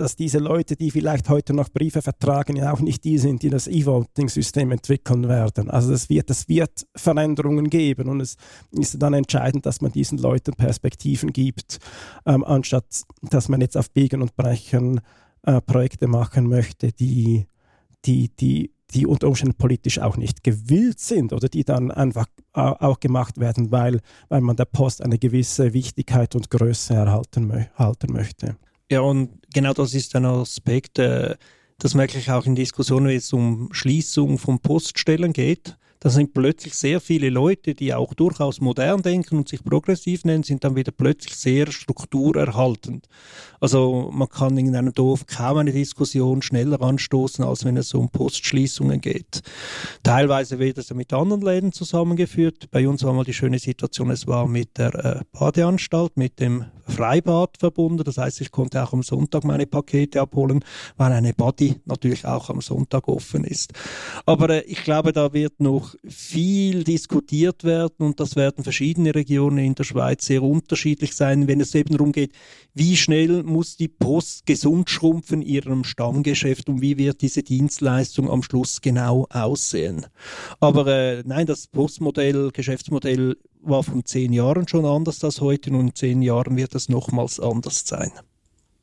dass 0.00 0.16
diese 0.16 0.38
Leute, 0.38 0.76
die 0.76 0.90
vielleicht 0.90 1.28
heute 1.28 1.52
noch 1.52 1.68
Briefe 1.68 2.00
vertragen, 2.00 2.56
ja 2.56 2.72
auch 2.72 2.80
nicht 2.80 3.04
die 3.04 3.18
sind, 3.18 3.42
die 3.42 3.50
das 3.50 3.66
E-Voting-System 3.66 4.72
entwickeln 4.72 5.28
werden. 5.28 5.70
Also 5.70 5.92
es 5.92 6.08
wird, 6.08 6.30
es 6.30 6.48
wird 6.48 6.86
Veränderungen 6.96 7.68
geben 7.68 8.08
und 8.08 8.20
es 8.20 8.36
ist 8.70 9.00
dann 9.02 9.12
entscheidend, 9.12 9.66
dass 9.66 9.82
man 9.82 9.92
diesen 9.92 10.16
Leuten 10.16 10.52
Perspektiven 10.52 11.34
gibt, 11.34 11.78
ähm, 12.24 12.42
anstatt 12.44 13.02
dass 13.22 13.50
man 13.50 13.60
jetzt 13.60 13.76
auf 13.76 13.90
Biegen 13.90 14.22
und 14.22 14.36
Brechen 14.36 15.02
äh, 15.42 15.60
Projekte 15.60 16.06
machen 16.06 16.48
möchte, 16.48 16.92
die, 16.92 17.46
die, 18.06 18.30
die, 18.34 18.72
die 18.94 19.06
unter 19.06 19.28
Umständen 19.28 19.54
politisch 19.54 19.98
auch 19.98 20.16
nicht 20.16 20.42
gewillt 20.42 20.98
sind 20.98 21.34
oder 21.34 21.48
die 21.50 21.64
dann 21.64 21.90
einfach 21.90 22.26
auch 22.54 23.00
gemacht 23.00 23.38
werden, 23.38 23.70
weil, 23.70 24.00
weil 24.30 24.40
man 24.40 24.56
der 24.56 24.64
Post 24.64 25.02
eine 25.02 25.18
gewisse 25.18 25.74
Wichtigkeit 25.74 26.34
und 26.34 26.50
Größe 26.50 26.94
erhalten, 26.94 27.50
erhalten 27.50 28.12
möchte. 28.12 28.56
Ja, 28.90 29.02
und 29.02 29.30
genau 29.54 29.72
das 29.72 29.94
ist 29.94 30.16
ein 30.16 30.24
Aspekt, 30.24 30.98
äh, 30.98 31.36
das 31.78 31.94
merke 31.94 32.18
ich 32.18 32.30
auch 32.30 32.44
in 32.44 32.56
Diskussionen, 32.56 33.06
wenn 33.06 33.16
es 33.16 33.32
um 33.32 33.68
Schließung 33.72 34.36
von 34.36 34.58
Poststellen 34.58 35.32
geht. 35.32 35.76
Da 36.00 36.08
sind 36.08 36.32
plötzlich 36.32 36.74
sehr 36.74 36.98
viele 37.00 37.28
Leute, 37.28 37.74
die 37.74 37.92
auch 37.92 38.14
durchaus 38.14 38.60
modern 38.60 39.02
denken 39.02 39.36
und 39.36 39.48
sich 39.48 39.62
progressiv 39.62 40.24
nennen, 40.24 40.42
sind 40.42 40.64
dann 40.64 40.74
wieder 40.74 40.92
plötzlich 40.92 41.36
sehr 41.36 41.70
strukturerhaltend. 41.70 43.06
Also 43.60 44.10
man 44.10 44.28
kann 44.28 44.56
in 44.56 44.74
einem 44.74 44.94
Dorf 44.94 45.26
kaum 45.26 45.58
eine 45.58 45.72
Diskussion 45.72 46.40
schneller 46.40 46.80
anstoßen, 46.80 47.44
als 47.44 47.66
wenn 47.66 47.76
es 47.76 47.92
um 47.92 48.08
Postschließungen 48.08 49.02
geht. 49.02 49.42
Teilweise 50.02 50.58
wird 50.58 50.78
es 50.78 50.88
ja 50.88 50.96
mit 50.96 51.12
anderen 51.12 51.42
Läden 51.42 51.72
zusammengeführt. 51.72 52.70
Bei 52.70 52.88
uns 52.88 53.04
war 53.04 53.12
mal 53.12 53.24
die 53.24 53.34
schöne 53.34 53.58
Situation, 53.58 54.10
es 54.10 54.26
war 54.26 54.48
mit 54.48 54.78
der 54.78 54.94
äh, 54.94 55.20
Badeanstalt, 55.32 56.16
mit 56.16 56.40
dem 56.40 56.64
Freibad 56.90 57.56
verbunden. 57.58 58.04
Das 58.04 58.18
heißt, 58.18 58.40
ich 58.40 58.50
konnte 58.50 58.82
auch 58.82 58.92
am 58.92 59.02
Sonntag 59.02 59.44
meine 59.44 59.66
Pakete 59.66 60.20
abholen, 60.20 60.64
weil 60.96 61.12
eine 61.12 61.32
Body 61.32 61.76
natürlich 61.84 62.26
auch 62.26 62.50
am 62.50 62.60
Sonntag 62.60 63.08
offen 63.08 63.44
ist. 63.44 63.72
Aber 64.26 64.50
äh, 64.50 64.60
ich 64.62 64.84
glaube, 64.84 65.12
da 65.12 65.32
wird 65.32 65.60
noch 65.60 65.94
viel 66.06 66.84
diskutiert 66.84 67.64
werden 67.64 68.06
und 68.06 68.20
das 68.20 68.36
werden 68.36 68.64
verschiedene 68.64 69.14
Regionen 69.14 69.58
in 69.58 69.74
der 69.74 69.84
Schweiz 69.84 70.26
sehr 70.26 70.42
unterschiedlich 70.42 71.14
sein, 71.14 71.48
wenn 71.48 71.60
es 71.60 71.74
eben 71.74 71.96
darum 71.96 72.12
geht, 72.12 72.32
wie 72.74 72.96
schnell 72.96 73.42
muss 73.42 73.76
die 73.76 73.88
Post 73.88 74.46
gesund 74.46 74.90
schrumpfen 74.90 75.42
in 75.42 75.48
ihrem 75.48 75.84
Stammgeschäft 75.84 76.68
und 76.68 76.80
wie 76.80 76.98
wird 76.98 77.22
diese 77.22 77.42
Dienstleistung 77.42 78.30
am 78.30 78.42
Schluss 78.42 78.80
genau 78.80 79.26
aussehen. 79.30 80.06
Aber 80.60 80.86
äh, 80.86 81.22
nein, 81.24 81.46
das 81.46 81.66
Postmodell, 81.66 82.50
Geschäftsmodell 82.52 83.36
war 83.62 83.82
von 83.82 84.04
zehn 84.04 84.32
Jahren 84.32 84.66
schon 84.68 84.84
anders 84.84 85.22
als 85.24 85.40
heute 85.40 85.70
und 85.70 85.80
in 85.80 85.94
zehn 85.94 86.22
Jahren 86.22 86.56
wird 86.56 86.74
es 86.74 86.88
nochmals 86.88 87.40
anders 87.40 87.86
sein. 87.86 88.12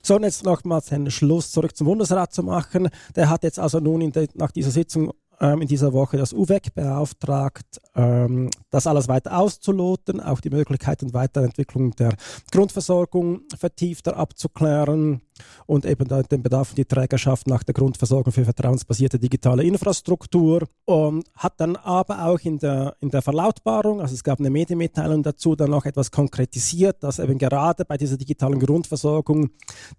So, 0.04 0.16
und 0.16 0.24
jetzt 0.24 0.46
nochmals 0.46 0.92
einen 0.92 1.12
Schluss 1.12 1.52
zurück 1.52 1.76
zum 1.76 1.86
Bundesrat 1.88 2.34
zu 2.34 2.44
machen. 2.44 2.90
Der 3.16 3.30
hat 3.30 3.44
jetzt 3.44 3.60
also 3.60 3.80
nun 3.80 4.12
de, 4.12 4.28
nach 4.36 4.52
dieser 4.52 4.72
Sitzung 4.72 5.12
ähm, 5.40 5.62
in 5.62 5.68
dieser 5.68 5.94
Woche 5.94 6.18
das 6.18 6.34
UWEC 6.34 6.74
beauftragt, 6.74 7.82
ähm, 7.96 8.50
das 8.70 8.88
alles 8.88 9.08
weiter 9.08 9.38
auszuloten, 9.38 10.20
auch 10.20 10.40
die 10.40 10.50
Möglichkeit 10.50 11.04
und 11.04 11.14
Weiterentwicklung 11.14 11.92
der 11.92 12.16
Grundversorgung 12.52 13.42
vertiefter 13.58 14.18
abzuklären 14.18 15.22
und 15.66 15.86
eben 15.86 16.08
den 16.08 16.44
Bedarf 16.44 16.74
die 16.74 16.86
Trägerschaft 16.86 17.48
nach 17.48 17.64
der 17.64 17.74
Grundversorgung 17.74 18.32
für 18.34 18.46
vertrauensbasierte 18.46 19.20
digitale 19.20 19.64
Infrastruktur. 19.64 20.68
Und 20.86 21.26
hat 21.36 21.60
dann 21.60 21.76
aber 21.76 22.26
auch 22.26 22.40
in 22.40 22.60
der, 22.60 22.96
in 23.00 23.10
der 23.10 23.22
Verlautbarung, 23.22 24.02
also 24.02 24.14
es 24.14 24.24
gab 24.24 24.40
eine 24.40 24.50
Medienmitteilung 24.50 25.24
dazu, 25.24 25.56
dann 25.56 25.72
noch 25.72 25.86
etwas 25.86 26.12
konkretisiert, 26.12 27.04
dass 27.04 27.20
eben 27.20 27.38
gerade 27.38 27.86
bei 27.86 27.98
dieser 27.98 28.18
digitalen 28.18 28.60
Grundversorgung 28.60 29.50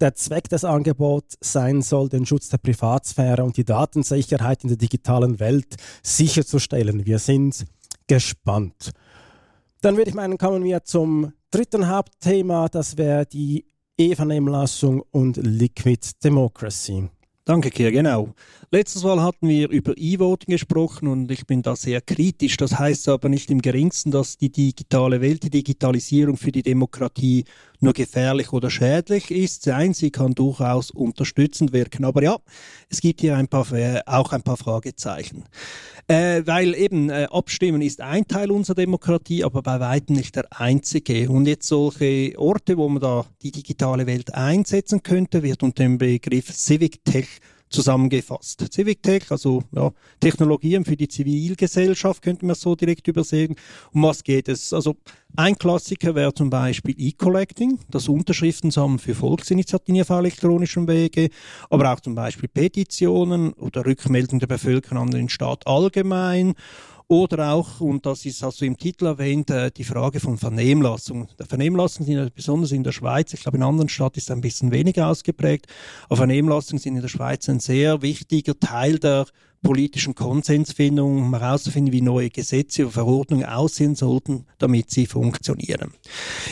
der 0.01 0.15
Zweck 0.15 0.49
des 0.49 0.65
Angebots 0.65 1.37
sein 1.41 1.83
soll, 1.83 2.09
den 2.09 2.27
Schutz 2.27 2.49
der 2.49 2.59
Privatsphäre 2.59 3.45
und 3.45 3.57
die 3.57 3.65
Datensicherheit 3.65 4.63
in 4.63 4.69
der 4.69 4.79
digitalen 4.79 5.41
Welt 5.41 5.77
sicherzustellen. 6.03 7.07
Wir 7.07 7.19
sind 7.19 7.67
gespannt. 8.07 8.91
Dann 9.81 9.97
würde 9.97 10.11
ich 10.11 10.17
meinen, 10.17 10.39
kommen 10.39 10.65
wir 10.65 10.83
zum 10.83 11.33
dritten 11.51 11.89
Hauptthema, 11.89 12.69
das 12.69 12.97
wäre 12.97 13.27
die 13.27 13.65
E-Vernehmlassung 13.99 15.03
und 15.11 15.39
Liquid 15.39 15.99
Democracy. 16.23 17.09
Danke, 17.45 17.71
Kier, 17.71 17.91
genau. 17.91 18.35
Letztes 18.71 19.03
Mal 19.03 19.21
hatten 19.23 19.49
wir 19.49 19.71
über 19.71 19.95
E-Voting 19.97 20.53
gesprochen 20.53 21.09
und 21.09 21.31
ich 21.33 21.47
bin 21.47 21.63
da 21.63 21.75
sehr 21.75 22.01
kritisch. 22.01 22.59
Das 22.59 22.79
heißt 22.79 23.09
aber 23.09 23.29
nicht 23.29 23.51
im 23.51 23.61
geringsten, 23.61 24.11
dass 24.11 24.37
die 24.37 24.53
digitale 24.53 25.21
Welt, 25.21 25.43
die 25.43 25.51
Digitalisierung 25.51 26.37
für 26.37 26.53
die 26.53 26.63
Demokratie 26.63 27.45
nur 27.81 27.93
gefährlich 27.93 28.53
oder 28.53 28.71
schädlich 28.71 29.31
ist. 29.31 29.67
Nein, 29.67 29.95
sie 29.95 30.11
kann 30.11 30.35
durchaus 30.35 30.91
unterstützend 30.91 31.73
wirken. 31.73 32.05
Aber 32.05 32.23
ja, 32.23 32.39
es 32.89 33.01
gibt 33.01 33.21
hier 33.21 33.37
ein 33.37 33.49
paar, 33.49 33.67
auch 34.07 34.33
ein 34.33 34.43
paar 34.43 34.57
Fragezeichen. 34.57 35.45
Äh, 36.09 36.47
weil 36.47 36.75
eben 36.75 37.11
äh, 37.11 37.29
Abstimmen 37.31 37.83
ist 37.83 38.01
ein 38.01 38.27
Teil 38.27 38.51
unserer 38.51 38.77
Demokratie, 38.77 39.45
aber 39.45 39.63
bei 39.63 39.79
weitem 39.79 40.17
nicht 40.17 40.37
der 40.37 40.47
einzige. 40.59 41.29
Und 41.29 41.47
jetzt 41.47 41.69
solche 41.69 42.33
Orte, 42.39 42.79
wo 42.79 42.89
man 42.89 43.03
da 43.03 43.27
die 43.43 43.53
digitale 43.53 44.07
Welt 44.07 44.35
einsetzen 44.35 45.03
könnte, 45.03 45.43
wird 45.43 45.63
unter 45.63 45.83
dem 45.83 45.99
Begriff 45.99 46.51
Civic 46.51 47.05
Tech 47.05 47.29
zusammengefasst. 47.69 48.65
Civic 48.73 49.03
Tech, 49.03 49.31
also 49.31 49.63
ja, 49.73 49.91
Technologien 50.21 50.85
für 50.85 50.97
die 50.97 51.09
Zivilgesellschaft, 51.09 52.23
könnte 52.23 52.47
man 52.47 52.55
so 52.55 52.75
direkt 52.75 53.07
übersehen. 53.09 53.57
Um 53.93 54.03
was 54.03 54.23
geht 54.25 54.49
es? 54.49 54.73
Also 54.73 54.97
ein 55.37 55.57
Klassiker 55.57 56.15
wäre 56.15 56.33
zum 56.35 56.51
Beispiel 56.51 56.95
E-Collecting, 56.97 57.79
das 57.91 58.09
Unterschriften 58.09 58.71
sammeln 58.71 58.99
für 58.99 59.15
Volksinitiativen 59.15 60.01
auf 60.01 60.11
elektronischem 60.11 60.89
Wege, 60.89 61.29
aber 61.71 61.93
auch 61.93 62.01
zum 62.01 62.15
Beispiel 62.15 62.49
Petitionen 62.49 63.53
oder 63.55 63.85
Rückmeldung 63.85 64.39
der 64.41 64.47
Bevölkerung 64.47 65.03
an 65.03 65.11
den 65.11 65.29
Staat 65.29 65.67
allgemein 65.67 66.55
oder 67.09 67.53
auch, 67.53 67.81
und 67.81 68.05
das 68.05 68.27
ist 68.27 68.45
also 68.45 68.67
im 68.67 68.77
Titel 68.77 69.07
erwähnt, 69.07 69.49
äh, 69.51 69.71
die 69.71 69.85
Frage 69.85 70.21
von 70.21 70.37
Vernehmlassung. 70.37 71.29
Vernehmlassung 71.49 72.05
sind 72.05 72.35
besonders 72.35 72.71
in 72.71 72.85
der 72.85 72.93
Schweiz, 72.93 73.33
ich 73.33 73.41
glaube 73.41 73.57
in 73.57 73.63
anderen 73.63 73.89
Staaten 73.89 74.19
ist 74.19 74.25
es 74.25 74.31
ein 74.31 74.43
bisschen 74.43 74.71
weniger 74.71 75.09
ausgeprägt, 75.09 75.67
aber 76.05 76.19
Vernehmlassungen 76.19 76.81
sind 76.81 76.97
in 76.97 77.03
der 77.03 77.09
Schweiz 77.09 77.49
ein 77.49 77.61
sehr 77.61 78.03
wichtiger 78.03 78.59
Teil 78.61 78.99
der 78.99 79.27
politischen 79.63 80.15
Konsensfindung, 80.15 81.19
um 81.19 81.35
herauszufinden, 81.35 81.93
wie 81.93 82.03
neue 82.03 82.31
Gesetze 82.31 82.85
und 82.85 82.93
Verordnungen 82.93 83.47
aussehen 83.47 83.95
sollten, 83.95 84.45
damit 84.59 84.91
sie 84.91 85.07
funktionieren. 85.07 85.95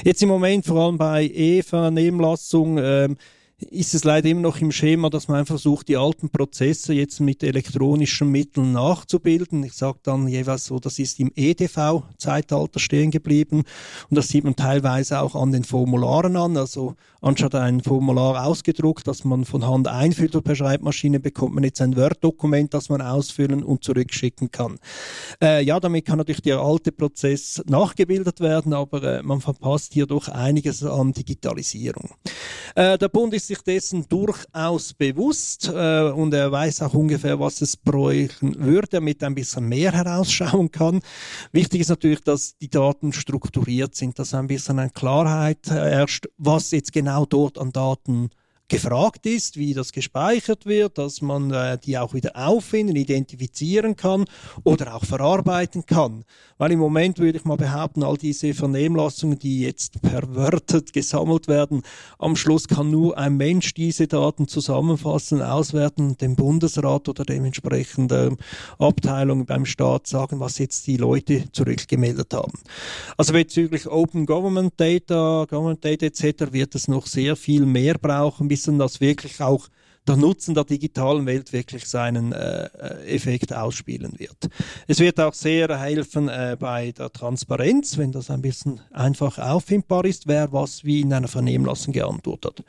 Jetzt 0.05 0.23
im 0.23 0.29
Moment 0.29 0.65
vor 0.65 0.81
allem 0.81 0.99
bei 0.99 1.25
E-Vernehmlassung 1.25 2.79
ähm, 2.79 3.17
ist 3.59 3.95
es 3.95 4.05
leider 4.05 4.29
immer 4.29 4.43
noch 4.43 4.61
im 4.61 4.71
Schema, 4.71 5.09
dass 5.09 5.29
man 5.29 5.47
versucht, 5.47 5.89
die 5.89 5.97
alten 5.97 6.29
Prozesse 6.29 6.93
jetzt 6.93 7.21
mit 7.21 7.43
elektronischen 7.43 8.31
Mitteln 8.31 8.73
nachzubilden. 8.73 9.65
Ich 9.65 9.73
sage 9.73 9.99
dann 10.03 10.29
jeweils 10.29 10.67
so, 10.67 10.79
das 10.79 10.99
ist 10.99 11.19
im 11.21 11.33
EDV-Zeitalter 11.35 12.79
stehen 12.79 13.11
geblieben 13.11 13.65
und 14.11 14.17
das 14.17 14.29
sieht 14.29 14.45
man 14.45 14.57
teilweise 14.57 15.21
auch 15.21 15.35
an 15.35 15.53
den 15.53 15.65
Formularen 15.65 16.37
an. 16.37 16.59
Also 16.59 16.97
anstatt 17.23 17.55
ein 17.55 17.83
Formular 17.83 18.45
ausgedruckt, 18.45 19.07
das 19.09 19.25
man 19.25 19.47
von 19.47 19.67
Hand 19.67 19.89
einfüllt 19.89 20.37
per 20.45 20.55
Schreibmaschine, 20.55 21.19
bekommt 21.19 21.55
man 21.55 21.65
jetzt 21.65 21.81
ein 21.81 21.97
Word-Dokument, 21.97 22.75
das 22.75 22.91
man 22.91 23.01
ausfüllen 23.01 23.65
und 23.65 23.83
zurückschicken 23.83 24.51
kann. 24.51 24.79
Äh, 25.43 25.65
ja, 25.65 25.81
damit 25.81 26.05
kann 26.05 26.19
natürlich 26.19 26.43
der 26.43 26.59
alte 26.59 26.93
Prozess 26.93 27.63
nachgebildet 27.67 28.41
werden, 28.41 28.75
aber 28.75 29.03
äh, 29.03 29.23
man 29.23 29.41
verpasst 29.41 29.95
hier 29.95 30.07
doch 30.07 30.29
einiges 30.29 30.85
an 30.85 31.15
Digitalisierung. 31.15 32.11
Äh, 32.75 32.99
der 32.99 33.09
Bund 33.09 33.33
ist 33.33 33.46
ist 33.47 33.59
sich 33.59 33.63
dessen 33.63 34.09
durchaus 34.09 34.93
bewusst 34.93 35.71
äh, 35.73 36.11
und 36.11 36.35
er 36.35 36.51
weiß 36.51 36.83
auch 36.83 36.95
ungefähr, 36.95 37.39
was 37.39 37.61
es 37.61 37.77
bräuchten 37.77 38.59
würde, 38.59 38.89
damit 38.91 39.23
er 39.23 39.29
ein 39.29 39.37
bisschen 39.37 39.69
mehr 39.69 39.93
herausschauen 39.93 40.73
kann. 40.73 41.01
Wichtig 41.53 41.83
ist 41.83 41.89
natürlich, 41.89 42.23
dass 42.23 42.57
die 42.59 42.69
Daten 42.69 43.13
strukturiert 43.13 43.95
sind, 43.95 44.19
dass 44.19 44.35
ein 44.35 44.49
bisschen 44.49 44.81
eine 44.81 44.91
Klarheit 44.91 45.71
herrscht, 45.71 46.27
was 46.39 46.73
jetzt 46.73 46.93
genau 46.93 47.25
dort 47.25 47.59
an 47.59 47.71
Daten 47.71 48.31
gefragt 48.69 49.27
ist, 49.27 49.57
wie 49.57 49.75
das 49.75 49.93
gespeichert 49.93 50.67
wird, 50.67 50.99
dass 50.99 51.23
man 51.23 51.53
äh, 51.53 51.79
die 51.79 51.99
auch 51.99 52.15
wieder 52.15 52.33
auffinden, 52.35 52.97
identifizieren 52.97 53.97
kann 53.97 54.25
oder 54.65 54.95
auch 54.95 55.05
verarbeiten 55.05 55.87
kann. 55.87 56.25
Weil 56.59 56.73
im 56.73 56.79
Moment 56.79 57.19
würde 57.19 57.39
ich 57.39 57.45
mal 57.45 57.57
behaupten, 57.57 58.03
all 58.03 58.17
diese 58.17 58.55
Vernehmlassungen, 58.55 59.39
die 59.39 59.61
jetzt 59.61 60.01
pervertet 60.01 60.93
gesammelt 60.93 61.49
werden, 61.49 61.83
am 62.19 62.35
Schluss 62.35 62.67
kann 62.67 62.91
nur 62.91 63.19
ein 63.19 63.37
Mensch 63.37 63.75
diese 63.75 64.07
Daten 64.07 64.49
zusammenfassen, 64.49 65.43
auswerten, 65.43 66.17
dem 66.17 66.35
Bundesrat 66.35 67.09
oder 67.09 67.25
dementsprechenden 67.25 68.39
Abteilung 68.79 69.45
beim 69.45 69.67
Staat 69.67 70.07
sagen, 70.07 70.41
was 70.41 70.59
jetzt 70.59 70.87
die 70.87 70.97
Leute 70.97 71.45
zurückgemeldet 71.53 72.33
haben. 72.33 72.59
Also 73.19 73.35
bezüglich 73.35 73.87
Open 73.87 74.25
Government 74.25 74.73
Data, 74.79 75.47
Government 75.49 75.85
Data 75.85 76.07
etc. 76.07 76.53
wird 76.53 76.75
es 76.75 76.89
noch 76.89 77.07
sehr 77.07 77.37
viel 77.37 77.67
mehr 77.67 77.99
brauchen, 77.99 78.49
bis 78.57 78.79
das 78.79 79.03
wirklich 79.03 79.43
auch 79.43 79.69
der 80.07 80.17
Nutzen 80.17 80.55
der 80.55 80.65
digitalen 80.65 81.27
Welt 81.27 81.53
wirklich 81.53 81.87
seinen 81.87 82.33
äh, 82.33 82.67
äh, 82.67 83.15
Effekt 83.15 83.53
ausspielen 83.53 84.19
wird. 84.19 84.49
Es 84.87 85.01
wird 85.01 85.19
auch 85.21 85.35
sehr 85.35 85.79
helfen 85.79 86.29
äh, 86.29 86.57
bei 86.59 86.93
der 86.93 87.13
Transparenz, 87.13 87.99
wenn 87.99 88.13
das 88.13 88.31
ein 88.31 88.43
bisschen 88.43 88.81
einfach 88.93 89.39
auffindbar 89.39 90.05
ist, 90.05 90.27
wer 90.27 90.53
was 90.53 90.85
wie 90.85 91.01
in 91.01 91.13
einer 91.13 91.29
Vernehmlassung 91.29 91.93
geantwortet. 91.93 92.63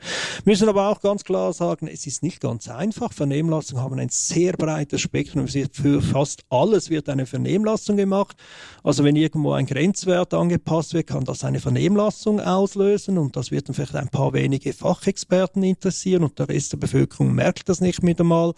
Wir 0.44 0.52
müssen 0.52 0.68
aber 0.68 0.88
auch 0.88 1.00
ganz 1.00 1.24
klar 1.24 1.52
sagen, 1.52 1.86
es 1.86 2.06
ist 2.06 2.22
nicht 2.22 2.40
ganz 2.40 2.68
einfach. 2.68 3.12
Vernehmlassungen 3.12 3.82
haben 3.82 3.98
ein 3.98 4.08
sehr 4.10 4.52
breites 4.54 5.00
Spektrum. 5.00 5.46
Für 5.48 6.02
fast 6.02 6.42
alles 6.50 6.90
wird 6.90 7.08
eine 7.08 7.26
Vernehmlassung 7.26 7.96
gemacht. 7.96 8.36
Also 8.82 9.04
wenn 9.04 9.16
irgendwo 9.16 9.52
ein 9.52 9.66
Grenzwert 9.66 10.34
angepasst 10.34 10.94
wird, 10.94 11.06
kann 11.06 11.24
das 11.24 11.44
eine 11.44 11.60
Vernehmlassung 11.60 12.40
auslösen 12.40 13.18
und 13.18 13.36
das 13.36 13.50
wird 13.50 13.68
dann 13.68 13.74
vielleicht 13.74 13.94
ein 13.94 14.08
paar 14.08 14.32
wenige 14.32 14.72
Fachexperten 14.72 15.62
interessieren 15.62 16.24
und 16.24 16.38
der 16.38 16.48
Rest 16.48 16.72
der 16.72 16.78
Bevölkerung 16.78 17.27
Bevölkerung 17.28 17.34
merkt 17.34 17.68
das 17.68 17.80
nicht 17.80 18.02
mit 18.02 18.20
einmal. 18.20 18.54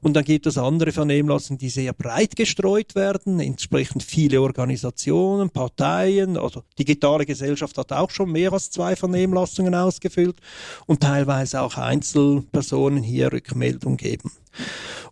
Und 0.00 0.14
dann 0.14 0.24
gibt 0.24 0.46
es 0.46 0.58
andere 0.58 0.92
Vernehmlassungen, 0.92 1.58
die 1.58 1.70
sehr 1.70 1.92
breit 1.92 2.36
gestreut 2.36 2.94
werden, 2.94 3.40
entsprechend 3.40 4.02
viele 4.02 4.40
Organisationen, 4.40 5.50
Parteien, 5.50 6.36
also 6.36 6.62
digitale 6.78 7.26
Gesellschaft 7.26 7.76
hat 7.78 7.92
auch 7.92 8.10
schon 8.10 8.32
mehr 8.32 8.52
als 8.52 8.70
zwei 8.70 8.96
Vernehmlassungen 8.96 9.74
ausgefüllt 9.74 10.40
und 10.86 11.00
teilweise 11.00 11.60
auch 11.62 11.76
Einzelpersonen 11.76 13.02
hier 13.02 13.32
Rückmeldung 13.32 13.96
geben. 13.96 14.30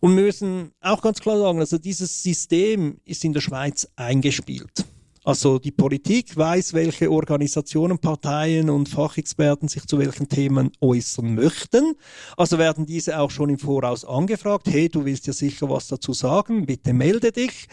Und 0.00 0.16
wir 0.16 0.24
müssen 0.24 0.72
auch 0.80 1.02
ganz 1.02 1.20
klar 1.20 1.38
sagen, 1.38 1.61
also 1.61 1.78
dieses 1.78 2.22
System 2.22 2.98
ist 3.04 3.24
in 3.24 3.32
der 3.32 3.40
Schweiz 3.40 3.88
eingespielt. 3.96 4.84
Also 5.27 5.59
die 5.59 5.72
Politik 5.72 6.37
weiß, 6.37 6.72
welche 6.72 7.11
Organisationen, 7.11 7.99
Parteien 7.99 8.70
und 8.70 8.89
Fachexperten 8.89 9.66
sich 9.66 9.85
zu 9.85 9.99
welchen 9.99 10.29
Themen 10.29 10.70
äußern 10.81 11.35
möchten. 11.35 11.95
Also 12.37 12.59
werden 12.59 12.87
diese 12.87 13.18
auch 13.18 13.33
schon 13.33 13.51
im 13.51 13.59
Voraus 13.59 14.05
angefragt. 14.05 14.68
Hey, 14.68 14.89
du 14.89 15.05
willst 15.05 15.27
ja 15.27 15.33
sicher 15.33 15.68
was 15.68 15.89
dazu 15.89 16.12
sagen, 16.12 16.64
bitte 16.64 16.93
melde 16.93 17.33
dich. 17.33 17.66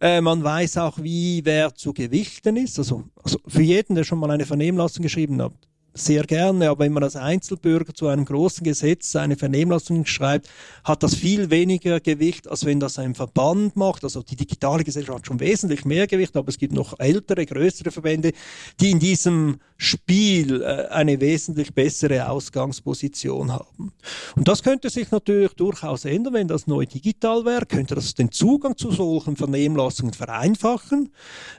Äh, 0.00 0.20
man 0.20 0.42
weiß 0.42 0.78
auch, 0.78 0.98
wie 1.00 1.40
wer 1.44 1.72
zu 1.72 1.92
gewichten 1.92 2.56
ist. 2.56 2.80
Also, 2.80 3.04
also 3.22 3.38
für 3.46 3.62
jeden, 3.62 3.94
der 3.94 4.02
schon 4.02 4.18
mal 4.18 4.32
eine 4.32 4.44
Vernehmlassung 4.44 5.04
geschrieben 5.04 5.40
hat, 5.40 5.52
sehr 6.00 6.24
gerne, 6.24 6.70
aber 6.70 6.84
wenn 6.84 6.92
man 6.92 7.02
als 7.02 7.16
Einzelbürger 7.16 7.94
zu 7.94 8.08
einem 8.08 8.24
großen 8.24 8.64
Gesetz 8.64 9.16
eine 9.16 9.36
Vernehmlassung 9.36 10.06
schreibt, 10.06 10.48
hat 10.84 11.02
das 11.02 11.14
viel 11.14 11.50
weniger 11.50 12.00
Gewicht, 12.00 12.48
als 12.48 12.64
wenn 12.64 12.80
das 12.80 12.98
ein 12.98 13.14
Verband 13.14 13.76
macht. 13.76 14.04
Also 14.04 14.22
die 14.22 14.36
digitale 14.36 14.84
Gesellschaft 14.84 15.18
hat 15.18 15.26
schon 15.26 15.40
wesentlich 15.40 15.84
mehr 15.84 16.06
Gewicht, 16.06 16.36
aber 16.36 16.48
es 16.48 16.58
gibt 16.58 16.72
noch 16.72 16.98
ältere, 16.98 17.44
größere 17.46 17.90
Verbände, 17.90 18.32
die 18.80 18.90
in 18.90 18.98
diesem 18.98 19.58
Spiel 19.76 20.62
äh, 20.62 20.88
eine 20.88 21.20
wesentlich 21.20 21.72
bessere 21.72 22.28
Ausgangsposition 22.28 23.52
haben. 23.52 23.92
Und 24.34 24.48
das 24.48 24.62
könnte 24.62 24.90
sich 24.90 25.10
natürlich 25.10 25.52
durchaus 25.54 26.04
ändern, 26.04 26.34
wenn 26.34 26.48
das 26.48 26.66
neu 26.66 26.84
digital 26.84 27.44
wäre, 27.44 27.64
könnte 27.66 27.94
das 27.94 28.14
den 28.14 28.32
Zugang 28.32 28.76
zu 28.76 28.90
solchen 28.90 29.36
Vernehmlassungen 29.36 30.14
vereinfachen. 30.14 31.10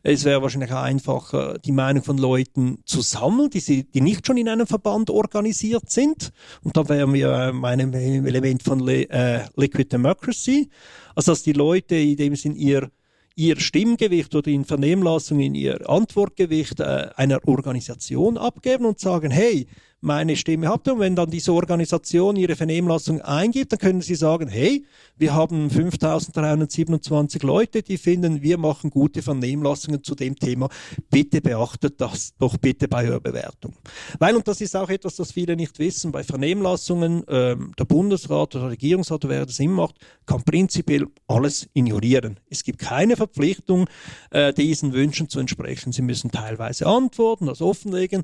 Es 0.04 0.26
wäre 0.26 0.42
wahrscheinlich 0.42 0.74
einfacher, 0.74 1.58
die 1.60 1.72
Meinung 1.72 2.04
von 2.04 2.18
Leuten 2.18 2.80
zu 2.86 3.02
sammeln, 3.02 3.50
die, 3.50 3.62
sie, 3.62 3.84
die 3.84 4.02
nicht 4.02 4.26
schon 4.30 4.38
in 4.38 4.48
einem 4.48 4.68
Verband 4.68 5.10
organisiert 5.10 5.90
sind. 5.90 6.32
Und 6.64 6.78
da 6.78 6.88
wären 6.88 7.12
wir 7.14 7.52
bei 7.60 7.70
einem 7.70 7.92
Element 7.94 8.62
von 8.62 8.88
äh, 8.88 9.46
Liquid 9.56 9.92
Democracy. 9.92 10.70
Also 11.16 11.32
dass 11.32 11.42
die 11.42 11.54
Leute 11.54 11.96
in 11.96 12.16
dem 12.16 12.36
Sinn 12.36 12.56
ihr 12.56 12.92
ihr 13.36 13.58
Stimmgewicht 13.58 14.36
oder 14.36 14.50
in 14.50 14.66
Vernehmlassungen 14.66 15.56
ihr 15.56 15.90
Antwortgewicht 15.90 16.82
äh, 16.82 17.08
einer 17.16 17.40
Organisation 17.48 18.38
abgeben 18.38 18.86
und 18.86 19.00
sagen, 19.00 19.32
hey, 19.32 19.66
meine 20.02 20.36
Stimme 20.36 20.68
habt. 20.70 20.88
Und 20.88 21.00
wenn 21.00 21.16
dann 21.16 21.30
diese 21.30 21.54
Organisation 21.54 22.36
ihre 22.36 22.56
Vernehmlassung 22.56 23.22
eingibt, 23.22 23.72
dann 23.72 23.80
können 23.80 24.02
sie 24.02 24.16
sagen, 24.16 24.48
hey, 24.48 24.86
wir 25.18 25.34
haben 25.34 25.70
5327 25.70 27.44
Leute, 27.44 27.84
die 27.84 27.98
finden, 27.98 28.42
wir 28.42 28.58
machen 28.58 28.90
gute 28.90 29.22
Vernehmlassungen 29.22 30.04
zu 30.04 30.16
dem 30.16 30.36
Thema. 30.36 30.70
Bitte 31.10 31.42
beachtet 31.42 32.00
das 32.00 32.34
doch 32.40 32.58
bitte 32.58 32.88
bei 32.88 33.08
eurer 33.08 33.20
Bewertung. 33.20 33.74
Weil, 34.20 34.36
und 34.36 34.48
das 34.48 34.62
ist 34.62 34.76
auch 34.76 34.90
etwas, 34.90 35.16
das 35.18 35.34
viele 35.34 35.56
nicht 35.56 35.78
wissen, 35.80 36.12
bei 36.12 36.24
Vernehmlassungen, 36.24 37.24
ähm, 37.28 37.74
der 37.78 37.86
Bundesrat 37.86 38.56
oder 38.56 38.66
der 38.66 38.72
Regierungsrat, 38.72 39.28
wer 39.28 39.46
das 39.46 39.60
immer 39.60 39.84
macht, 39.84 39.96
kann 40.26 40.44
prinzipiell 40.44 41.08
alles 41.28 41.68
ignorieren. 41.74 42.40
Es 42.50 42.64
gibt 42.64 42.80
keine 42.80 43.18
Verpflichtung, 43.18 43.88
äh, 44.32 44.54
diesen 44.54 44.94
Wünschen 44.94 45.30
zu 45.30 45.40
entsprechen. 45.40 45.92
Sie 45.92 46.02
müssen 46.02 46.32
teilweise 46.32 46.88
antworten, 46.88 47.46
das 47.46 47.62
offenlegen. 47.62 48.24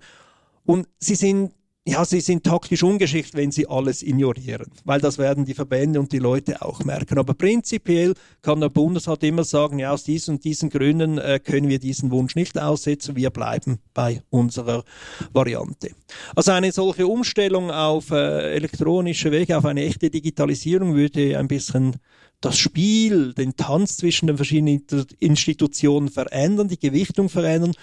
Und 0.66 0.88
sie 1.00 1.16
sind 1.16 1.52
ja, 1.88 2.04
sie 2.04 2.20
sind 2.20 2.44
taktisch 2.44 2.82
ungeschickt, 2.82 3.36
wenn 3.36 3.52
sie 3.52 3.68
alles 3.68 4.02
ignorieren, 4.02 4.72
weil 4.86 5.00
das 5.00 5.20
werden 5.20 5.46
die 5.46 5.54
Verbände 5.54 6.00
und 6.00 6.12
die 6.12 6.20
Leute 6.20 6.64
auch 6.64 6.84
merken. 6.84 7.20
Aber 7.20 7.36
prinzipiell 7.36 8.16
kann 8.42 8.60
der 8.60 8.70
Bundesrat 8.70 9.24
immer 9.24 9.44
sagen, 9.44 9.78
ja, 9.78 9.92
aus 9.92 10.04
diesen 10.04 10.36
und 10.36 10.44
diesen 10.44 10.72
Gründen 10.72 11.20
äh, 11.20 11.40
können 11.40 11.70
wir 11.70 11.78
diesen 11.78 12.10
Wunsch 12.10 12.36
nicht 12.36 12.58
aussetzen, 12.60 13.16
wir 13.16 13.30
bleiben 13.30 13.78
bei 13.94 14.24
unserer 14.32 14.84
Variante. 15.32 15.92
Also 16.36 16.54
eine 16.54 16.72
solche 16.72 17.06
Umstellung 17.06 17.70
auf 17.70 18.10
äh, 18.10 18.56
elektronische 18.56 19.32
Wege, 19.32 19.56
auf 19.56 19.66
eine 19.66 19.86
echte 19.86 20.10
Digitalisierung 20.10 20.96
würde 20.96 21.38
ein 21.38 21.48
bisschen 21.48 21.98
das 22.42 22.58
Spiel, 22.58 23.34
den 23.34 23.56
Tanz 23.56 23.98
zwischen 23.98 24.26
den 24.26 24.38
verschiedenen 24.38 24.84
Institutionen 25.20 26.10
verändern, 26.10 26.68
die 26.68 26.80
Gewichtung 26.80 27.30
verändern 27.30 27.74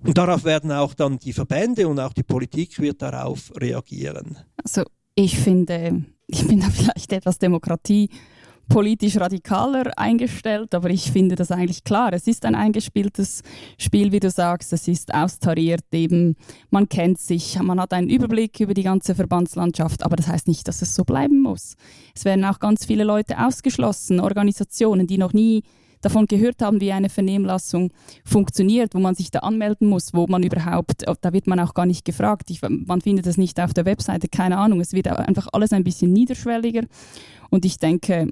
und 0.00 0.16
darauf 0.16 0.44
werden 0.44 0.72
auch 0.72 0.94
dann 0.94 1.18
die 1.18 1.32
Verbände 1.32 1.88
und 1.88 1.98
auch 1.98 2.12
die 2.12 2.22
Politik 2.22 2.78
wird 2.80 3.02
darauf 3.02 3.52
reagieren. 3.60 4.38
Also 4.62 4.82
ich 5.14 5.38
finde, 5.38 6.04
ich 6.26 6.46
bin 6.46 6.60
da 6.60 6.66
vielleicht 6.70 7.12
etwas 7.12 7.38
Demokratie 7.38 8.10
politisch 8.68 9.16
radikaler 9.16 9.96
eingestellt, 9.96 10.74
aber 10.74 10.90
ich 10.90 11.12
finde 11.12 11.36
das 11.36 11.50
eigentlich 11.50 11.84
klar. 11.84 12.12
Es 12.12 12.26
ist 12.26 12.44
ein 12.44 12.54
eingespieltes 12.54 13.42
Spiel, 13.78 14.12
wie 14.12 14.20
du 14.20 14.30
sagst. 14.30 14.72
Es 14.72 14.88
ist 14.88 15.14
austariert, 15.14 15.84
eben 15.92 16.36
man 16.70 16.88
kennt 16.88 17.18
sich, 17.18 17.58
man 17.60 17.80
hat 17.80 17.92
einen 17.92 18.08
Überblick 18.08 18.60
über 18.60 18.74
die 18.74 18.82
ganze 18.82 19.14
Verbandslandschaft, 19.14 20.04
aber 20.04 20.16
das 20.16 20.28
heißt 20.28 20.48
nicht, 20.48 20.66
dass 20.68 20.82
es 20.82 20.94
so 20.94 21.04
bleiben 21.04 21.42
muss. 21.42 21.76
Es 22.14 22.24
werden 22.24 22.44
auch 22.44 22.58
ganz 22.58 22.86
viele 22.86 23.04
Leute 23.04 23.38
ausgeschlossen, 23.38 24.20
Organisationen, 24.20 25.06
die 25.06 25.18
noch 25.18 25.32
nie 25.32 25.62
davon 26.06 26.26
gehört 26.26 26.62
haben, 26.62 26.80
wie 26.80 26.92
eine 26.92 27.08
Vernehmlassung 27.08 27.90
funktioniert, 28.24 28.94
wo 28.94 29.00
man 29.00 29.16
sich 29.16 29.32
da 29.32 29.40
anmelden 29.40 29.88
muss, 29.88 30.14
wo 30.14 30.26
man 30.28 30.44
überhaupt, 30.44 31.04
oh, 31.08 31.14
da 31.20 31.32
wird 31.32 31.48
man 31.48 31.58
auch 31.58 31.74
gar 31.74 31.84
nicht 31.84 32.04
gefragt. 32.04 32.48
Ich, 32.50 32.60
man 32.62 33.00
findet 33.00 33.26
das 33.26 33.36
nicht 33.36 33.60
auf 33.60 33.74
der 33.74 33.86
Webseite, 33.86 34.28
keine 34.28 34.58
Ahnung. 34.58 34.80
Es 34.80 34.92
wird 34.92 35.08
einfach 35.08 35.48
alles 35.52 35.72
ein 35.72 35.82
bisschen 35.82 36.12
niederschwelliger. 36.12 36.82
Und 37.50 37.64
ich 37.64 37.78
denke, 37.78 38.28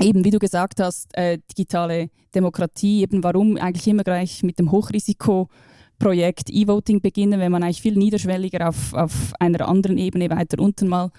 eben, 0.00 0.24
wie 0.24 0.30
du 0.30 0.38
gesagt 0.38 0.80
hast, 0.80 1.16
äh, 1.16 1.38
digitale 1.50 2.10
Demokratie, 2.32 3.02
eben 3.02 3.24
warum 3.24 3.56
eigentlich 3.56 3.88
immer 3.88 4.04
gleich 4.04 4.44
mit 4.44 4.60
dem 4.60 4.70
Hochrisikoprojekt 4.70 6.48
E-Voting 6.48 7.00
beginnen, 7.00 7.40
wenn 7.40 7.50
man 7.50 7.64
eigentlich 7.64 7.82
viel 7.82 7.96
niederschwelliger 7.96 8.68
auf, 8.68 8.94
auf 8.94 9.32
einer 9.40 9.68
anderen 9.68 9.98
Ebene 9.98 10.30
weiter 10.30 10.62
unten 10.62 10.86
mal 10.86 11.10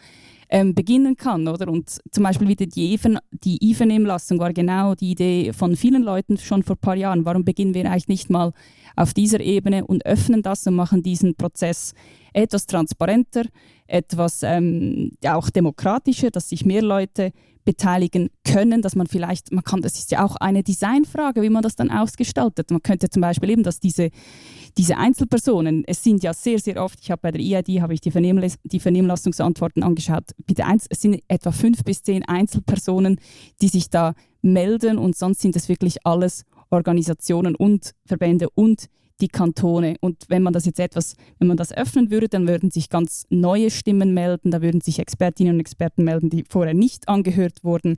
ähm, 0.50 0.76
beginnen 0.76 1.16
kann, 1.16 1.48
oder? 1.48 1.68
Und 1.68 1.98
zum 2.12 2.24
Beispiel 2.24 2.48
wieder 2.48 2.66
die, 2.66 2.94
Even, 2.94 3.20
die 3.32 3.72
IFEN-Lassung 3.72 4.40
war 4.40 4.54
genau 4.54 4.96
die 4.96 5.12
Idee 5.12 5.54
von 5.54 5.76
vielen 5.76 6.04
Leuten 6.04 6.38
schon 6.38 6.64
vor 6.64 6.76
ein 6.76 6.82
paar 6.82 6.96
Jahren. 6.96 7.26
Warum 7.26 7.44
beginnen 7.44 7.74
wir 7.74 7.86
eigentlich 7.86 8.08
nicht 8.08 8.30
mal 8.30 8.54
auf 8.96 9.14
dieser 9.14 9.40
Ebene 9.40 9.86
und 9.86 10.06
öffnen 10.06 10.42
das 10.42 10.66
und 10.68 10.76
machen 10.76 11.04
diesen 11.04 11.36
Prozess 11.36 11.94
etwas 12.34 12.66
transparenter, 12.68 13.44
etwas 13.88 14.44
ähm, 14.44 15.12
auch 15.28 15.50
demokratischer, 15.50 16.32
dass 16.32 16.50
sich 16.50 16.66
mehr 16.66 16.82
Leute 16.82 17.32
beteiligen 17.66 18.30
können, 18.44 18.82
dass 18.82 18.96
man 18.96 19.08
vielleicht, 19.08 19.52
man 19.52 19.64
kann, 19.64 19.82
das 19.82 19.96
ist 19.96 20.12
ja 20.12 20.24
auch 20.24 20.36
eine 20.38 20.64
Designfrage, 20.64 21.42
wie 21.42 21.50
man 21.50 21.64
das 21.64 21.76
dann 21.76 21.90
ausgestaltet. 21.90 22.72
Man 22.72 22.82
könnte 22.82 23.10
zum 23.10 23.22
Beispiel 23.22 23.50
eben, 23.50 23.64
dass 23.64 23.80
diese, 23.80 24.12
diese 24.78 24.98
Einzelpersonen, 24.98 25.84
es 25.88 26.04
sind 26.04 26.24
ja 26.24 26.34
sehr, 26.34 26.60
sehr 26.60 26.82
oft, 26.82 27.00
ich 27.02 27.12
habe 27.12 27.22
bei 27.24 27.32
der 27.32 27.42
EID, 27.42 27.82
habe 27.82 27.94
ich 27.94 28.02
die, 28.02 28.12
Vernehmlass 28.12 28.58
die 28.64 28.80
Vernehmlassungsantworten 28.80 29.84
angeschaut, 29.84 30.32
es 30.90 31.02
sind 31.02 31.22
etwa 31.28 31.52
fünf 31.52 31.84
bis 31.84 32.04
zehn 32.04 32.24
Einzelpersonen, 32.24 33.20
die 33.62 33.68
sich 33.68 33.90
da 33.90 34.14
melden 34.42 34.98
und 34.98 35.18
sonst 35.18 35.42
sind 35.42 35.56
es 35.56 35.68
wirklich 35.68 36.06
alles 36.06 36.46
Organisationen 36.70 37.56
und 37.56 37.92
Verbände 38.06 38.50
und 38.54 38.88
die 39.22 39.28
Kantone. 39.28 39.96
Und 40.02 40.26
wenn 40.28 40.44
man 40.44 40.54
das 40.54 40.66
jetzt 40.66 40.80
etwas, 40.80 41.16
wenn 41.40 41.48
man 41.48 41.58
das 41.58 41.72
öffnen 41.72 42.12
würde, 42.12 42.28
dann 42.28 42.48
würden 42.48 42.72
sich 42.72 42.90
ganz 42.90 43.26
neue 43.30 43.72
Stimmen 43.72 44.14
melden, 44.14 44.52
da 44.52 44.62
würden 44.62 44.82
sich 44.82 45.00
Expertinnen 45.00 45.54
und 45.54 45.60
Experten 45.60 46.04
melden, 46.04 46.30
die 46.30 46.44
vorher 46.50 46.74
nicht 46.74 47.08
angehört 47.08 47.64
wurden, 47.64 47.96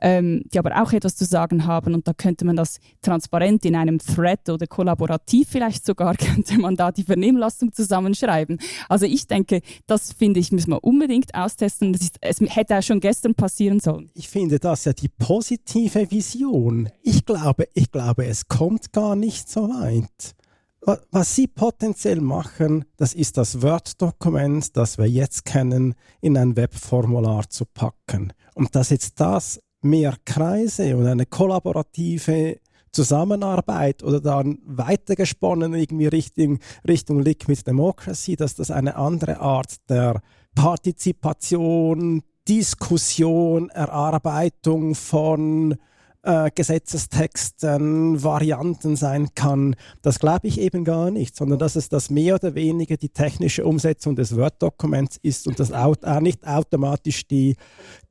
ähm, 0.00 0.42
die 0.52 0.58
aber 0.58 0.82
auch 0.82 0.92
etwas 0.92 1.16
zu 1.16 1.24
sagen 1.24 1.66
haben. 1.66 1.94
Und 1.94 2.08
da 2.08 2.12
könnte 2.14 2.44
man 2.44 2.56
das 2.56 2.80
transparent 3.02 3.64
in 3.64 3.76
einem 3.76 3.98
Thread 3.98 4.48
oder 4.48 4.66
kollaborativ 4.66 5.48
vielleicht 5.50 5.86
sogar, 5.86 6.14
könnte 6.16 6.58
man 6.58 6.76
da 6.76 6.90
die 6.90 7.04
Vernehmlassung 7.04 7.72
zusammenschreiben. 7.72 8.58
Also 8.88 9.06
ich 9.06 9.26
denke, 9.28 9.60
das 9.86 10.12
finde 10.12 10.40
ich, 10.40 10.50
müssen 10.50 10.70
wir 10.70 10.82
unbedingt 10.82 11.34
austesten. 11.34 11.92
Das 11.92 12.02
ist, 12.02 12.16
es 12.20 12.40
hätte 12.40 12.78
auch 12.78 12.82
schon 12.82 13.00
gestern 13.00 13.34
passieren 13.34 13.78
sollen. 13.78 14.10
Ich 14.14 14.28
finde 14.28 14.58
das 14.58 14.84
ja 14.84 14.92
die 14.92 15.08
positive 15.08 16.10
Vision. 16.10 16.88
Ich 17.02 17.24
glaube, 17.24 17.68
ich 17.74 17.92
glaube, 17.92 18.26
es 18.26 18.48
kommt 18.48 18.92
gar 18.92 19.14
nicht 19.14 19.48
so 19.48 19.68
weit 19.68 20.34
was 20.82 21.34
Sie 21.34 21.46
potenziell 21.46 22.20
machen, 22.20 22.84
das 22.96 23.14
ist 23.14 23.36
das 23.36 23.62
Word-Dokument, 23.62 24.76
das 24.76 24.98
wir 24.98 25.06
jetzt 25.06 25.44
kennen, 25.44 25.94
in 26.20 26.36
ein 26.36 26.56
Webformular 26.56 27.48
zu 27.50 27.64
packen. 27.66 28.32
Und 28.54 28.74
dass 28.74 28.90
jetzt 28.90 29.20
das 29.20 29.60
mehr 29.82 30.16
Kreise 30.24 30.96
und 30.96 31.06
eine 31.06 31.26
kollaborative 31.26 32.60
Zusammenarbeit 32.92 34.02
oder 34.02 34.20
dann 34.20 34.58
weitergesponnen 34.64 35.74
irgendwie 35.74 36.08
Richtung, 36.08 36.58
Richtung 36.86 37.20
Liquid 37.20 37.62
Democracy, 37.64 38.36
dass 38.36 38.56
das 38.56 38.70
eine 38.70 38.96
andere 38.96 39.38
Art 39.40 39.76
der 39.88 40.20
Partizipation, 40.54 42.22
Diskussion, 42.48 43.68
Erarbeitung 43.70 44.94
von 44.94 45.76
äh, 46.22 46.50
Gesetzestexten, 46.54 48.22
Varianten 48.22 48.96
sein 48.96 49.28
kann. 49.34 49.76
Das 50.02 50.18
glaube 50.18 50.48
ich 50.48 50.60
eben 50.60 50.84
gar 50.84 51.10
nicht, 51.10 51.36
sondern 51.36 51.58
dass 51.58 51.76
es 51.76 51.88
das 51.88 52.10
mehr 52.10 52.34
oder 52.34 52.54
weniger 52.54 52.96
die 52.96 53.08
technische 53.08 53.64
Umsetzung 53.64 54.16
des 54.16 54.36
Word-Dokuments 54.36 55.18
ist 55.22 55.46
und 55.46 55.58
dass 55.58 55.72
auch 55.72 55.96
nicht 56.20 56.46
automatisch 56.46 57.26
die, 57.26 57.56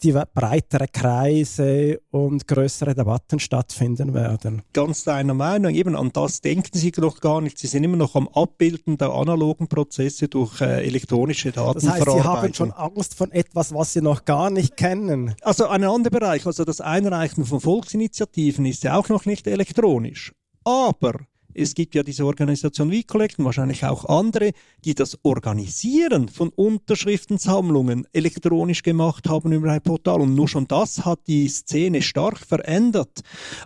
die 0.02 0.12
breitere 0.34 0.88
Kreise 0.88 2.00
und 2.12 2.48
größere 2.48 2.96
Debatten 2.96 3.40
stattfinden 3.40 4.14
werden. 4.14 4.64
Ganz 4.74 5.04
deiner 5.04 5.34
Meinung, 5.34 5.74
eben 5.74 5.96
an 5.96 6.10
das 6.14 6.42
denken 6.42 6.78
Sie 6.78 6.92
noch 6.98 7.22
gar 7.22 7.42
nicht. 7.42 7.60
Sie 7.60 7.68
sind 7.68 7.84
immer 7.84 7.98
noch 7.98 8.16
am 8.16 8.28
Abbilden 8.30 8.98
der 8.98 9.12
analogen 9.12 9.68
Prozesse 9.68 10.28
durch 10.28 10.62
äh, 10.62 10.86
elektronische 10.86 11.52
Datenverarbeitung. 11.52 11.86
Das 11.86 12.16
heißt, 12.16 12.24
Sie 12.24 12.28
haben 12.28 12.54
schon 12.54 12.72
Angst 12.72 13.16
von 13.16 13.32
etwas, 13.32 13.74
was 13.74 13.94
Sie 13.94 14.02
noch 14.02 14.26
gar 14.26 14.50
nicht 14.50 14.76
kennen. 14.76 15.36
Also 15.42 15.68
ein 15.68 15.84
anderer 15.84 16.20
Bereich, 16.20 16.46
also 16.46 16.66
das 16.66 16.82
Einreichen 16.82 17.46
von 17.46 17.60
Volks 17.60 17.94
Volksinitiativen 18.00 18.66
ist 18.66 18.84
ja 18.84 18.98
auch 18.98 19.10
noch 19.10 19.26
nicht 19.26 19.46
elektronisch. 19.46 20.32
Aber 20.64 21.20
es 21.54 21.76
gibt 21.76 21.96
ja 21.96 22.04
diese 22.04 22.26
Organisation 22.26 22.92
wie 22.92 23.04
Collect 23.04 23.40
und 23.40 23.46
wahrscheinlich 23.46 23.84
auch 23.84 24.06
andere, 24.06 24.52
die 24.86 24.96
das 24.96 25.18
Organisieren 25.24 26.30
von 26.30 26.50
Unterschriftensammlungen 26.50 28.08
elektronisch 28.14 28.84
gemacht 28.84 29.28
haben 29.28 29.52
über 29.52 29.70
ein 29.72 29.82
Portal. 29.82 30.22
Und 30.22 30.36
nur 30.36 30.48
schon 30.48 30.68
das 30.68 31.04
hat 31.04 31.20
die 31.28 31.50
Szene 31.50 32.02
stark 32.02 32.38
verändert. 32.38 33.20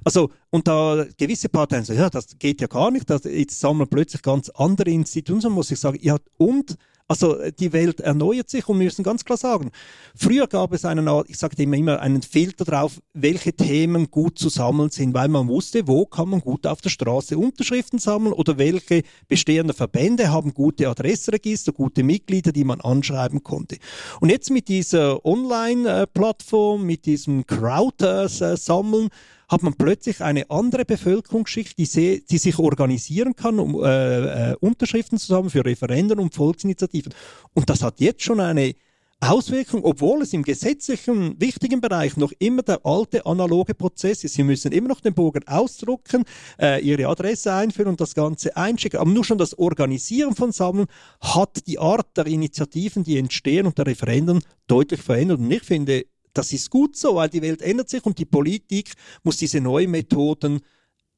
Also, 0.04 0.32
und 0.50 0.68
da 0.68 1.06
gewisse 1.18 1.50
Parteien 1.50 1.84
sagen, 1.84 2.00
ja, 2.00 2.10
das 2.10 2.40
geht 2.40 2.60
ja 2.62 2.68
gar 2.68 2.90
nicht, 2.90 3.10
das, 3.12 3.26
jetzt 3.26 3.60
sammeln 3.60 3.90
plötzlich 3.90 4.24
ganz 4.24 4.50
andere 4.50 4.90
Institutionen, 4.90 5.54
muss 5.56 5.70
ich 5.70 5.80
sagen, 5.80 6.00
ja, 6.02 6.18
und 6.38 6.76
also 7.14 7.38
äh, 7.38 7.52
die 7.52 7.72
Welt 7.74 8.00
erneuert 8.00 8.50
sich 8.50 8.68
und 8.68 8.80
wir 8.80 8.86
müssen 8.86 9.04
ganz 9.04 9.24
klar 9.24 9.38
sagen, 9.38 9.70
früher 10.16 10.48
gab 10.48 10.74
es 10.74 10.84
einen, 10.84 11.08
ich 11.28 11.38
sagte 11.38 11.62
immer, 11.62 11.78
immer 11.78 12.00
einen 12.00 12.24
Filter 12.24 12.66
drauf, 12.66 13.00
welche 13.14 13.54
Themen 13.54 14.10
gut 14.10 14.40
zu 14.40 14.50
sammeln 14.50 14.90
sind, 14.90 15.14
weil 15.14 15.28
man 15.28 15.48
wusste, 15.48 15.88
wo 15.88 16.08
kann 16.08 16.30
man 16.30 16.40
gut 16.40 16.66
auf 16.66 16.82
der 16.82 16.90
Straße 16.90 17.38
Unterschriften 17.38 18.00
sammeln 18.00 18.34
oder 18.34 18.58
welche 18.58 19.04
bestehende 19.28 19.76
Verbände 19.76 20.32
haben 20.32 20.56
gute 20.56 20.90
Adressregister, 20.90 21.72
gute 21.72 22.02
Mitglieder, 22.02 22.52
die 22.52 22.64
man 22.64 22.82
anschreiben 22.82 23.44
konnte. 23.44 23.78
Und 24.20 24.30
jetzt 24.30 24.50
mit 24.50 24.68
dieser 24.68 25.24
Online-Plattform, 25.24 26.84
mit 26.84 27.06
diesem 27.06 27.46
Crowd-Sammeln, 27.46 29.10
hat 29.54 29.62
man 29.62 29.76
plötzlich 29.76 30.22
eine 30.22 30.50
andere 30.50 30.84
Bevölkerungsschicht, 30.84 31.78
die, 31.78 32.26
die 32.26 32.38
sich 32.40 32.58
organisieren 32.58 33.36
kann, 33.36 33.60
um 33.60 33.82
äh, 33.84 34.52
äh, 34.52 34.56
Unterschriften 34.60 35.20
zu 35.20 35.28
sammeln 35.28 35.52
für 35.52 35.64
Referenden 35.64 36.20
und 36.20 36.34
Volksinitiativen. 36.34 37.14
Und 37.54 37.70
das 37.70 37.84
hat 37.84 38.00
jetzt 38.00 38.24
schon 38.24 38.40
eine 38.40 38.74
Auswirkung, 39.22 39.86
obwohl 39.86 40.24
es 40.24 40.34
im 40.34 40.42
gesetzlichen 40.42 41.40
wichtigen 41.40 41.82
Bereich 41.82 42.18
noch 42.18 42.34
immer 42.40 42.64
der 42.64 42.84
alte 42.84 43.26
analoge 43.28 43.76
Prozess 43.76 44.24
ist. 44.24 44.34
Sie 44.34 44.44
müssen 44.44 44.72
immer 44.72 44.88
noch 44.88 45.02
den 45.02 45.14
Bogen 45.14 45.48
ausdrucken, 45.48 46.26
äh, 46.60 46.82
Ihre 46.82 47.08
Adresse 47.08 47.54
einführen 47.54 47.90
und 47.90 48.02
das 48.02 48.16
Ganze 48.16 48.58
einschicken. 48.58 49.00
Aber 49.00 49.12
nur 49.12 49.24
schon 49.24 49.38
das 49.38 49.58
Organisieren 49.58 50.36
von 50.36 50.52
Sammeln 50.52 50.88
hat 51.22 51.68
die 51.68 51.78
Art 51.78 52.18
der 52.18 52.26
Initiativen, 52.26 53.04
die 53.04 53.20
entstehen 53.20 53.68
und 53.68 53.78
der 53.78 53.86
Referenden 53.86 54.42
deutlich 54.66 55.04
verändert. 55.04 55.40
Und 55.40 55.52
ich 55.52 55.64
finde, 55.64 56.06
das 56.34 56.52
ist 56.52 56.70
gut 56.70 56.96
so, 56.96 57.16
weil 57.16 57.30
die 57.30 57.42
Welt 57.42 57.62
ändert 57.62 57.90
sich 57.90 58.04
und 58.06 58.18
die 58.18 58.26
Politik 58.26 58.94
muss 59.24 59.38
diese 59.38 59.62
neuen 59.62 59.92
Methoden 59.92 60.62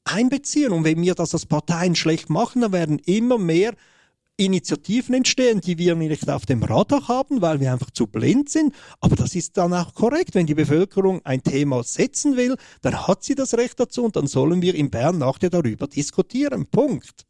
einbeziehen. 0.04 0.72
Und 0.72 0.84
wenn 0.84 1.02
wir 1.02 1.14
das 1.14 1.34
als 1.34 1.46
Parteien 1.46 1.94
schlecht 1.94 2.30
machen, 2.30 2.62
dann 2.62 2.72
werden 2.72 2.98
immer 3.00 3.38
mehr 3.38 3.74
Initiativen 4.38 5.14
entstehen, 5.14 5.62
die 5.62 5.78
wir 5.78 5.94
nicht 5.94 6.28
auf 6.28 6.44
dem 6.44 6.62
Radar 6.62 7.08
haben, 7.08 7.40
weil 7.40 7.60
wir 7.60 7.72
einfach 7.72 7.90
zu 7.90 8.06
blind 8.06 8.50
sind. 8.50 8.74
Aber 9.00 9.16
das 9.16 9.34
ist 9.34 9.56
dann 9.56 9.72
auch 9.72 9.94
korrekt. 9.94 10.34
Wenn 10.34 10.46
die 10.46 10.54
Bevölkerung 10.54 11.24
ein 11.24 11.42
Thema 11.42 11.82
setzen 11.82 12.36
will, 12.36 12.56
dann 12.82 13.06
hat 13.06 13.24
sie 13.24 13.34
das 13.34 13.54
Recht 13.54 13.80
dazu 13.80 14.04
und 14.04 14.16
dann 14.16 14.26
sollen 14.26 14.60
wir 14.60 14.74
in 14.74 14.90
Bern 14.90 15.18
nachher 15.18 15.48
darüber 15.48 15.86
diskutieren. 15.86 16.66
Punkt. 16.66 17.25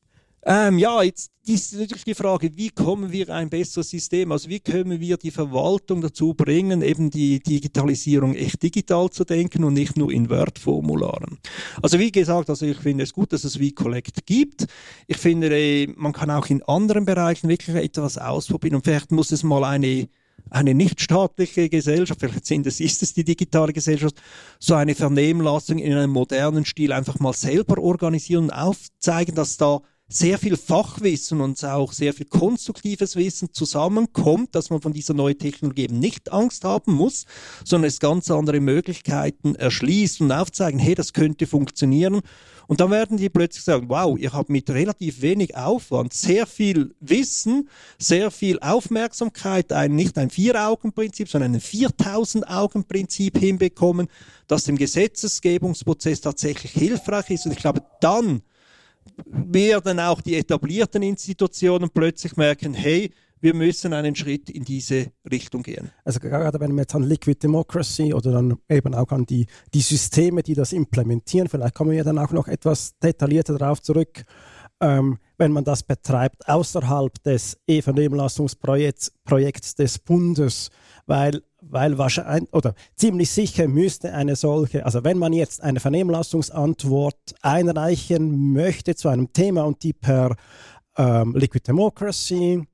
Ähm, 0.49 0.79
ja, 0.79 1.03
jetzt 1.03 1.33
ist 1.45 1.75
natürlich 1.75 2.05
die 2.05 2.15
Frage, 2.15 2.57
wie 2.57 2.71
kommen 2.71 3.11
wir 3.11 3.31
ein 3.31 3.51
besseres 3.51 3.91
System, 3.91 4.31
also 4.31 4.49
wie 4.49 4.61
können 4.61 5.01
wir 5.01 5.17
die 5.17 5.33
Verwaltung 5.33 6.01
dazu 6.01 6.35
bringen, 6.35 6.83
eben 6.83 7.11
die 7.11 7.41
Digitalisierung 7.41 8.37
echt 8.37 8.63
digital 8.63 9.11
zu 9.11 9.25
denken 9.25 9.65
und 9.65 9.75
nicht 9.75 9.97
nur 9.97 10.13
in 10.13 10.31
Word-Formularen. 10.31 11.39
Also 11.83 11.99
wie 11.99 12.13
gesagt, 12.13 12.49
also 12.49 12.65
ich 12.65 12.79
finde 12.79 13.03
es 13.03 13.13
gut, 13.13 13.33
dass 13.33 13.43
es 13.43 13.57
V-Collect 13.57 14.25
gibt. 14.25 14.67
Ich 15.09 15.17
finde, 15.17 15.49
äh, 15.49 15.89
man 15.97 16.13
kann 16.13 16.31
auch 16.31 16.47
in 16.47 16.63
anderen 16.63 17.07
Bereichen 17.07 17.49
wirklich 17.49 17.75
etwas 17.75 18.17
ausprobieren 18.17 18.77
und 18.77 18.85
vielleicht 18.85 19.11
muss 19.11 19.33
es 19.33 19.43
mal 19.43 19.65
eine 19.65 20.09
eine 20.49 20.75
nichtstaatliche 20.75 21.69
Gesellschaft, 21.69 22.21
vielleicht 22.21 22.47
sind 22.47 22.69
es, 22.69 22.79
ist 22.79 23.03
es 23.03 23.15
die 23.15 23.25
digitale 23.25 23.73
Gesellschaft, 23.73 24.23
so 24.61 24.75
eine 24.75 24.95
Vernehmlassung 24.95 25.79
in 25.79 25.93
einem 25.93 26.13
modernen 26.13 26.65
Stil 26.65 26.93
einfach 26.93 27.19
mal 27.19 27.33
selber 27.33 27.79
organisieren 27.79 28.45
und 28.45 28.51
aufzeigen, 28.51 29.35
dass 29.35 29.57
da 29.57 29.81
sehr 30.09 30.39
viel 30.39 30.57
Fachwissen 30.57 31.41
und 31.41 31.63
auch 31.65 31.93
sehr 31.93 32.15
viel 32.15 32.27
konstruktives 32.27 33.17
Wissen 33.17 33.53
zusammenkommt, 33.53 34.55
dass 34.55 34.71
man 34.71 34.81
von 34.81 34.93
dieser 34.93 35.15
neuen 35.15 35.39
Technologie 35.39 35.85
eben 35.85 35.99
nicht 35.99 36.33
Angst 36.33 36.65
haben 36.65 36.93
muss, 36.93 37.27
sondern 37.65 37.89
es 37.89 37.99
ganz 37.99 38.31
andere 38.31 38.61
Möglichkeiten 38.61 39.57
erschließt 39.57 40.21
und 40.21 40.31
aufzeigen, 40.31 40.79
hey, 40.79 40.95
das 40.95 41.13
könnte 41.13 41.49
funktionieren. 41.49 42.21
Und 42.69 42.81
dann 42.81 42.91
werden 42.91 43.17
die 43.17 43.29
plötzlich 43.29 43.65
sagen, 43.65 43.89
wow, 43.89 44.17
ihr 44.19 44.33
habt 44.33 44.49
mit 44.49 44.71
relativ 44.71 45.23
wenig 45.23 45.57
Aufwand 45.57 46.13
sehr 46.13 46.47
viel 46.47 46.95
Wissen, 47.01 47.69
sehr 47.99 48.31
viel 48.31 48.59
Aufmerksamkeit, 48.61 49.73
ein, 49.73 49.95
nicht 49.95 50.19
ein 50.19 50.31
Vier-Augen-Prinzip, 50.31 51.29
sondern 51.29 51.55
ein 51.55 51.61
4000-Augen-Prinzip 51.61 53.39
hinbekommen, 53.39 54.09
das 54.47 54.65
dem 54.65 54.79
Gesetzesgebungsprozess 54.79 56.21
tatsächlich 56.21 56.73
hilfreich 56.73 57.31
ist. 57.31 57.47
Und 57.47 57.53
ich 57.53 57.59
glaube, 57.59 57.83
dann 58.01 58.43
werden 59.27 60.01
auch 60.01 60.21
die 60.21 60.37
etablierten 60.37 61.03
Institutionen 61.03 61.91
plötzlich 61.91 62.37
merken, 62.37 62.75
hey, 62.75 63.11
wir 63.41 63.55
müssen 63.55 63.93
einen 63.93 64.17
Schritt 64.17 64.51
in 64.51 64.65
diese 64.65 65.13
Richtung 65.31 65.63
gehen. 65.63 65.91
Also 66.05 66.21
gerade 66.21 66.59
wenn 66.59 66.73
wir 66.73 66.83
jetzt 66.83 66.95
an 66.95 67.03
Liquid 67.03 67.39
Democracy 67.43 68.15
oder 68.15 68.33
dann 68.33 68.59
eben 68.69 68.95
auch 68.95 69.11
an 69.13 69.27
die, 69.27 69.47
die 69.75 69.81
Systeme, 69.81 70.43
die 70.43 70.55
das 70.55 70.73
implementieren, 70.73 71.49
vielleicht 71.49 71.75
kommen 71.75 71.91
wir 71.91 72.03
dann 72.03 72.19
auch 72.19 72.33
noch 72.33 72.49
etwas 72.49 72.99
detaillierter 72.99 73.59
darauf 73.59 73.83
zurück, 73.83 74.25
ähm, 74.81 75.19
wenn 75.39 75.53
man 75.53 75.65
das 75.65 75.83
betreibt 75.83 76.49
außerhalb 76.49 77.23
des 77.23 77.59
E-Vernehmlassungsprojekts 77.67 79.13
Projekts 79.25 79.75
des 79.75 79.99
Bundes, 79.99 80.71
weil, 81.07 81.43
weil 81.61 81.99
wahrscheinlich 81.99 82.53
oder 82.53 82.75
ziemlich 82.97 83.31
sicher 83.31 83.69
müsste 83.69 84.13
eine 84.13 84.37
solche, 84.37 84.85
also 84.85 85.05
wenn 85.05 85.19
man 85.19 85.33
jetzt 85.33 85.63
eine 85.63 85.81
Vernehmlassungsantwort 85.81 87.35
einreichen 87.43 88.53
möchte 88.53 88.95
zu 88.95 89.09
einem 89.09 89.33
Thema 89.33 89.65
und 89.65 89.83
die 89.83 89.93
per 89.93 90.37
ähm, 90.97 91.35
Liquid 91.37 91.67
Democracy 91.67 92.67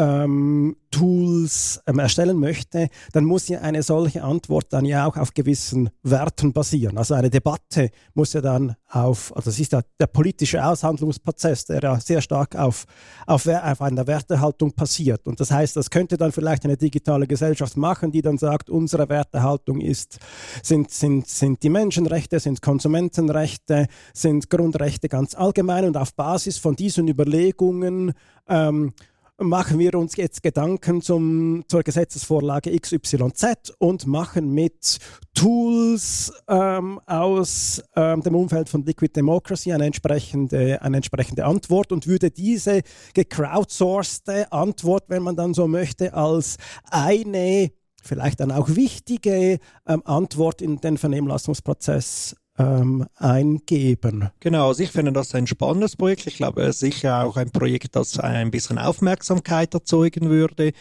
ähm, 0.00 0.76
Tools 0.90 1.80
ähm, 1.86 1.98
erstellen 1.98 2.38
möchte, 2.38 2.88
dann 3.12 3.24
muss 3.24 3.48
ja 3.48 3.60
eine 3.60 3.82
solche 3.82 4.24
Antwort 4.24 4.66
dann 4.70 4.86
ja 4.86 5.06
auch 5.06 5.16
auf 5.18 5.34
gewissen 5.34 5.90
Werten 6.02 6.54
basieren. 6.54 6.96
Also 6.96 7.14
eine 7.14 7.28
Debatte 7.28 7.90
muss 8.14 8.32
ja 8.32 8.40
dann 8.40 8.76
auf, 8.88 9.36
also 9.36 9.50
das 9.50 9.58
ist 9.58 9.72
ja 9.72 9.82
der 10.00 10.06
politische 10.06 10.64
Aushandlungsprozess, 10.64 11.66
der 11.66 11.82
ja 11.82 12.00
sehr 12.00 12.22
stark 12.22 12.56
auf, 12.56 12.86
auf, 13.26 13.46
auf 13.46 13.82
einer 13.82 14.06
Wertehaltung 14.06 14.72
passiert. 14.72 15.26
Und 15.26 15.38
das 15.38 15.50
heißt, 15.50 15.76
das 15.76 15.90
könnte 15.90 16.16
dann 16.16 16.32
vielleicht 16.32 16.64
eine 16.64 16.78
digitale 16.78 17.26
Gesellschaft 17.26 17.76
machen, 17.76 18.10
die 18.10 18.22
dann 18.22 18.38
sagt, 18.38 18.70
unsere 18.70 19.08
Wertehaltung 19.10 19.82
ist, 19.82 20.18
sind, 20.62 20.90
sind, 20.90 21.28
sind 21.28 21.62
die 21.62 21.68
Menschenrechte, 21.68 22.40
sind 22.40 22.62
Konsumentenrechte, 22.62 23.86
sind 24.14 24.48
Grundrechte 24.48 25.10
ganz 25.10 25.34
allgemein 25.34 25.84
und 25.84 25.98
auf 25.98 26.14
Basis 26.14 26.56
von 26.56 26.74
diesen 26.74 27.06
Überlegungen 27.06 28.14
ähm, 28.48 28.94
machen 29.40 29.78
wir 29.78 29.94
uns 29.94 30.16
jetzt 30.16 30.42
Gedanken 30.42 31.02
zum, 31.02 31.64
zur 31.68 31.82
Gesetzesvorlage 31.82 32.78
XYZ 32.78 33.72
und 33.78 34.06
machen 34.06 34.52
mit 34.52 34.98
Tools 35.34 36.32
ähm, 36.48 37.00
aus 37.06 37.82
ähm, 37.96 38.22
dem 38.22 38.34
Umfeld 38.34 38.68
von 38.68 38.84
Liquid 38.84 39.12
Democracy 39.14 39.72
eine 39.72 39.86
entsprechende, 39.86 40.82
eine 40.82 40.98
entsprechende 40.98 41.44
Antwort 41.44 41.92
und 41.92 42.06
würde 42.06 42.30
diese 42.30 42.82
gecrowdsourcete 43.14 44.52
Antwort, 44.52 45.04
wenn 45.08 45.22
man 45.22 45.36
dann 45.36 45.54
so 45.54 45.66
möchte, 45.66 46.14
als 46.14 46.56
eine 46.90 47.70
vielleicht 48.02 48.40
dann 48.40 48.50
auch 48.52 48.68
wichtige 48.68 49.58
ähm, 49.86 50.02
Antwort 50.04 50.62
in 50.62 50.80
den 50.80 50.98
Vernehmlassungsprozess 50.98 52.36
ähm, 52.60 53.06
eingeben. 53.16 54.30
Genau, 54.40 54.68
also 54.68 54.82
ich 54.82 54.90
finde 54.90 55.12
das 55.12 55.34
ein 55.34 55.46
spannendes 55.46 55.96
Projekt. 55.96 56.26
Ich 56.26 56.36
glaube 56.36 56.72
sicher 56.72 57.24
auch 57.24 57.36
ein 57.36 57.50
Projekt, 57.50 57.96
das 57.96 58.18
ein 58.18 58.50
bisschen 58.50 58.78
Aufmerksamkeit 58.78 59.72
erzeugen 59.74 60.28
würde. 60.28 60.72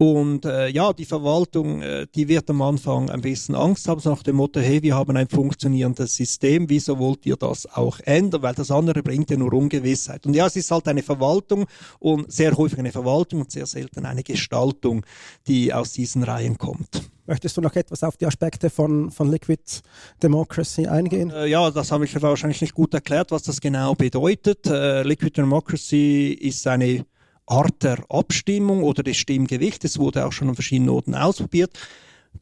Und 0.00 0.44
äh, 0.44 0.68
ja, 0.68 0.92
die 0.92 1.04
Verwaltung, 1.04 1.82
äh, 1.82 2.06
die 2.14 2.28
wird 2.28 2.48
am 2.50 2.62
Anfang 2.62 3.10
ein 3.10 3.20
bisschen 3.20 3.56
Angst 3.56 3.88
haben, 3.88 4.00
so 4.00 4.10
nach 4.10 4.22
dem 4.22 4.36
Motto, 4.36 4.60
hey, 4.60 4.80
wir 4.80 4.94
haben 4.94 5.16
ein 5.16 5.28
funktionierendes 5.28 6.14
System, 6.14 6.68
wieso 6.68 7.00
wollt 7.00 7.26
ihr 7.26 7.34
das 7.34 7.66
auch 7.66 7.98
ändern? 8.04 8.42
Weil 8.42 8.54
das 8.54 8.70
andere 8.70 9.02
bringt 9.02 9.28
ja 9.30 9.36
nur 9.36 9.52
Ungewissheit. 9.52 10.24
Und 10.24 10.34
ja, 10.34 10.46
es 10.46 10.54
ist 10.54 10.70
halt 10.70 10.86
eine 10.86 11.02
Verwaltung 11.02 11.66
und 11.98 12.30
sehr 12.30 12.56
häufig 12.56 12.78
eine 12.78 12.92
Verwaltung 12.92 13.40
und 13.40 13.50
sehr 13.50 13.66
selten 13.66 14.06
eine 14.06 14.22
Gestaltung, 14.22 15.04
die 15.48 15.74
aus 15.74 15.94
diesen 15.94 16.22
Reihen 16.22 16.58
kommt. 16.58 17.10
Möchtest 17.26 17.56
du 17.56 17.60
noch 17.60 17.74
etwas 17.74 18.04
auf 18.04 18.16
die 18.16 18.26
Aspekte 18.26 18.70
von, 18.70 19.10
von 19.10 19.28
Liquid 19.28 19.82
Democracy 20.22 20.86
eingehen? 20.86 21.30
Äh, 21.30 21.46
ja, 21.46 21.72
das 21.72 21.90
habe 21.90 22.04
ich 22.04 22.22
wahrscheinlich 22.22 22.60
nicht 22.60 22.74
gut 22.74 22.94
erklärt, 22.94 23.32
was 23.32 23.42
das 23.42 23.60
genau 23.60 23.96
bedeutet. 23.96 24.64
Äh, 24.68 25.02
Liquid 25.02 25.36
Democracy 25.36 26.38
ist 26.40 26.64
eine 26.68 27.04
Art 27.48 27.82
der 27.82 28.04
Abstimmung 28.08 28.82
oder 28.82 29.02
des 29.02 29.16
Stimmgewichts. 29.16 29.84
Es 29.84 29.98
wurde 29.98 30.26
auch 30.26 30.32
schon 30.32 30.48
an 30.48 30.54
verschiedenen 30.54 30.90
Orten 30.90 31.14
ausprobiert. 31.14 31.78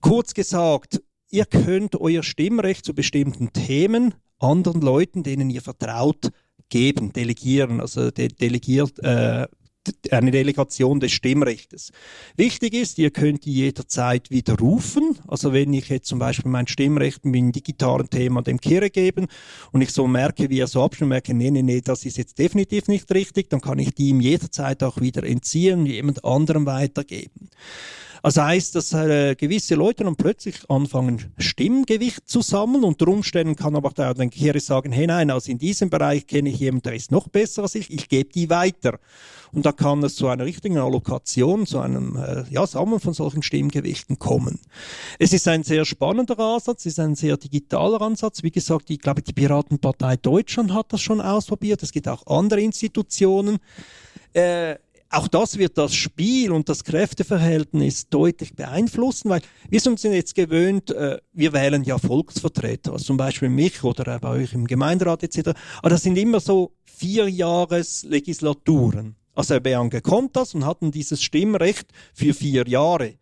Kurz 0.01 0.35
gesagt, 0.35 1.01
ihr 1.31 1.45
könnt 1.45 2.01
euer 2.01 2.23
Stimmrecht 2.23 2.85
zu 2.85 2.95
bestimmten 2.95 3.53
Themen 3.53 4.15
anderen 4.39 4.81
Leuten, 4.81 5.23
denen 5.23 5.51
ihr 5.51 5.63
vertraut, 5.63 6.31
geben, 6.69 7.13
delegieren. 7.13 7.81
Also 7.81 8.11
de 8.11 8.29
delegiert, 8.29 8.99
äh, 9.03 9.47
eine 10.11 10.31
Delegation 10.31 11.01
des 11.01 11.13
Stimmrechts. 11.13 11.93
Wichtig 12.37 12.75
ist, 12.75 12.99
ihr 12.99 13.11
könnt 13.11 13.45
die 13.45 13.55
jederzeit 13.55 14.31
widerrufen. 14.31 15.19
Also 15.27 15.53
wenn 15.53 15.73
ich 15.73 15.89
jetzt 15.89 16.09
zum 16.09 16.19
Beispiel 16.19 16.51
mein 16.51 16.67
Stimmrecht 16.67 17.25
mit 17.25 17.37
einem 17.37 17.53
digitalen 17.53 18.09
Thema 18.11 18.43
dem 18.43 18.61
Kirche 18.61 18.91
geben 18.91 19.27
und 19.73 19.83
ich 19.83 19.91
so 19.91 20.07
merke, 20.07 20.51
wie 20.51 20.61
er 20.61 20.67
so 20.67 20.83
abstimmt, 20.83 21.11
merke, 21.11 21.35
nee, 21.35 21.51
nee, 21.51 21.63
nee, 21.63 21.81
das 21.81 22.05
ist 22.05 22.19
jetzt 22.19 22.39
definitiv 22.39 22.89
nicht 22.89 23.13
richtig, 23.13 23.51
dann 23.51 23.61
kann 23.61 23.79
ich 23.79 23.95
die 23.95 24.09
ihm 24.09 24.21
jederzeit 24.21 24.83
auch 24.83 25.01
wieder 25.01 25.25
entziehen 25.25 25.81
und 25.81 25.87
jemand 25.87 26.25
anderem 26.25 26.67
weitergeben. 26.67 27.51
Also 28.27 28.43
heißt, 28.43 28.75
dass 28.75 28.93
äh, 28.93 29.37
gewisse 29.37 29.77
Leute 29.77 30.03
dann 30.03 30.17
plötzlich 30.17 30.69
anfangen, 30.69 31.33
Stimmgewicht 31.39 32.29
zu 32.29 32.43
sammeln. 32.43 32.83
Unter 32.83 33.07
Umständen 33.07 33.55
kann 33.55 33.77
aber 33.77 33.91
der 33.91 34.15
Kirche 34.31 34.59
sagen, 34.59 34.91
hey 34.91 35.07
nein, 35.07 35.31
also 35.31 35.53
in 35.53 35.59
diesem 35.59 35.91
Bereich 35.91 36.27
kenne 36.27 36.49
ich 36.49 36.59
jemanden, 36.59 36.83
der 36.89 36.97
ist 36.97 37.13
noch 37.13 37.29
besser 37.29 37.63
als 37.63 37.77
ich, 37.77 37.89
ich 37.89 38.09
gebe 38.09 38.29
die 38.29 38.51
weiter. 38.51 38.99
Und 39.53 39.65
da 39.65 39.71
kann 39.71 40.03
es 40.03 40.17
zu 40.17 40.27
einer 40.27 40.45
richtigen 40.45 40.77
Allokation, 40.77 41.67
zu 41.67 41.79
einem 41.79 42.17
äh, 42.17 42.43
ja, 42.51 42.67
Sammeln 42.67 42.99
von 42.99 43.15
solchen 43.15 43.45
Stimmgewichten 43.45 44.19
kommen. 44.19 44.59
Es 45.21 45.33
ist 45.33 45.47
ein 45.47 45.63
sehr 45.63 45.85
spannender 45.85 46.37
Ansatz, 46.41 46.81
es 46.81 46.95
ist 46.95 46.99
ein 46.99 47.15
sehr 47.15 47.37
digitaler 47.37 48.03
Ansatz. 48.03 48.43
Wie 48.43 48.51
gesagt, 48.51 48.91
ich 48.91 48.99
glaube, 48.99 49.23
die 49.23 49.35
Piratenpartei 49.35 50.17
Deutschland 50.17 50.75
hat 50.75 50.93
das 50.93 51.01
schon 51.01 51.21
ausprobiert. 51.21 51.81
Es 51.85 51.93
gibt 51.93 52.09
auch 52.09 52.27
andere 52.27 52.61
Institutionen. 52.61 53.59
Äh, 54.33 54.79
auch 55.11 55.29
das 55.29 55.59
wird 55.59 55.79
das 55.79 55.95
Spiel 55.95 56.53
und 56.53 56.69
das 56.69 56.85
Kräfteverhältnis 56.85 58.09
deutlich 58.09 58.55
beeinflussen, 58.55 59.31
weil 59.31 59.41
wir 59.69 59.81
sind 59.81 60.03
jetzt 60.03 60.35
gewöhnt, 60.35 60.91
äh, 60.91 61.19
wir 61.33 61.53
wählen 61.53 61.85
ja 61.85 61.99
Volksvertreter, 61.99 62.93
also 62.93 63.05
zum 63.05 63.17
Beispiel 63.17 63.49
mich 63.49 63.85
oder 63.85 64.19
bei 64.19 64.31
euch 64.31 64.53
im 64.53 64.67
Gemeinderat 64.67 65.23
etc. 65.23 65.51
Aber 65.79 65.91
das 65.91 66.03
sind 66.03 66.17
immer 66.19 66.41
so 66.41 66.73
vier 66.85 67.29
Jahres 67.29 68.05
Legislaturen. 68.05 69.17
Also 69.35 69.61
Beange 69.61 70.01
kommt 70.01 70.35
das 70.35 70.55
und 70.55 70.65
hatten 70.65 70.91
dieses 70.91 71.23
Stimmrecht 71.23 71.87
für 72.15 72.33
vier 72.33 72.67
Jahre. 72.67 73.15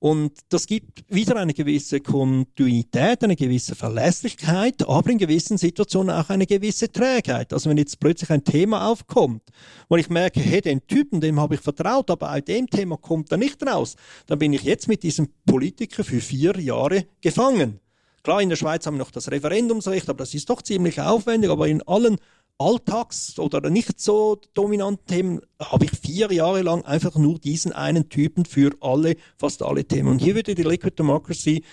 Und 0.00 0.32
das 0.48 0.66
gibt 0.66 1.04
wieder 1.14 1.36
eine 1.36 1.52
gewisse 1.52 2.00
Kontinuität, 2.00 3.22
eine 3.22 3.36
gewisse 3.36 3.74
Verlässlichkeit, 3.74 4.88
aber 4.88 5.10
in 5.10 5.18
gewissen 5.18 5.58
Situationen 5.58 6.16
auch 6.16 6.30
eine 6.30 6.46
gewisse 6.46 6.90
Trägheit. 6.90 7.52
Also 7.52 7.68
wenn 7.68 7.76
jetzt 7.76 8.00
plötzlich 8.00 8.30
ein 8.30 8.42
Thema 8.42 8.88
aufkommt, 8.88 9.42
wo 9.90 9.96
ich 9.96 10.08
merke, 10.08 10.40
hey, 10.40 10.62
den 10.62 10.86
Typen, 10.86 11.20
dem 11.20 11.38
habe 11.38 11.56
ich 11.56 11.60
vertraut, 11.60 12.10
aber 12.10 12.28
bei 12.28 12.40
dem 12.40 12.66
Thema 12.70 12.96
kommt 12.96 13.30
er 13.30 13.36
nicht 13.36 13.62
raus, 13.66 13.94
dann 14.26 14.38
bin 14.38 14.54
ich 14.54 14.62
jetzt 14.62 14.88
mit 14.88 15.02
diesem 15.02 15.28
Politiker 15.44 16.02
für 16.02 16.22
vier 16.22 16.58
Jahre 16.58 17.04
gefangen. 17.20 17.78
Klar, 18.22 18.40
in 18.40 18.48
der 18.48 18.56
Schweiz 18.56 18.86
haben 18.86 18.94
wir 18.94 19.00
noch 19.00 19.10
das 19.10 19.30
Referendumsrecht, 19.30 20.08
aber 20.08 20.18
das 20.18 20.32
ist 20.32 20.48
doch 20.48 20.62
ziemlich 20.62 20.98
aufwendig, 20.98 21.50
aber 21.50 21.68
in 21.68 21.82
allen 21.82 22.16
Alltags- 22.60 23.38
oder 23.38 23.70
nicht 23.70 23.98
so 23.98 24.38
dominanten 24.52 25.06
Themen 25.06 25.40
habe 25.58 25.86
ich 25.86 25.92
vier 25.92 26.30
Jahre 26.30 26.60
lang 26.60 26.84
einfach 26.84 27.16
nur 27.16 27.38
diesen 27.38 27.72
einen 27.72 28.10
Typen 28.10 28.44
für 28.44 28.72
alle, 28.82 29.16
fast 29.38 29.62
alle 29.62 29.86
Themen. 29.86 30.10
Und 30.10 30.18
hier 30.18 30.34
würde 30.34 30.54
die 30.54 30.62
Liquid 30.62 30.94
Democracy 30.98 31.64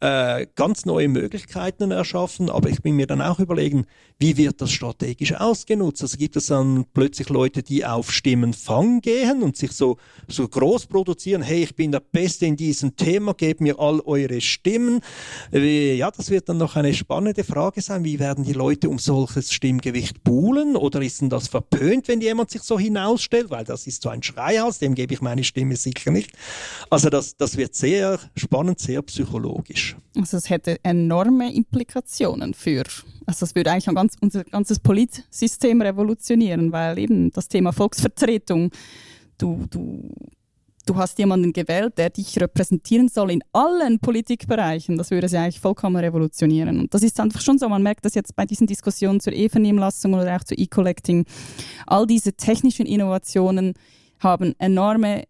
äh, 0.00 0.46
ganz 0.54 0.84
neue 0.84 1.08
Möglichkeiten 1.08 1.90
erschaffen, 1.90 2.50
aber 2.50 2.68
ich 2.68 2.82
bin 2.82 2.96
mir 2.96 3.06
dann 3.06 3.22
auch 3.22 3.38
überlegen, 3.38 3.86
wie 4.18 4.36
wird 4.36 4.60
das 4.60 4.70
strategisch 4.70 5.34
ausgenutzt? 5.34 6.02
Also 6.02 6.16
gibt 6.16 6.36
es 6.36 6.46
dann 6.46 6.84
plötzlich 6.92 7.28
Leute, 7.28 7.62
die 7.62 7.84
auf 7.84 8.12
Stimmenfang 8.12 9.00
gehen 9.00 9.42
und 9.42 9.56
sich 9.56 9.72
so, 9.72 9.96
so 10.26 10.48
groß 10.48 10.86
produzieren, 10.86 11.42
hey, 11.42 11.62
ich 11.62 11.74
bin 11.74 11.92
der 11.92 12.00
Beste 12.00 12.46
in 12.46 12.56
diesem 12.56 12.96
Thema, 12.96 13.34
gebt 13.34 13.60
mir 13.60 13.78
all 13.78 14.00
eure 14.00 14.40
Stimmen. 14.40 15.00
Ja, 15.52 16.10
das 16.10 16.30
wird 16.30 16.48
dann 16.48 16.58
noch 16.58 16.76
eine 16.76 16.92
spannende 16.94 17.44
Frage 17.44 17.80
sein, 17.80 18.04
wie 18.04 18.18
werden 18.18 18.44
die 18.44 18.54
Leute 18.54 18.88
um 18.88 18.98
solches 18.98 19.52
Stimmgewicht 19.52 20.24
buhlen 20.24 20.76
oder 20.76 21.00
ist 21.02 21.20
denn 21.20 21.30
das 21.30 21.48
verpönt, 21.48 22.08
wenn 22.08 22.20
jemand 22.20 22.50
sich 22.50 22.62
so 22.62 22.78
hinausstellt, 22.78 23.50
weil 23.50 23.64
das 23.64 23.86
ist 23.86 24.02
so 24.02 24.08
ein 24.08 24.22
Schreihaus, 24.22 24.78
dem 24.78 24.94
gebe 24.94 25.14
ich 25.14 25.20
meine 25.20 25.44
Stimme 25.44 25.76
sicher 25.76 26.10
nicht. 26.10 26.32
Also 26.90 27.10
das, 27.10 27.36
das 27.36 27.56
wird 27.56 27.74
sehr 27.74 28.18
spannend, 28.34 28.78
sehr 28.78 29.02
psychologisch. 29.02 29.85
Also 30.16 30.36
es 30.36 30.50
hätte 30.50 30.78
enorme 30.82 31.52
Implikationen 31.52 32.54
für, 32.54 32.84
also 33.26 33.44
es 33.44 33.54
würde 33.54 33.70
eigentlich 33.70 33.94
ganz, 33.94 34.16
unser 34.20 34.44
ganzes 34.44 34.78
Politsystem 34.78 35.82
revolutionieren, 35.82 36.72
weil 36.72 36.98
eben 36.98 37.30
das 37.30 37.48
Thema 37.48 37.72
Volksvertretung, 37.72 38.70
du, 39.38 39.66
du, 39.70 40.10
du 40.86 40.96
hast 40.96 41.18
jemanden 41.18 41.52
gewählt, 41.52 41.98
der 41.98 42.10
dich 42.10 42.40
repräsentieren 42.40 43.08
soll 43.08 43.30
in 43.32 43.42
allen 43.52 43.98
Politikbereichen, 43.98 44.96
das 44.96 45.10
würde 45.10 45.28
sie 45.28 45.36
eigentlich 45.36 45.60
vollkommen 45.60 45.96
revolutionieren. 45.96 46.80
Und 46.80 46.94
das 46.94 47.02
ist 47.02 47.20
einfach 47.20 47.40
schon 47.40 47.58
so, 47.58 47.68
man 47.68 47.82
merkt 47.82 48.04
das 48.04 48.14
jetzt 48.14 48.34
bei 48.36 48.46
diesen 48.46 48.66
Diskussionen 48.66 49.20
zur 49.20 49.32
E-Vernehmlassung 49.32 50.14
oder 50.14 50.36
auch 50.36 50.44
zu 50.44 50.54
E-Collecting, 50.54 51.26
all 51.86 52.06
diese 52.06 52.32
technischen 52.32 52.86
Innovationen 52.86 53.74
haben 54.20 54.54
enorme 54.58 55.24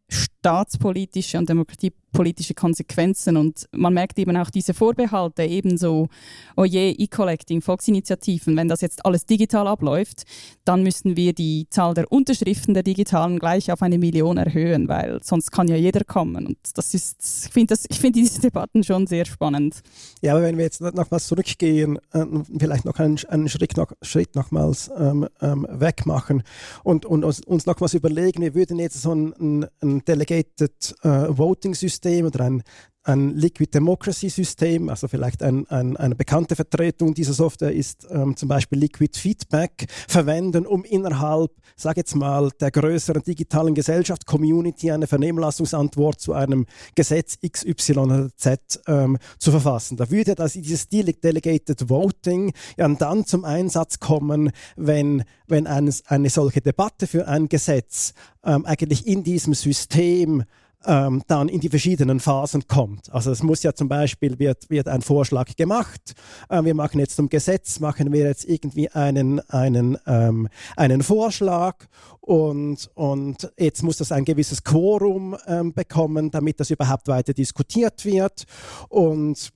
staatspolitische 0.47 1.39
und 1.39 1.49
demokratiepolitische 1.49 2.55
Konsequenzen. 2.55 3.37
Und 3.37 3.67
man 3.73 3.93
merkt 3.93 4.17
eben 4.19 4.37
auch 4.37 4.49
diese 4.49 4.75
Vorbehalte, 4.75 5.43
ebenso, 5.43 6.09
oh 6.57 6.65
je, 6.65 6.91
E-Collecting, 6.91 7.61
Volksinitiativen, 7.61 8.57
wenn 8.57 8.69
das 8.69 8.81
jetzt 8.81 9.05
alles 9.05 9.27
digital 9.27 9.67
abläuft, 9.67 10.23
dann 10.65 10.85
müssen 10.85 11.17
wir 11.17 11.33
die 11.33 11.67
Zahl 11.71 11.95
der 11.95 12.13
Unterschriften 12.13 12.75
der 12.75 12.85
Digitalen 12.85 13.41
gleich 13.41 13.73
auf 13.73 13.83
eine 13.83 13.99
Million 13.99 14.37
erhöhen, 14.37 14.87
weil 14.87 15.21
sonst 15.23 15.51
kann 15.51 15.67
ja 15.67 15.75
jeder 15.75 16.05
kommen. 16.05 16.47
Und 16.47 16.59
das 16.75 16.95
ist, 16.95 17.47
ich 17.47 17.53
finde 17.53 17.75
find 17.77 18.15
diese 18.15 18.41
Debatten 18.41 18.85
schon 18.85 19.09
sehr 19.09 19.25
spannend. 19.25 19.83
Ja, 20.23 20.35
aber 20.35 20.43
wenn 20.43 20.59
wir 20.59 20.65
jetzt 20.65 20.81
nochmals 20.81 21.27
zurückgehen, 21.27 21.99
äh, 22.13 22.25
vielleicht 22.57 22.85
noch 22.85 23.01
einen, 23.01 23.19
einen 23.27 23.49
Schritt, 23.49 23.77
noch, 23.77 23.91
Schritt 24.03 24.37
nochmals 24.37 24.93
ähm, 24.97 25.27
ähm, 25.41 25.67
wegmachen 25.69 26.45
und, 26.85 27.05
und 27.05 27.25
uns, 27.25 27.67
nochmals 27.67 27.95
überlegen, 27.95 28.43
wir 28.43 28.55
würden 28.55 28.79
jetzt 28.79 29.03
so 29.03 29.13
ein, 29.13 29.67
ein 29.83 30.05
Delegated 30.37 30.95
äh, 31.03 31.37
Voting 31.37 31.75
System 31.75 32.27
oder 32.27 32.45
ein 32.45 32.63
ein 33.07 33.37
Liquid 33.37 33.73
Democracy 33.73 34.29
System, 34.29 34.89
also 34.89 35.07
vielleicht 35.09 35.43
ein, 35.43 35.67
ein, 35.69 35.97
eine 35.97 36.15
bekannte 36.15 36.57
Vertretung 36.57 37.15
dieser 37.15 37.33
Software 37.33 37.73
ist 37.73 38.07
ähm, 38.11 38.37
zum 38.37 38.49
Beispiel 38.49 38.79
Liquid 38.79 39.17
Feedback, 39.19 39.87
verwenden, 40.09 40.67
um 40.67 40.85
innerhalb, 40.85 41.53
sage 41.77 42.01
jetzt 42.01 42.17
mal, 42.17 42.51
der 42.61 42.71
größeren 42.71 43.23
digitalen 43.23 43.75
Gesellschaft, 43.75 44.27
Community, 44.27 44.91
eine 44.91 45.07
Vernehmlassungsantwort 45.07 46.21
zu 46.21 46.33
einem 46.33 46.67
Gesetz 46.95 47.39
X, 47.41 47.65
Y 47.65 48.11
oder 48.11 48.29
Z 48.37 48.61
ähm, 48.87 49.19
zu 49.39 49.53
verfassen. 49.53 49.97
Da 49.97 50.11
würde 50.11 50.35
das, 50.35 50.55
dieses 50.55 50.89
Delegated 50.89 51.89
Voting 51.89 52.53
ja 52.77 52.87
dann 52.89 53.25
zum 53.25 53.45
Einsatz 53.45 54.01
kommen, 54.01 54.51
wenn, 54.77 55.25
wenn 55.47 55.67
eine, 55.67 55.93
eine 56.07 56.31
solche 56.31 56.61
Debatte 56.61 57.07
für 57.07 57.29
ein 57.29 57.49
Gesetz 57.49 58.15
ähm, 58.45 58.65
eigentlich 58.67 59.07
in 59.07 59.23
diesem 59.23 59.55
System 59.55 60.45
ähm, 60.85 61.23
dann 61.27 61.49
in 61.49 61.61
die 61.61 61.69
verschiedenen 61.69 62.21
Phasen 62.21 62.67
kommt. 62.67 63.13
Also 63.13 63.31
es 63.31 63.43
muss 63.43 63.63
ja 63.63 63.75
zum 63.75 63.89
Beispiel, 63.89 64.39
wird, 64.39 64.69
wird 64.71 64.89
ein 64.89 65.03
Vorschlag 65.03 65.55
gemacht, 65.57 66.15
äh, 66.49 66.63
wir 66.65 66.75
machen 66.75 67.01
jetzt 67.01 67.17
zum 67.17 67.29
Gesetz, 67.29 67.81
machen 67.81 68.13
wir 68.13 68.25
jetzt 68.25 68.45
irgendwie 68.45 68.91
einen, 68.91 69.41
einen, 69.51 69.99
ähm, 70.07 70.49
einen 70.77 71.03
Vorschlag 71.03 71.87
und, 72.21 72.91
und 72.95 73.53
jetzt 73.59 73.83
muss 73.83 73.99
das 73.99 74.13
ein 74.13 74.25
gewisses 74.25 74.65
Quorum 74.65 75.37
ähm, 75.47 75.73
bekommen, 75.73 76.31
damit 76.31 76.61
das 76.61 76.71
überhaupt 76.71 77.09
weiter 77.09 77.33
diskutiert 77.33 78.05
wird 78.05 78.45
und 78.89 79.53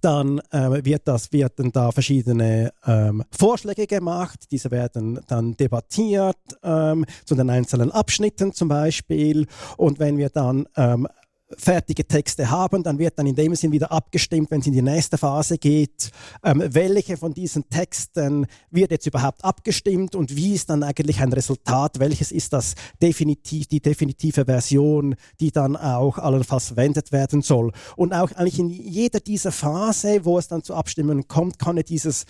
dann 0.00 0.40
äh, 0.50 0.84
wird 0.84 1.02
das, 1.06 1.32
werden 1.32 1.72
da 1.72 1.92
verschiedene 1.92 2.72
ähm, 2.86 3.24
Vorschläge 3.30 3.86
gemacht, 3.86 4.44
diese 4.50 4.70
werden 4.70 5.20
dann 5.26 5.56
debattiert 5.56 6.36
ähm, 6.62 7.04
zu 7.24 7.34
den 7.34 7.50
einzelnen 7.50 7.90
Abschnitten 7.90 8.52
zum 8.52 8.68
Beispiel. 8.68 9.46
Und 9.76 9.98
wenn 9.98 10.18
wir 10.18 10.30
dann 10.30 10.66
ähm, 10.76 11.08
fertige 11.56 12.06
Texte 12.06 12.50
haben, 12.50 12.82
dann 12.82 12.98
wird 12.98 13.18
dann 13.18 13.26
in 13.26 13.36
dem 13.36 13.54
Sinn 13.54 13.70
wieder 13.70 13.92
abgestimmt, 13.92 14.50
wenn 14.50 14.60
es 14.60 14.66
in 14.66 14.72
die 14.72 14.82
nächste 14.82 15.16
Phase 15.16 15.58
geht, 15.58 16.10
ähm, 16.42 16.62
welche 16.66 17.16
von 17.16 17.32
diesen 17.32 17.68
Texten 17.68 18.46
wird 18.70 18.90
jetzt 18.90 19.06
überhaupt 19.06 19.44
abgestimmt 19.44 20.16
und 20.16 20.34
wie 20.34 20.54
ist 20.54 20.70
dann 20.70 20.82
eigentlich 20.82 21.20
ein 21.20 21.32
Resultat, 21.32 22.00
welches 22.00 22.32
ist 22.32 22.52
das 22.52 22.74
definitiv, 23.00 23.68
die 23.68 23.80
definitive 23.80 24.44
Version, 24.44 25.14
die 25.40 25.52
dann 25.52 25.76
auch 25.76 26.18
allenfalls 26.18 26.68
verwendet 26.68 27.12
werden 27.12 27.42
soll. 27.42 27.72
Und 27.94 28.12
auch 28.12 28.32
eigentlich 28.32 28.58
in 28.58 28.68
jeder 28.68 29.20
dieser 29.20 29.52
Phase, 29.52 30.24
wo 30.24 30.38
es 30.38 30.48
dann 30.48 30.64
zu 30.64 30.74
Abstimmungen 30.74 31.28
kommt, 31.28 31.58
kann 31.58 31.76
dieses, 31.76 32.24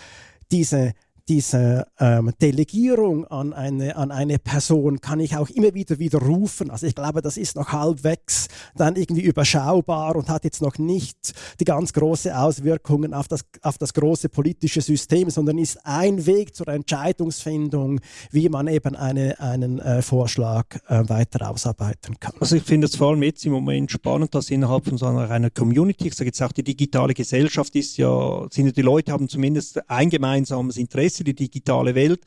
diese 0.50 0.92
diese 1.28 1.86
ähm, 1.98 2.32
Delegierung 2.40 3.26
an 3.26 3.52
eine, 3.52 3.96
an 3.96 4.10
eine 4.10 4.38
Person 4.38 5.00
kann 5.00 5.18
ich 5.18 5.36
auch 5.36 5.48
immer 5.50 5.74
wieder 5.74 5.98
widerrufen. 5.98 6.70
Also 6.70 6.86
ich 6.86 6.94
glaube, 6.94 7.20
das 7.22 7.36
ist 7.36 7.56
noch 7.56 7.72
halbwegs 7.72 8.48
dann 8.76 8.96
irgendwie 8.96 9.22
überschaubar 9.22 10.16
und 10.16 10.28
hat 10.28 10.44
jetzt 10.44 10.62
noch 10.62 10.78
nicht 10.78 11.34
die 11.58 11.64
ganz 11.64 11.92
große 11.92 12.36
Auswirkungen 12.36 13.12
auf 13.12 13.26
das, 13.28 13.44
auf 13.62 13.78
das 13.78 13.92
große 13.92 14.28
politische 14.28 14.80
System, 14.80 15.30
sondern 15.30 15.58
ist 15.58 15.84
ein 15.84 16.26
Weg 16.26 16.54
zur 16.54 16.68
Entscheidungsfindung, 16.68 18.00
wie 18.30 18.48
man 18.48 18.68
eben 18.68 18.94
eine, 18.94 19.40
einen 19.40 19.80
äh, 19.80 20.02
Vorschlag 20.02 20.66
äh, 20.88 21.08
weiter 21.08 21.50
ausarbeiten 21.50 22.20
kann. 22.20 22.34
Also 22.38 22.56
ich 22.56 22.62
finde 22.62 22.86
es 22.86 22.96
vor 22.96 23.10
allem 23.10 23.22
jetzt 23.22 23.44
im 23.44 23.52
Moment 23.52 23.90
spannend, 23.90 24.34
dass 24.34 24.50
innerhalb 24.50 24.84
von 24.84 24.96
so 24.96 25.06
einer, 25.06 25.30
einer 25.30 25.50
Community, 25.50 26.08
ich 26.08 26.14
sage 26.14 26.28
jetzt 26.28 26.42
auch 26.42 26.52
die 26.52 26.62
digitale 26.62 27.14
Gesellschaft 27.14 27.74
ist 27.74 27.96
ja, 27.96 28.46
sind 28.50 28.66
ja 28.66 28.72
die 28.72 28.82
Leute 28.82 29.12
haben 29.12 29.28
zumindest 29.28 29.88
ein 29.90 30.10
gemeinsames 30.10 30.76
Interesse 30.76 31.15
für 31.16 31.24
die 31.24 31.34
digitale 31.34 31.94
Welt, 31.94 32.20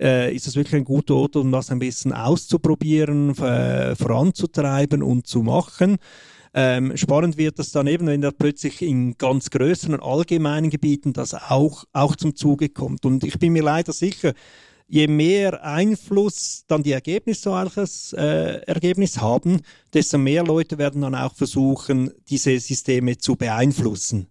äh, 0.00 0.34
ist 0.34 0.46
das 0.46 0.56
wirklich 0.56 0.74
ein 0.74 0.84
guter 0.84 1.14
Ort, 1.14 1.36
um 1.36 1.52
das 1.52 1.70
ein 1.70 1.78
bisschen 1.78 2.12
auszuprobieren, 2.12 3.36
äh, 3.38 3.94
voranzutreiben 3.94 5.02
und 5.02 5.26
zu 5.26 5.42
machen. 5.42 5.98
Ähm, 6.56 6.96
spannend 6.96 7.36
wird 7.36 7.58
das 7.58 7.72
dann 7.72 7.88
eben, 7.88 8.06
wenn 8.06 8.20
da 8.20 8.30
plötzlich 8.30 8.80
in 8.80 9.18
ganz 9.18 9.50
größeren 9.50 10.00
allgemeinen 10.00 10.70
Gebieten 10.70 11.12
das 11.12 11.34
auch, 11.34 11.84
auch 11.92 12.14
zum 12.14 12.36
Zuge 12.36 12.68
kommt. 12.68 13.04
Und 13.04 13.24
ich 13.24 13.38
bin 13.40 13.52
mir 13.52 13.64
leider 13.64 13.92
sicher, 13.92 14.34
je 14.86 15.08
mehr 15.08 15.64
Einfluss 15.64 16.64
dann 16.68 16.84
die 16.84 16.92
Ergebnisse 16.92 17.42
solches 17.42 18.12
äh, 18.12 18.60
Ergebnis 18.66 19.20
haben, 19.20 19.62
desto 19.92 20.18
mehr 20.18 20.44
Leute 20.44 20.78
werden 20.78 21.02
dann 21.02 21.16
auch 21.16 21.34
versuchen, 21.34 22.12
diese 22.28 22.58
Systeme 22.60 23.18
zu 23.18 23.34
beeinflussen. 23.34 24.28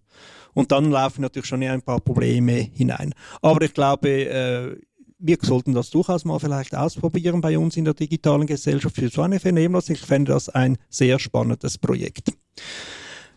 Und 0.54 0.72
dann 0.72 0.90
laufen 0.90 1.22
natürlich 1.22 1.46
schon 1.46 1.62
ein 1.62 1.82
paar 1.82 2.00
Probleme 2.00 2.52
hinein. 2.52 3.12
Aber 3.42 3.62
ich 3.62 3.74
glaube, 3.74 4.08
äh, 4.08 4.76
wir 5.18 5.38
sollten 5.40 5.72
das 5.72 5.90
durchaus 5.90 6.24
mal 6.24 6.38
vielleicht 6.38 6.74
ausprobieren 6.74 7.40
bei 7.40 7.58
uns 7.58 7.76
in 7.76 7.84
der 7.84 7.94
digitalen 7.94 8.46
Gesellschaft 8.46 8.96
für 8.96 9.08
so 9.08 9.22
eine 9.22 9.40
Vernehmlassung. 9.40 9.96
Ich 9.96 10.02
fände 10.02 10.32
das 10.32 10.48
ein 10.48 10.76
sehr 10.90 11.18
spannendes 11.18 11.78
Projekt. 11.78 12.32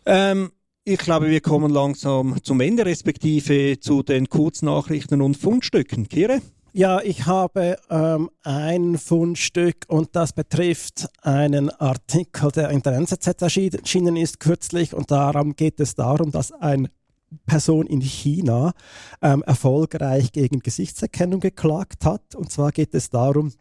Ähm, 0.06 0.52
ich 0.84 1.00
glaube, 1.00 1.30
wir 1.30 1.42
kommen 1.42 1.72
langsam 1.72 2.42
zum 2.44 2.62
Ende, 2.62 2.86
respektive 2.86 3.80
zu 3.80 4.04
den 4.04 4.30
Kurznachrichten 4.30 5.22
und 5.22 5.36
Fundstücken. 5.36 6.08
Kire? 6.08 6.42
Ja, 6.74 7.02
ich 7.02 7.26
habe 7.26 7.78
ähm, 7.90 8.30
ein 8.44 8.98
Fundstück 8.98 9.86
und 9.88 10.16
das 10.16 10.34
betrifft 10.34 11.10
einen 11.24 11.70
Artikel, 11.72 12.52
der 12.52 12.70
in 12.70 12.82
der 12.82 12.94
NZZ 12.94 13.42
erschienen 13.42 14.16
ist 14.16 14.40
kürzlich 14.40 14.94
und 14.94 15.10
darum 15.10 15.56
geht 15.56 15.80
es 15.80 15.96
darum, 15.96 16.32
dass 16.32 16.52
ein 16.52 16.88
Person 17.46 17.88
in 17.88 18.02
China 18.02 18.74
ähm, 19.22 19.44
erfolgreich 19.44 20.32
gegen 20.32 20.60
Gesichtserkennung 20.60 21.40
geklagt 21.40 22.06
hat. 22.06 22.36
Und 22.36 22.52
zwar 22.52 22.72
geht 22.72 22.94
es 22.94 23.10
darum, 23.10 23.54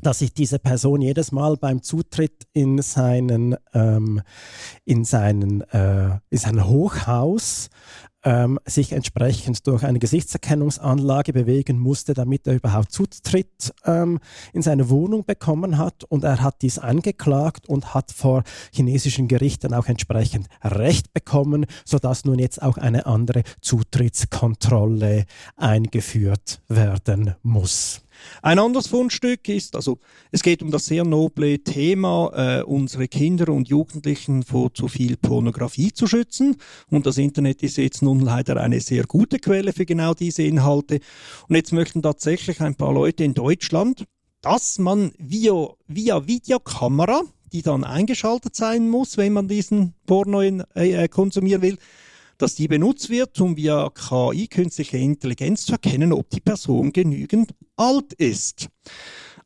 dass 0.00 0.18
sich 0.18 0.32
diese 0.34 0.58
Person 0.58 1.00
jedes 1.00 1.32
Mal 1.32 1.56
beim 1.56 1.82
Zutritt 1.82 2.46
in 2.52 2.80
seinen, 2.82 3.56
ähm, 3.72 4.22
in 4.84 5.04
seinen, 5.04 5.62
äh, 5.70 6.18
in 6.30 6.38
sein 6.38 6.66
Hochhaus 6.68 7.70
ähm, 8.24 8.58
sich 8.64 8.92
entsprechend 8.92 9.66
durch 9.66 9.84
eine 9.84 9.98
Gesichtserkennungsanlage 9.98 11.32
bewegen 11.32 11.78
musste, 11.78 12.14
damit 12.14 12.46
er 12.46 12.54
überhaupt 12.54 12.92
Zutritt 12.92 13.72
ähm, 13.84 14.20
in 14.52 14.62
seine 14.62 14.90
Wohnung 14.90 15.24
bekommen 15.24 15.78
hat. 15.78 16.04
Und 16.04 16.24
er 16.24 16.40
hat 16.40 16.62
dies 16.62 16.78
angeklagt 16.78 17.68
und 17.68 17.94
hat 17.94 18.12
vor 18.12 18.44
chinesischen 18.72 19.28
Gerichten 19.28 19.74
auch 19.74 19.86
entsprechend 19.86 20.48
Recht 20.62 21.12
bekommen, 21.12 21.66
sodass 21.84 22.24
nun 22.24 22.38
jetzt 22.38 22.62
auch 22.62 22.78
eine 22.78 23.06
andere 23.06 23.42
Zutrittskontrolle 23.60 25.24
eingeführt 25.56 26.62
werden 26.68 27.34
muss. 27.42 28.02
Ein 28.42 28.58
anderes 28.58 28.86
Fundstück 28.86 29.48
ist, 29.48 29.76
also 29.76 29.98
es 30.30 30.42
geht 30.42 30.62
um 30.62 30.70
das 30.70 30.86
sehr 30.86 31.04
noble 31.04 31.58
Thema, 31.60 32.30
äh, 32.34 32.62
unsere 32.62 33.08
Kinder 33.08 33.52
und 33.52 33.68
Jugendlichen 33.68 34.42
vor 34.42 34.72
zu 34.74 34.88
viel 34.88 35.16
Pornografie 35.16 35.92
zu 35.92 36.06
schützen. 36.06 36.56
Und 36.90 37.06
das 37.06 37.18
Internet 37.18 37.62
ist 37.62 37.76
jetzt 37.76 38.02
nun 38.02 38.20
leider 38.20 38.56
eine 38.58 38.80
sehr 38.80 39.04
gute 39.04 39.38
Quelle 39.38 39.72
für 39.72 39.86
genau 39.86 40.14
diese 40.14 40.42
Inhalte. 40.42 41.00
Und 41.48 41.56
jetzt 41.56 41.72
möchten 41.72 42.02
tatsächlich 42.02 42.60
ein 42.60 42.74
paar 42.74 42.92
Leute 42.92 43.24
in 43.24 43.34
Deutschland, 43.34 44.04
dass 44.40 44.78
man 44.78 45.12
via, 45.18 45.68
via 45.86 46.26
Videokamera, 46.26 47.22
die 47.52 47.62
dann 47.62 47.84
eingeschaltet 47.84 48.56
sein 48.56 48.88
muss, 48.88 49.16
wenn 49.16 49.32
man 49.32 49.46
diesen 49.48 49.94
Porno 50.06 50.40
in, 50.40 50.64
äh, 50.74 51.08
konsumieren 51.08 51.62
will, 51.62 51.78
dass 52.42 52.56
die 52.56 52.66
benutzt 52.66 53.08
wird, 53.08 53.40
um 53.40 53.56
via 53.56 53.88
KI, 53.90 54.48
künstliche 54.48 54.98
Intelligenz, 54.98 55.64
zu 55.64 55.72
erkennen, 55.72 56.12
ob 56.12 56.28
die 56.30 56.40
Person 56.40 56.92
genügend 56.92 57.54
alt 57.76 58.12
ist. 58.14 58.68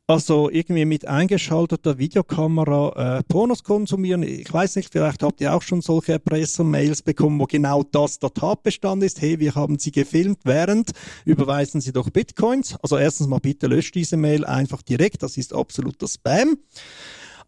Also 0.07 0.49
irgendwie 0.49 0.85
mit 0.85 1.05
eingeschalteter 1.05 1.97
Videokamera 1.99 3.19
äh, 3.19 3.23
Pornos 3.23 3.63
konsumieren. 3.63 4.23
Ich 4.23 4.51
weiß 4.51 4.77
nicht, 4.77 4.91
vielleicht 4.91 5.21
habt 5.21 5.41
ihr 5.41 5.53
auch 5.53 5.61
schon 5.61 5.81
solche 5.81 6.13
Erpresser-Mails 6.13 7.01
bekommen, 7.01 7.39
wo 7.39 7.45
genau 7.45 7.83
das 7.83 8.17
der 8.17 8.33
Tatbestand 8.33 9.03
ist. 9.03 9.21
Hey, 9.21 9.39
wir 9.39 9.53
haben 9.53 9.77
Sie 9.77 9.91
gefilmt, 9.91 10.39
während 10.45 10.91
überweisen 11.25 11.81
Sie 11.81 11.91
doch 11.91 12.09
Bitcoins. 12.09 12.77
Also 12.81 12.97
erstens 12.97 13.27
mal 13.27 13.39
bitte 13.39 13.67
löscht 13.67 13.95
diese 13.95 14.17
Mail 14.17 14.45
einfach 14.45 14.81
direkt. 14.81 15.23
Das 15.23 15.37
ist 15.37 15.53
absoluter 15.53 16.07
Spam. 16.07 16.57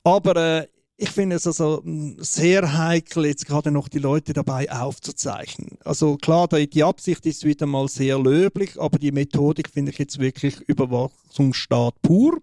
Aber 0.03 0.35
äh, 0.35 0.67
ich 1.01 1.11
finde 1.11 1.37
es 1.37 1.47
also 1.47 1.81
hm, 1.81 2.17
sehr 2.19 2.77
heikel, 2.77 3.25
jetzt 3.25 3.47
gerade 3.47 3.71
noch 3.71 3.87
die 3.87 3.99
Leute 3.99 4.33
dabei 4.33 4.69
aufzuzeichnen. 4.69 5.77
Also 5.85 6.17
klar, 6.17 6.47
die 6.49 6.83
Absicht 6.83 7.25
ist 7.25 7.45
wieder 7.45 7.65
mal 7.65 7.87
sehr 7.87 8.19
löblich, 8.19 8.79
aber 8.79 8.99
die 8.99 9.13
Methodik 9.13 9.69
finde 9.69 9.91
ich 9.91 9.97
jetzt 9.97 10.19
wirklich 10.19 10.59
Überwachungsstaat 10.67 12.01
pur. 12.01 12.41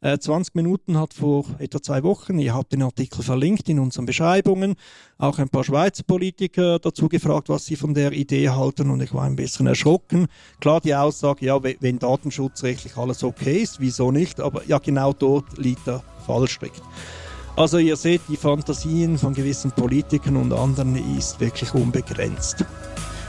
Äh, 0.00 0.18
20 0.18 0.54
Minuten 0.54 0.96
hat 0.96 1.12
vor 1.12 1.44
etwa 1.58 1.82
zwei 1.82 2.02
Wochen, 2.02 2.38
ihr 2.38 2.54
habt 2.54 2.72
den 2.72 2.82
Artikel 2.82 3.22
verlinkt 3.22 3.68
in 3.68 3.78
unseren 3.78 4.06
Beschreibungen, 4.06 4.76
auch 5.18 5.38
ein 5.38 5.50
paar 5.50 5.62
Schweizer 5.62 6.04
Politiker 6.04 6.78
dazu 6.78 7.06
gefragt, 7.06 7.50
was 7.50 7.66
sie 7.66 7.76
von 7.76 7.92
der 7.92 8.12
Idee 8.12 8.48
halten 8.48 8.88
und 8.88 9.02
ich 9.02 9.12
war 9.12 9.24
ein 9.24 9.36
bisschen 9.36 9.66
erschrocken. 9.66 10.26
Klar 10.58 10.80
die 10.80 10.94
Aussage, 10.94 11.44
ja, 11.44 11.62
wenn 11.62 11.98
datenschutzrechtlich 11.98 12.96
alles 12.96 13.22
okay 13.22 13.58
ist, 13.58 13.78
wieso 13.78 14.10
nicht, 14.10 14.40
aber 14.40 14.64
ja, 14.64 14.78
genau 14.78 15.12
dort 15.12 15.58
liegt 15.58 15.86
der 15.86 16.02
Fallstrick. 16.24 16.72
Also 17.56 17.78
ihr 17.78 17.96
seht, 17.96 18.22
die 18.28 18.36
Fantasien 18.36 19.18
von 19.18 19.34
gewissen 19.34 19.72
Politikern 19.72 20.36
und 20.36 20.52
anderen 20.52 20.96
ist 21.16 21.40
wirklich 21.40 21.74
unbegrenzt. 21.74 22.64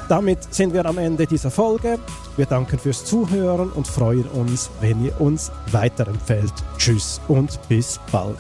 Damit 0.08 0.54
sind 0.54 0.74
wir 0.74 0.86
am 0.86 0.98
Ende 0.98 1.26
dieser 1.26 1.52
Folge. 1.52 1.98
Wir 2.36 2.46
danken 2.46 2.78
fürs 2.78 3.06
Zuhören 3.06 3.70
und 3.72 3.88
freuen 3.88 4.26
uns, 4.26 4.70
wenn 4.82 5.06
ihr 5.06 5.20
uns 5.22 5.52
weiterempfehlt. 5.72 6.54
Tschüss 6.78 7.22
und 7.28 7.60
bis 7.70 8.00
bald. 8.12 8.38